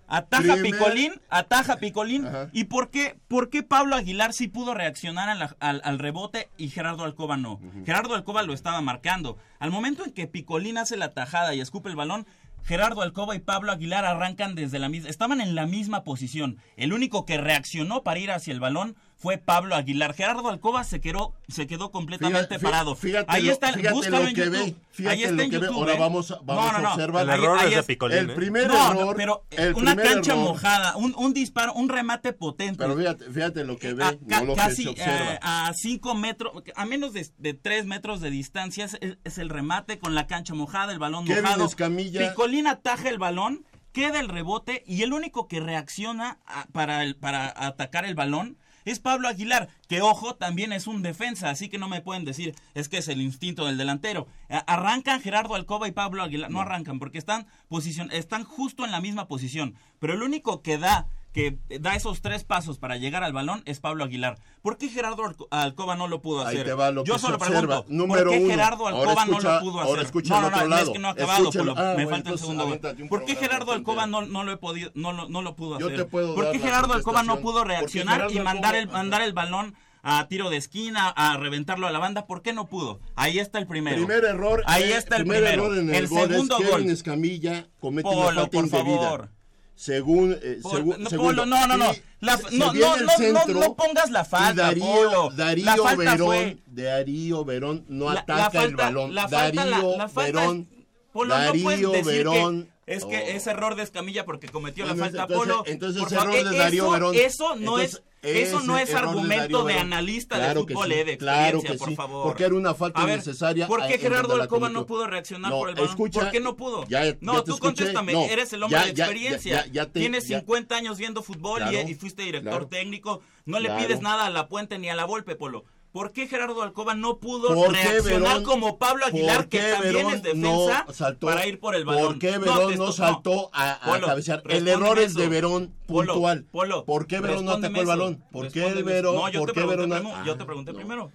[0.10, 2.26] Ataja Primer- Picolín, ataja Picolín.
[2.54, 6.70] ¿Y por qué, por qué Pablo Aguilar sí pudo reaccionar la- al, al rebote y
[6.70, 7.60] Gerardo Alcoba no?
[7.86, 9.36] Gerardo Alcoba lo estaba marcando.
[9.60, 12.26] Al momento en que Picolín hace la tajada y escupe el balón,
[12.68, 16.58] Gerardo Alcoba y Pablo Aguilar arrancan desde la misma, estaban en la misma posición.
[16.76, 18.98] El único que reaccionó para ir hacia el balón
[19.28, 20.14] fue Pablo Aguilar.
[20.14, 22.96] Gerardo Alcoba se quedó, se quedó completamente Fíjate- parado.
[22.96, 24.58] fíjate ahí lo- está, fíjate búscalo lo en que YouTube.
[24.68, 25.66] ve, fíjate ahí está lo en que ve.
[25.66, 25.80] YouTube.
[25.80, 26.00] Ahora ¿eh?
[26.00, 27.24] vamos a- vamos no, no, a observar.
[27.24, 28.34] El Ahí- error ahí es de Picolín, El ¿eh?
[28.36, 31.90] primer no, no, error- pero el una primer cancha error- mojada, un, un disparo, un
[31.90, 32.78] remate potente.
[32.78, 35.34] Pero fíjate, fíjate lo que ve, A- ca- no lo casi que se observa.
[35.34, 39.50] eh, a 5 metros, a menos de, de 3 metros de distancia, es, es el
[39.50, 41.66] remate con la cancha mojada, el balón Kevin mojado.
[41.66, 47.04] Escamilla- Picolín ataja el balón, queda el rebote y el único que reacciona a- para,
[47.04, 48.56] el, para atacar el balón
[48.92, 52.56] es Pablo Aguilar, que ojo, también es un defensa, así que no me pueden decir,
[52.74, 54.28] es que es el instinto del delantero.
[54.50, 59.02] Arrancan Gerardo Alcoba y Pablo Aguilar, no arrancan porque están posición, están justo en la
[59.02, 61.08] misma posición, pero el único que da
[61.38, 64.40] que da esos tres pasos para llegar al balón es Pablo Aguilar.
[64.64, 66.66] ¿Por qué Gerardo Alco- Alcoba no lo pudo Ahí hacer?
[66.66, 68.50] te va lo Yo que solo pregunto, Número ¿por qué uno.
[68.50, 69.94] Gerardo Alcoba escucha- no lo pudo hacer?
[70.30, 71.52] no, no, no, es que no ha acabado.
[71.52, 71.74] Polo.
[71.78, 72.66] Ah, me bueno, falta el segundo.
[72.66, 75.78] un ¿Por qué Gerardo Alcoba no, no lo he podido, no, lo- no lo pudo
[75.80, 75.98] Yo hacer?
[76.00, 79.76] te puedo ¿Por qué Gerardo Alcoba no pudo reaccionar y mandar el, mandar el balón
[80.02, 82.26] a tiro de esquina, a reventarlo a la banda?
[82.26, 83.00] ¿Por qué no pudo?
[83.16, 83.98] Ahí está el primero.
[83.98, 84.64] Primer error.
[84.66, 85.66] Ahí eh, está el primer primero.
[85.66, 86.90] error en el, el gol es segundo Kevin gol.
[86.90, 89.02] Escamilla comete una Polo, falta por indebida.
[89.04, 89.30] favor.
[89.78, 91.10] Según, eh, Por- segu- no.
[91.12, 91.92] Polo, no, no, no.
[92.20, 95.30] La- no, no, no, no, centro no pongas la falta, Darío, Polo.
[95.36, 99.14] Darío La falta Verón, fue- Darío Verón no La- ataca el balón.
[99.14, 100.68] la falta- Darío la falta Verón,
[101.14, 102.70] Polo, Darío decir Verón.
[102.88, 103.36] que es que Oh.
[103.38, 105.64] es error de Escamilla porque cometió Bueno, la falta entonces- Polo.
[105.68, 107.16] entonces Por favor, error de e- Darío eso, Verón.
[107.16, 111.06] Eso no Entonces, es eso no es argumento de, analista Claro de fútbol sí, eh,
[111.06, 112.24] de claro experiencia, que por sí, favor.
[112.24, 115.70] porque era una falta ver, innecesaria, ¿Por qué Gerardo Alcoba no pudo reaccionar No, por
[115.70, 115.90] el balón?
[115.90, 116.86] escucha, ¿Por qué no pudo?
[116.88, 119.64] ya- ya no, tú escuché, contéstame, no, eres el hombre ya- de experiencia.
[119.72, 122.68] te- Tienes ya- 50 años viendo fútbol y- Claro, y, fuiste director claro.
[122.68, 123.22] técnico.
[123.46, 123.86] No le Claro.
[123.86, 125.64] pides nada a la Puente ni a la Volpe, Polo.
[125.92, 129.94] ¿Por qué Gerardo Alcoba no pudo ¿Por qué reaccionar Verón- como Pablo Aguilar, que también
[129.96, 131.28] Verón es defensa, no saltó?
[131.28, 132.04] para ir por el balón?
[132.06, 134.44] ¿Por qué Verón no, saltó a, a Polo, cabecear?
[134.50, 135.28] El error es de.
[135.28, 136.46] Verón puntual.
[136.52, 138.24] Polo, ¿Por qué Verón no atacó el balón?
[138.32, 139.16] ¿Por qué Verón?
[139.16, 139.90] No, yo ¿Por te qué Verón?
[139.90, 140.78] primero, Ah, yo te pregunté no.
[140.78, 141.12] primero.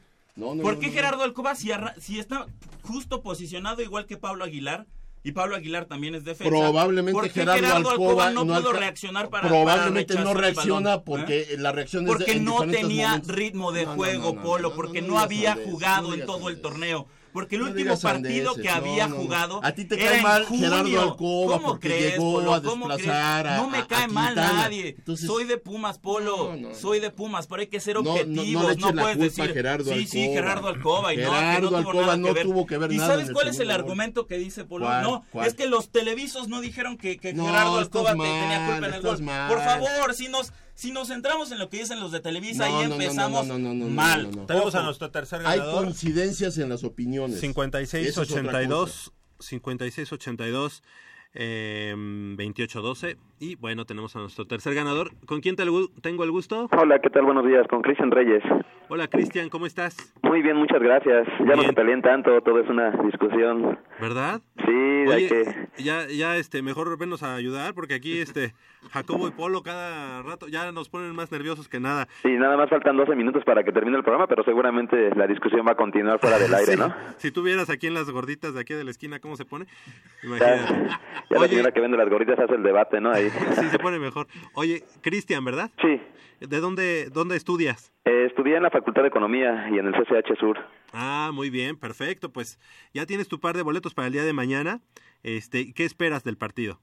[0.63, 0.91] ¿Por qué.
[0.91, 1.71] Gerardo Alcoba si
[2.19, 2.47] está
[2.83, 4.87] justo posicionado igual que Pablo Aguilar?
[5.25, 6.51] Y Pablo Aguilar también es defensa.
[6.51, 11.43] Probablemente ¿Por qué Gerardo, Alcoba, no, pudo alca- reaccionar para probablemente para no reacciona porque
[11.43, 11.57] ¿Eh?
[11.59, 13.35] la reacción es porque no tenía momentos.
[13.37, 16.15] ritmo de No, no, juego no, no, Polo no, porque no no, había jugado no
[16.15, 19.23] en todo el torneo porque el No último partido que había no, no.
[19.23, 20.69] jugado A ti te era cae mal junio.
[20.71, 22.55] Gerardo Alcoba ¿Cómo porque crees, llegó Polo?
[22.55, 24.95] a ¿Cómo desplazar a- no me a- a cae mal nadie.
[24.99, 26.57] Entonces- soy de Pumas Polo.
[26.75, 30.35] Soy de Pumas pero hay que ser objetivos no, puedes decir Gerardo sí sí Alcoba.
[30.35, 33.35] Gerardo Alcoba y Gerardo no Alcoba no tuvo que ver ¿Y nada sabes en el
[33.35, 34.89] cuál es el argumento que dice Polo?
[35.01, 39.19] No es que los televisos no dijeron que, Gerardo Alcoba tenía culpa en el gol.
[39.49, 42.77] por favor si nos si nos centramos en lo que dicen los de Televisa No,
[42.79, 44.47] ahí no, no, no, empezamos no, no, no, no, mal no, no, no.
[44.47, 45.85] Tenemos a nuestro tercer Hay ganador.
[45.85, 47.41] coincidencias en las opiniones.
[47.41, 50.83] 5682 5682
[51.35, 55.65] eh, 2812 y bueno tenemos a nuestro tercer ganador con quién te
[56.03, 57.25] tengo el gusto Hola, ¿qué tal?
[57.25, 58.43] Buenos días, con Cristian Reyes.
[58.89, 61.27] hola Cristian cómo estás Muy bien, muchas gracias.
[61.47, 63.79] Ya no se peleen tanto, todo es una discusión.
[63.99, 65.83] verdad Sí, hay Oye, que...
[65.83, 68.55] ya ya este mejor venos a ayudar porque aquí este
[68.91, 72.69] Jacobo y Polo cada rato ya nos ponen más nerviosos que nada Sí, nada más
[72.71, 76.19] faltan 12 minutos para que termine el programa, pero seguramente la discusión va a continuar
[76.21, 76.95] fuera del aire, Sí, ¿no?
[77.19, 79.67] si tú vieras aquí en las gorditas de aquí de la esquina cómo se pone
[80.23, 80.89] Ya, imagínate
[81.31, 83.11] ya la señora que vende las gorditas hace el debate, ¿no?
[83.13, 83.29] Ahí.
[83.31, 86.01] sí se pone mejor oye Cristian verdad Sí.
[86.49, 90.39] De dónde dónde estudias Eh, estudié en la Facultad de Economía y en el CCH
[90.39, 90.59] Sur.
[90.93, 92.33] Ah, muy bien, perfecto.
[92.33, 92.59] Pues
[92.93, 94.81] ya tienes tu par de boletos para el día de mañana.
[95.23, 96.79] Este, ¿qué esperas del partido?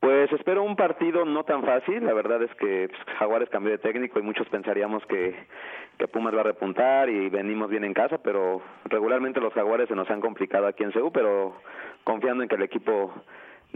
[0.00, 2.04] Pues espero un partido no tan fácil.
[2.04, 5.34] La verdad es que pues, Jaguares cambió de técnico y muchos pensaríamos que,
[5.98, 9.94] que Pumas va a repuntar y venimos bien en casa, pero regularmente los Jaguares se
[9.94, 11.56] nos han complicado aquí en CEU, pero
[12.04, 13.14] confiando en que el equipo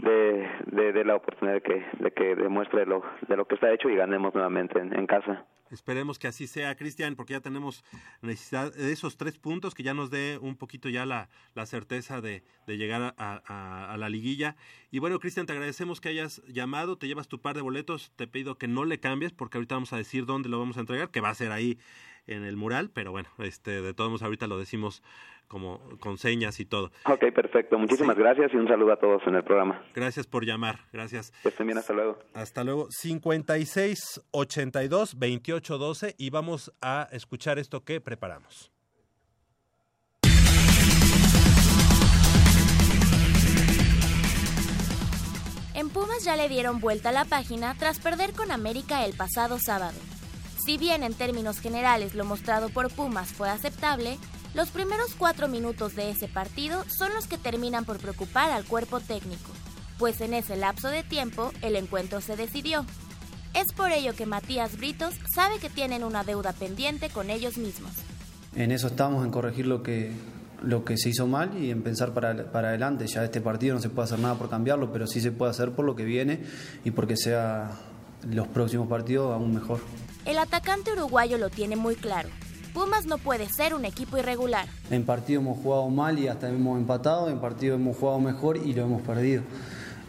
[0.01, 3.73] dé de, de la oportunidad de que, de que demuestre lo, de lo que está
[3.73, 5.45] hecho y ganemos nuevamente en, en casa.
[5.71, 7.83] Esperemos que así sea, Cristian, porque ya tenemos
[8.23, 12.21] necesidad de esos tres puntos que ya nos dé un poquito ya la, la certeza
[12.21, 14.55] de, de llegar a, a- a la liguilla.
[14.89, 18.25] Y bueno, Cristian, te agradecemos que hayas llamado, te llevas tu par de boletos, te
[18.25, 21.11] pido que no le cambies porque ahorita vamos a decir dónde lo vamos a entregar,
[21.11, 21.77] que va a ser ahí
[22.25, 25.03] en el mural, pero bueno, este, de todos modos ahorita lo decimos
[25.49, 26.91] como con señas y todo.
[27.05, 27.77] Ok, perfecto.
[27.77, 29.83] Muchísimas gracias y un saludo a todos en el programa.
[29.93, 31.31] Gracias por llamar, gracias.
[31.43, 32.17] Que estén bien, hasta luego.
[32.33, 32.87] Hasta luego.
[32.89, 38.71] 56 82 28 12 y vamos a escuchar esto que preparamos.
[45.73, 49.57] En Pumas ya le dieron vuelta a la página tras perder con América el pasado
[49.59, 49.97] sábado.
[50.65, 54.17] Si bien en términos generales lo mostrado por Pumas fue aceptable,
[54.53, 58.99] los primeros cuatro minutos de ese partido son los que terminan por preocupar al cuerpo
[58.99, 59.51] técnico,
[59.97, 62.85] pues en ese lapso de tiempo el encuentro se decidió.
[63.53, 67.91] Es por ello que Matías Britos sabe que tienen una deuda pendiente con ellos mismos.
[68.55, 70.11] En eso estamos, en corregir lo que,
[70.63, 73.05] lo que se hizo mal y en pensar para, para adelante.
[73.07, 75.71] Ya este partido no se puede hacer nada por cambiarlo, pero sí se puede hacer
[75.71, 76.43] por lo que viene
[76.83, 77.71] y porque sea
[78.27, 79.79] los próximos partidos aún mejor.
[80.25, 82.29] El atacante uruguayo lo tiene muy claro.
[82.73, 84.67] Pumas no puede ser un equipo irregular.
[84.91, 88.73] En partido hemos jugado mal y hasta hemos empatado, en partido hemos jugado mejor y
[88.73, 89.43] lo hemos perdido.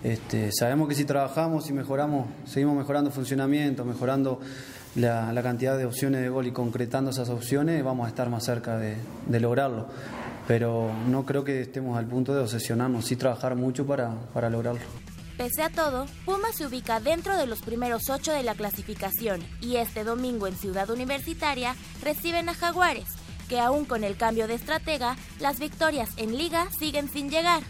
[0.02, 4.40] Este, sabemos que si trabajamos y mejoramos, seguimos mejorando funcionamiento, mejorando
[4.96, 8.78] la, cantidad de opciones de gol y concretando esas opciones, vamos a estar más cerca
[8.78, 8.96] de,
[9.26, 9.88] de, lograrlo.
[10.48, 14.80] Pero no creo que estemos al punto de obsesionarnos, sí trabajar mucho para, para lograrlo.
[15.40, 19.76] Pese a todo, Pumas se ubica dentro de los primeros ocho de la clasificación y
[19.76, 23.08] este domingo en Ciudad Universitaria reciben a Jaguares,
[23.48, 27.62] que aún con el cambio de estratega, las victorias en liga siguen sin llegar.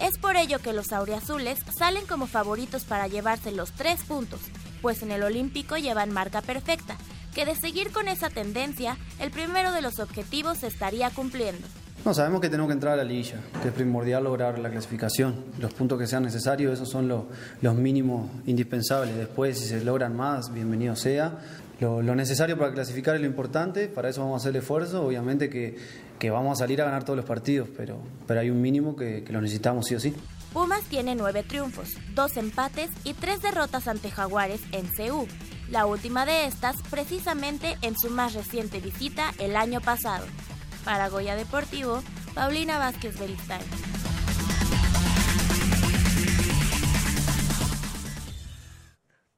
[0.00, 4.40] Es por ello que los auriazules salen como favoritos para llevarse los tres puntos,
[4.80, 6.96] pues en el Olímpico llevan marca perfecta,
[7.34, 11.68] que de seguir con esa tendencia, el primero de los objetivos se estaría cumpliendo.
[12.04, 15.44] No, sabemos que tenemos que entrar a la liguilla, que es primordial lograr la clasificación.
[15.60, 17.24] Los puntos que sean necesarios, esos son los,
[17.60, 19.16] los mínimos indispensables.
[19.16, 21.38] Después, si se logran más, bienvenido sea.
[21.78, 25.04] Lo, necesario para clasificar es lo importante, para eso vamos a hacer el esfuerzo.
[25.06, 25.76] Obviamente que,
[26.18, 29.22] que vamos a salir a ganar todos los partidos, pero, pero hay un mínimo que,
[29.22, 30.12] que lo necesitamos sí o sí.
[30.52, 35.28] Pumas tiene nueve triunfos, dos empates y tres derrotas ante Jaguares en CU.
[35.70, 40.26] La última de estas precisamente en su más reciente visita el año pasado.
[40.84, 42.02] Para Goya Deportivo,
[42.34, 43.62] Paulina Vázquez Beristain.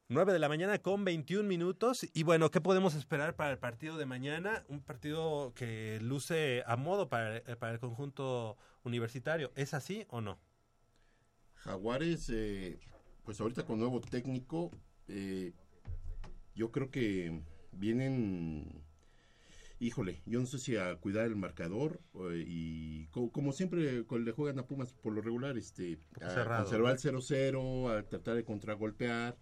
[0.07, 2.07] Nueve de la mañana con 21 minutos.
[2.13, 4.63] Y bueno, ¿qué podemos esperar para el partido de mañana?
[4.69, 9.51] Un partido que luce a modo para, para el conjunto universitario.
[9.55, 10.39] ¿Es así o no?
[11.55, 12.79] Jaguares, eh,
[13.23, 14.71] pues ahorita con nuevo técnico,
[15.07, 15.53] eh,
[16.53, 17.41] yo creo que
[17.71, 18.84] vienen
[19.79, 24.31] híjole, yo no sé si a cuidar el marcador eh, y como, como, siempre le
[24.31, 28.43] juegan a Pumas por lo regular, este, a cerrado, conservar el 0-0, a tratar de
[28.43, 29.37] contragolpear.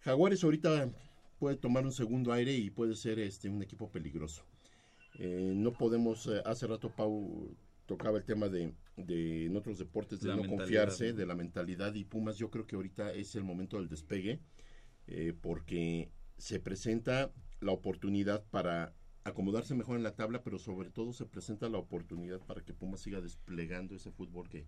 [0.00, 0.90] Jaguares ahorita
[1.38, 4.44] puede tomar un segundo aire y puede ser este un equipo peligroso.
[5.18, 7.54] Eh, no podemos, eh, hace rato Pau
[7.86, 11.94] tocaba el tema de, de en otros deportes de La no confiarse, de la mentalidad
[11.94, 14.40] y Pumas yo creo que ahorita es el momento del despegue
[15.08, 18.94] eh, porque se presenta la oportunidad para
[19.24, 23.00] acomodarse mejor en la tabla, pero sobre todo se presenta la oportunidad para que Pumas
[23.00, 24.66] siga desplegando ese fútbol que,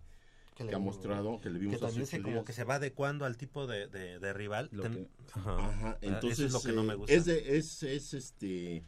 [0.55, 2.75] que, le ha mostrado, que le vimos que hace también se, como que se va
[2.75, 4.69] adecuando al tipo de, de, de rival.
[4.69, 5.69] Ten- Ajá.
[5.69, 7.13] Ajá, Ah, entonces eso es lo que no me eh, gusta.
[7.13, 8.83] Es, de- es, es, este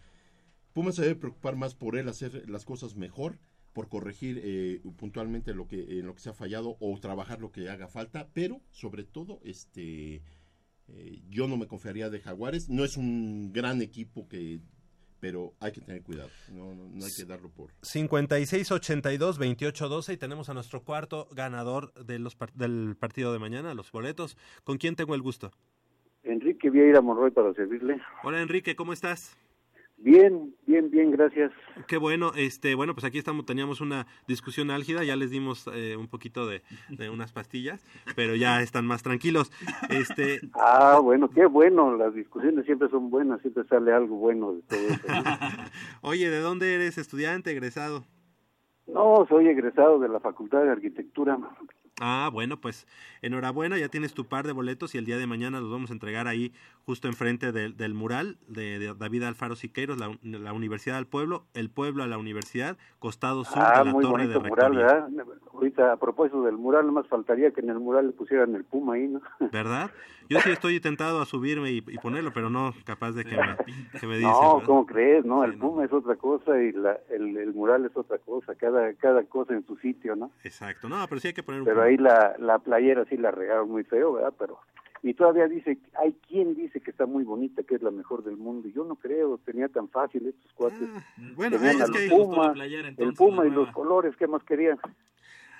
[0.74, 3.40] Pumas se debe preocupar más por él hacer las cosas mejor,
[3.74, 7.52] por corregir eh, puntualmente lo que en lo que se ha fallado o trabajar lo
[7.52, 10.22] que haga falta, pero sobre todo este
[10.88, 14.60] eh, yo no me confiaría de Jaguares, no es un gran equipo que
[15.26, 20.50] pero hay que tener cuidado, no, no, no hay que darlo por 56-82-28-12 y tenemos
[20.50, 24.38] a nuestro cuarto ganador de los par- del partido de mañana, los boletos.
[24.64, 25.52] ¿Con quién tengo el gusto?
[26.24, 28.00] Enrique Vieira Monroy para servirle.
[28.24, 29.36] Hola Enrique, ¿cómo estás?
[29.98, 31.52] Bien, bien, bien, gracias.
[31.88, 35.96] Qué bueno, este, bueno, pues aquí estamos, teníamos una discusión álgida, ya les dimos eh,
[35.98, 37.84] un poquito de, de unas pastillas,
[38.16, 39.52] pero ya están más tranquilos.
[39.90, 44.62] Este, Ah, bueno, qué bueno, las discusiones siempre son buenas, siempre sale algo bueno de
[44.64, 45.08] todo eso.
[45.08, 45.24] ¿no?
[46.02, 48.04] oye, ¿de dónde eres estudiante, egresado?
[48.88, 51.38] No, soy egresado de la Facultad de Arquitectura.
[52.02, 52.88] Ah, bueno, pues
[53.22, 55.94] enhorabuena, ya tienes tu par de boletos y el día de mañana los vamos a
[55.94, 56.52] entregar ahí
[56.86, 61.46] justo enfrente del, del mural de, de David Alfaro Siqueiros, la, la Universidad del Pueblo,
[61.54, 65.08] el pueblo a la universidad, costado sur Ah, de la muy torre de mural.
[65.66, 68.94] Ahorita, a propósito del mural, más faltaría que en el mural le pusieran el puma
[68.94, 69.20] ahí, ¿no?
[69.52, 69.90] ¿Verdad?
[70.30, 73.56] Yo sí estoy tentado a subirme y, y ponerlo, pero no capaz de que me,
[74.00, 74.32] que me dicen.
[74.32, 74.66] No, ¿verdad?
[74.68, 75.26] ¿cómo crees?
[75.26, 78.94] No, el puma es otra cosa y la, el, el mural es otra cosa, cada,
[78.94, 80.30] cada cosa en su sitio, ¿no?
[80.44, 83.32] Exacto, no, pero sí hay que poner un Pero ahí la, la playera sí la
[83.32, 84.36] regaron muy feo, ¿verdad?
[84.38, 84.60] Pero
[85.02, 88.38] y todavía dice, hay quien dice que está muy bonita, que es la mejor del
[88.38, 88.68] mundo.
[88.68, 90.90] y Yo no creo, tenía tan fácil estos cuates.
[91.36, 94.80] bueno, Tenían es que puma, la playera, el puma y los colores, ¿qué más querían?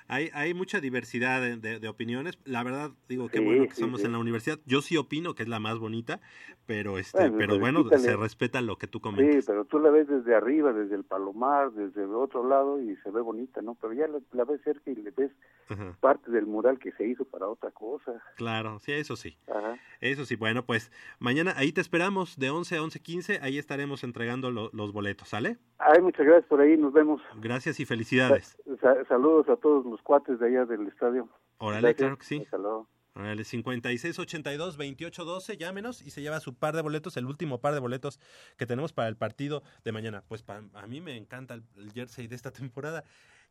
[0.08, 2.38] Hay, hay mucha diversidad de, de- de opiniones.
[2.44, 4.06] La verdad, digo, qué Sí, bueno que sí, estamos sí.
[4.06, 4.58] en la universidad.
[4.66, 6.20] Yo sí opino que es la más bonita,
[6.66, 8.02] pero este, Bueno, pero bueno, quítale.
[8.02, 9.44] se respeta lo que tú Sí, comentas.
[9.46, 13.10] pero tú la ves desde arriba, desde el palomar, desde el otro lado y se
[13.10, 13.74] ve bonita, ¿no?
[13.80, 15.32] Pero ya la, la ves cerca y le ves
[15.68, 15.96] Ajá.
[16.00, 18.12] parte del mural que se hizo para otra cosa.
[18.36, 19.36] Claro, sí, eso sí.
[19.48, 19.76] Ajá.
[20.00, 24.50] Eso sí, bueno, pues mañana ahí te esperamos de 11 a 11.15, ahí estaremos entregando
[24.50, 25.58] lo- los boletos, ¿sale?
[25.78, 27.20] Ay, muchas gracias por ahí, nos vemos.
[27.40, 28.56] Gracias y felicidades.
[28.80, 31.28] Sa- saludos a todos los cuates de allá del estadio.
[31.58, 32.46] Órale, claro que sí.
[32.52, 32.86] Luego.
[33.14, 38.20] Órale, 5682-2812, llámenos y se lleva su par de boletos, el último par de boletos
[38.58, 40.22] que tenemos para el partido de mañana.
[40.28, 40.44] Pues
[40.74, 43.04] a mí me encanta el, el jersey de esta temporada.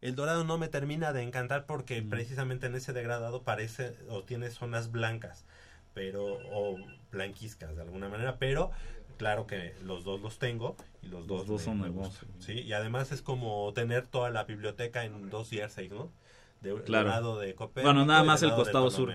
[0.06, 4.52] El dorado no me termina de encantar porque precisamente en ese degradado parece o tiene
[4.52, 5.46] zonas blancas,
[5.96, 6.78] pero o
[7.12, 8.70] blanquiscas de alguna manera, pero
[9.18, 12.20] claro que los dos los tengo y los, dos, dos son hermosos.
[12.22, 12.30] gustan.
[12.40, 16.12] Sí, y además es como tener toda la biblioteca en dos jerseys, ¿no?
[16.62, 17.10] De, Claro.
[17.10, 19.12] lado de Copérnico Bueno, nada más el costado sur.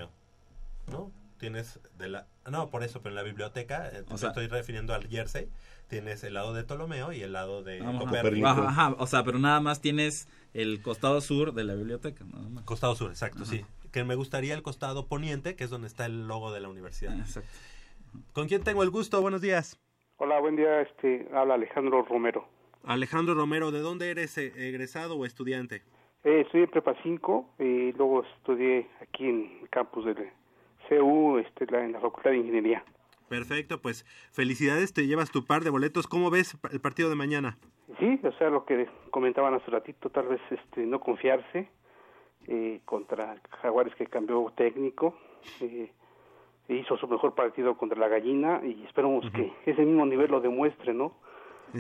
[0.89, 1.13] ¿no?
[1.39, 4.93] Tienes de la no, por eso, pero en la biblioteca, eh, O sea- estoy refiriendo
[4.93, 5.49] al jersey,
[5.87, 8.49] tienes el lado de Ptolomeo y el lado de Ajá, Copérnico.
[8.49, 12.25] Ajá, ajá, o sea, pero nada más tienes el costado sur de la biblioteca.
[12.25, 12.65] Nada más.
[12.65, 13.65] Costado sur, exacto, sí.
[13.93, 17.19] Que me gustaría el costado poniente, que es donde está el logo de la universidad.
[17.19, 17.49] Exacto.
[18.33, 19.21] ¿Con quién tengo el gusto?
[19.21, 19.79] Buenos días.
[20.17, 20.81] Hola, buen día.
[20.83, 22.47] Este, habla Alejandro Romero.
[22.85, 25.83] Alejandro Romero, ¿de dónde eres eh, egresado o estudiante?
[26.25, 30.17] Eh, estudié en Prepa 5 y luego estudié aquí en el campus del
[30.89, 32.85] CU, este, la- en la Facultad de Ingeniería.
[33.29, 36.07] Perfecto, pues felicidades, te llevas tu par de boletos.
[36.07, 37.59] ¿Cómo ves el partido de mañana?
[37.99, 41.69] Sí, o sea, lo que comentaban hace ratito, tal vez este, no confiarse
[42.47, 45.15] eh, contra Jaguares que cambió técnico.
[45.61, 45.91] Eh,
[46.69, 50.95] hizo su mejor partido contra la gallina y esperamos que ese mismo nivel lo demuestre,
[50.95, 51.15] ¿no?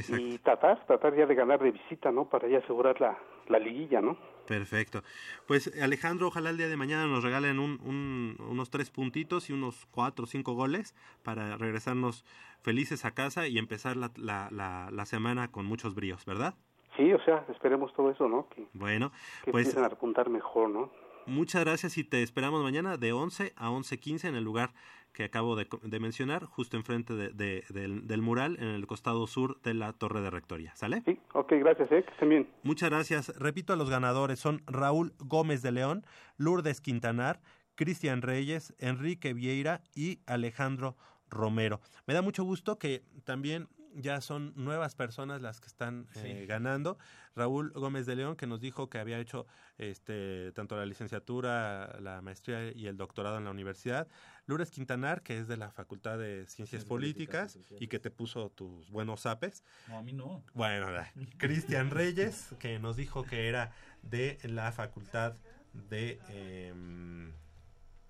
[0.09, 2.29] Y tratar, tratar ya de ganar de visita, ¿no?
[2.29, 3.19] Para ya asegurar la,
[3.49, 4.17] la liguilla, ¿no?
[4.47, 5.03] Perfecto.
[5.47, 9.53] Pues Alejandro, ojalá el día de mañana nos regalen un, un- unos tres puntitos y
[9.53, 12.25] unos cuatro o cinco goles para regresarnos
[12.63, 16.55] felices a casa y empezar la, la, la, la semana con muchos bríos, ¿verdad?
[16.97, 18.49] Sí, o sea, esperemos todo eso, ¿no?
[18.49, 19.13] Que, Bueno,
[19.45, 20.91] que pues empiecen a apuntar mejor, ¿no?
[21.27, 24.73] muchas gracias y te esperamos mañana de 11 a 11.15 en el lugar
[25.13, 25.67] que acabo de,
[26.01, 30.21] mencionar, justo enfrente de, de- del, del mural en el costado sur de la Torre
[30.21, 30.75] de Rectoría.
[30.77, 31.03] ¿Sale?
[31.05, 32.05] Sí, ok, gracias, ¿eh?
[32.05, 32.49] Que estén bien.
[32.63, 33.37] Muchas gracias.
[33.39, 34.39] Repito a los ganadores.
[34.39, 36.05] Son Raúl Gómez de León,
[36.37, 37.41] Lourdes Quintanar,
[37.75, 40.97] Cristian Reyes, Enrique Vieira y Alejandro
[41.29, 41.81] Romero.
[42.07, 46.99] Me da mucho gusto que también ya son nuevas personas las que están eh, ganando.
[47.35, 49.47] Raúl Gómez de León, que nos dijo que había hecho
[49.79, 54.09] este, tanto la licenciatura, la maestría y el doctorado en la universidad.
[54.47, 58.91] Lourdes Quintanar, que es de la Facultad de Ciencias Políticas y que te puso tus
[58.91, 59.65] buenos zapes.
[59.89, 60.43] No, a mí no.
[60.55, 60.89] Bueno,
[61.39, 63.73] Cristian Reyes, que nos dijo que era
[64.03, 65.35] de la facultad
[65.73, 66.19] de...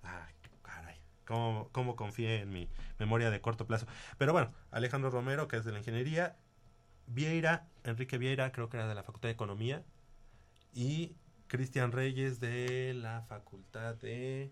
[0.01, 0.40] caray,
[1.25, 2.69] ¿cómo, cómo confié en mi
[2.99, 3.87] memoria de corto plazo?
[4.17, 6.37] Pero bueno, Alejandro Romero, que es de la ingeniería,
[7.07, 9.83] Vieira, Enrique Vieira, creo que era de la facultad de economía,
[10.73, 11.15] y
[11.47, 14.51] Cristian Reyes de la facultad de...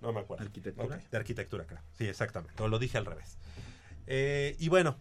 [0.00, 0.44] No me acuerdo.
[0.44, 1.00] ¿Arquitectura?
[1.10, 1.84] De arquitectura, claro.
[1.92, 2.62] Sí, exactamente.
[2.62, 3.36] O lo dije al revés.
[4.06, 4.96] Eh, y bueno,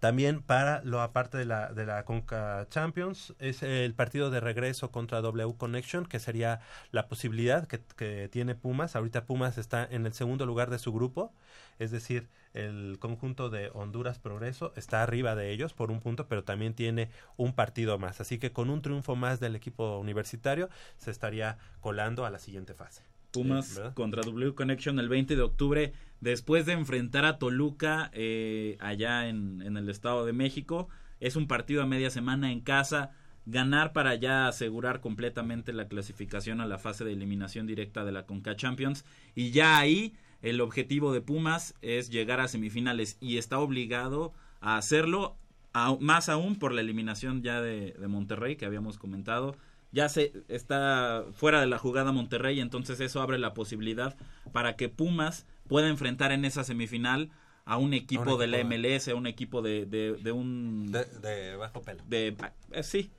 [0.00, 4.90] también para lo aparte de la, de la Conca Champions es el partido de regreso
[4.90, 6.60] contra W Connection, que sería
[6.90, 8.96] la posibilidad que, que tiene Pumas.
[8.96, 11.32] Ahorita Pumas está en el segundo lugar de su grupo,
[11.78, 16.44] es decir, el conjunto de Honduras Progreso está arriba de ellos por un punto, pero
[16.44, 18.20] también tiene un partido más.
[18.20, 22.74] Así que con un triunfo más del equipo universitario se estaría colando a la siguiente
[22.74, 23.07] fase.
[23.32, 29.28] Pumas contra W Connection el 20 de octubre, después de enfrentar a Toluca eh, allá
[29.28, 30.88] en, en el Estado de México.
[31.20, 33.10] Es un partido a media semana en casa.
[33.46, 38.26] Ganar para ya asegurar completamente la clasificación a la fase de eliminación directa de la
[38.26, 39.04] Conca Champions.
[39.34, 44.76] Y ya ahí el objetivo de Pumas es llegar a semifinales y está obligado a
[44.76, 45.36] hacerlo,
[45.72, 49.56] a- más aún por la eliminación ya de, de Monterrey que habíamos comentado
[49.92, 54.16] ya se está fuera de la jugada Monterrey, entonces eso abre la posibilidad
[54.52, 57.30] para que Pumas pueda enfrentar en esa semifinal
[57.64, 60.90] a un equipo, de la MLS, a un equipo de, de, de un...
[60.90, 62.02] De, de bajo pelo.
[62.08, 62.34] de-
[62.72, 63.10] eh, sí,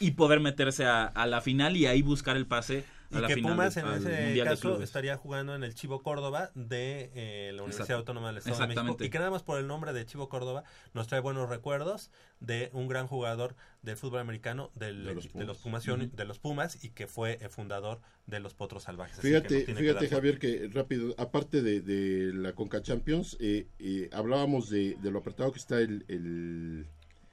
[0.00, 3.28] y poder meterse a, a la final y ahí buscar el pase a Y la
[3.28, 7.52] que final Pumas en ese de caso estaría jugando en el Chivo Córdoba de eh,
[7.54, 7.96] la Universidad Exacto.
[7.98, 8.72] Autónoma del Estado de México.
[8.80, 9.04] Exactamente.
[9.06, 12.10] Y que nada más por el nombre de Chivo Córdoba nos trae buenos recuerdos
[12.40, 15.58] de un gran jugador del fútbol americano del- de, los Pumas.
[15.86, 19.16] Pumas, de los Pumas y que fue el fundador de los Potros Salvajes.
[19.16, 24.10] Que Fíjate, que fíjate Javier, que rápido, aparte de, de la Conca Champions, eh, eh,
[24.12, 26.86] hablábamos de, de lo apretado que está el, el-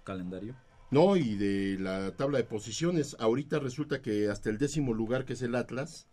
[0.05, 0.55] calendario.
[0.91, 3.15] No, y de la tabla de posiciones.
[3.19, 6.07] Ahorita resulta que hasta el décimo lugar, que es el Atlas,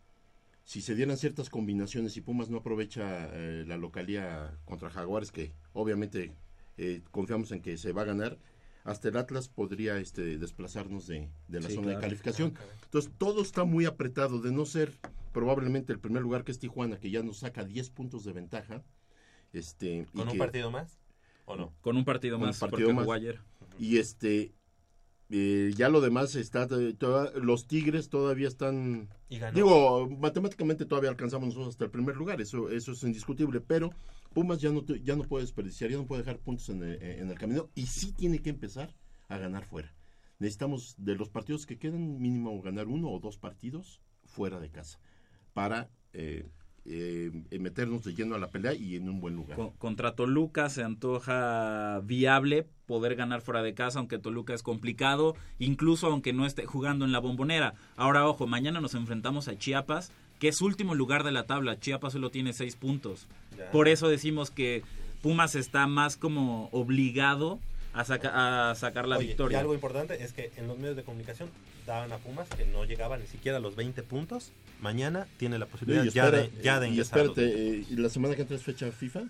[0.65, 5.53] si se dieran ciertas combinaciones y Pumas no aprovecha eh, la localía contra Jaguares, que
[5.73, 6.35] obviamente
[6.79, 8.39] eh, confiamos en que se va a ganar,
[8.85, 11.99] hasta el Atlas podría este, desplazarnos de, de la Sí, zona claro.
[12.01, 12.55] de calificación.
[12.59, 12.63] Ah.
[12.85, 14.93] Entonces, todo está muy apretado de no ser
[15.33, 18.83] probablemente el primer lugar que es Tijuana, que ya nos saca 10 puntos de ventaja.
[19.53, 20.99] Este, y ¿Con un que- partido más?
[21.45, 21.73] ¿O no?
[21.81, 23.05] Con un partido con más, un partido porque más.
[23.05, 23.41] jugó ayer.
[23.79, 24.53] Y este,
[25.33, 26.69] eh, ya lo demás está,
[26.99, 29.09] toda- los Tigres todavía están,
[29.55, 33.91] digo, matemáticamente todavía alcanzamos nosotros hasta el primer lugar, eso, eso es indiscutible, pero
[34.35, 37.31] Pumas ya no, ya no puede desperdiciar, ya no puede dejar puntos en el, en
[37.31, 38.95] el camino y sí tiene que empezar
[39.29, 39.95] a ganar fuera.
[40.39, 44.99] Necesitamos de los partidos que quedan mínimo ganar uno o dos partidos fuera de casa
[45.53, 46.47] para eh,
[46.85, 49.57] eh, meternos de lleno a la pelea y en un buen lugar.
[49.57, 55.35] Con- contra Toluca se antoja viable poder ganar fuera de casa, aunque Toluca es complicado,
[55.59, 57.75] incluso aunque no esté jugando en la bombonera.
[57.97, 61.79] Ahora, ojo, mañana nos enfrentamos a Chiapas, que es último lugar de la tabla.
[61.79, 63.27] Chiapas solo tiene seis puntos.
[63.57, 63.71] Ya.
[63.71, 64.83] Por eso decimos que
[65.23, 67.61] Pumas está más como obligado
[67.95, 69.59] a, saca- a sacar la Oye, victoria.
[69.59, 71.49] Y algo importante es que en los medios de comunicación
[71.87, 74.53] daban a Pumas que no llegaba ni siquiera a los 20 puntos.
[74.81, 78.43] Mañana tiene la posibilidad ya de, ya de y espérate, eh, ¿y la semana que
[78.43, 79.23] entra es fecha FIFA?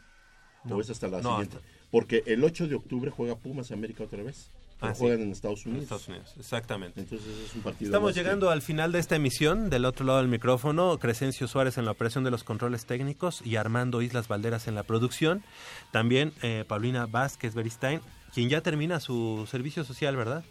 [0.65, 0.77] No.
[0.77, 1.57] ¿O es hasta la No, siguiente?
[1.57, 4.49] hasta- Porque el 8 de octubre juega Pumas América otra vez.
[4.85, 4.99] Ah, sí.
[5.03, 5.85] juegan en Estados En Unidos.
[5.85, 7.01] Estados Unidos, exactamente.
[7.01, 7.89] Entonces es un partido.
[7.89, 9.71] Estamos que- llegando al final de esta emisión.
[9.71, 13.55] Del otro lado del micrófono, Crescencio Suárez en la operación de los controles técnicos y
[13.55, 15.45] Armando Islas Valderas en la producción.
[15.93, 18.01] También eh, Paulina Vázquez Beristain,
[18.35, 20.43] quien ya termina su servicio social, ¿verdad?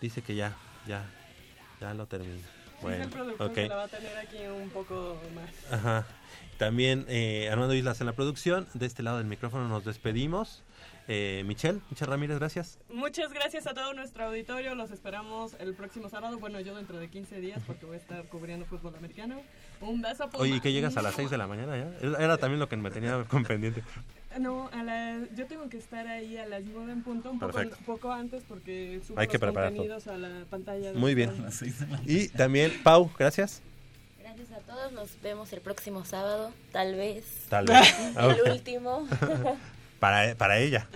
[0.00, 0.56] Dice que ya,
[0.88, 1.04] ya,
[1.80, 2.42] ya lo termina.
[2.82, 3.08] Bueno,
[3.54, 5.72] que la va a tener aquí un poco más.
[5.72, 6.06] Ajá.
[6.58, 8.66] También eh, Armando Islas en la producción.
[8.74, 10.62] De este lado del micrófono nos despedimos.
[11.08, 12.78] Eh, Michelle, Michelle Ramírez, gracias.
[12.88, 14.74] Muchas gracias a todo nuestro auditorio.
[14.74, 16.38] Los esperamos el próximo sábado.
[16.38, 19.42] Bueno, yo dentro de 15 días porque voy a estar cubriendo fútbol americano.
[19.88, 20.28] Un beso.
[20.28, 20.42] Puma.
[20.42, 22.18] Oye, ¿y que llegas a las 6 de la mañana ya?
[22.18, 23.82] Era también lo que me tenía con pendiente.
[24.40, 27.60] No, a la, yo tengo que estar ahí a las 9 en punto, un poco,
[27.86, 29.78] poco antes porque subo Hay que los preparar todo.
[29.86, 30.92] contenidos a la pantalla.
[30.92, 31.30] de Muy bien.
[32.04, 33.62] Y también, Pau, gracias.
[34.20, 37.24] Gracias a todos, nos vemos el próximo sábado, tal vez.
[37.48, 37.94] Tal vez.
[38.16, 38.38] el Ok.
[38.50, 39.06] último.
[40.00, 40.88] Para, para ella.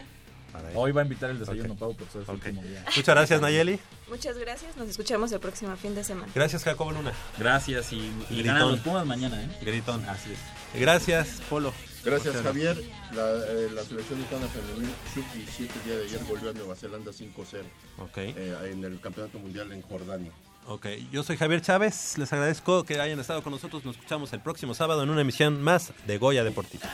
[0.52, 0.78] Para ella.
[0.78, 1.78] Hoy va a invitar el desayuno, Ok.
[1.78, 2.38] Pau, por ser su Ok.
[2.38, 2.82] último día.
[2.96, 3.78] Muchas gracias, Nayeli.
[4.08, 6.30] Muchas gracias, nos escuchamos el próximo fin de semana.
[6.34, 7.12] Gracias, Jacobo Luna.
[7.38, 8.44] Gracias y, y Gritón.
[8.46, 9.48] ganan los Pumas mañana, ¿eh?
[9.62, 10.04] Gritón.
[10.08, 10.80] Así es.
[10.80, 11.72] Gracias, Polo.
[12.04, 12.76] Gracias, Javier.
[13.12, 17.10] La, eh, la selección mexicana femenil sub-17 el día de ayer volvió a Nueva Zelanda
[17.10, 17.62] 5-0
[17.98, 18.16] Ok.
[18.18, 20.30] eh, en el Campeonato Mundial en Jordania.
[20.66, 22.16] Ok, yo soy Javier Chávez.
[22.18, 23.84] Les agradezco que hayan estado con nosotros.
[23.84, 26.84] Nos escuchamos el próximo sábado en una emisión más de Goya Deportiva.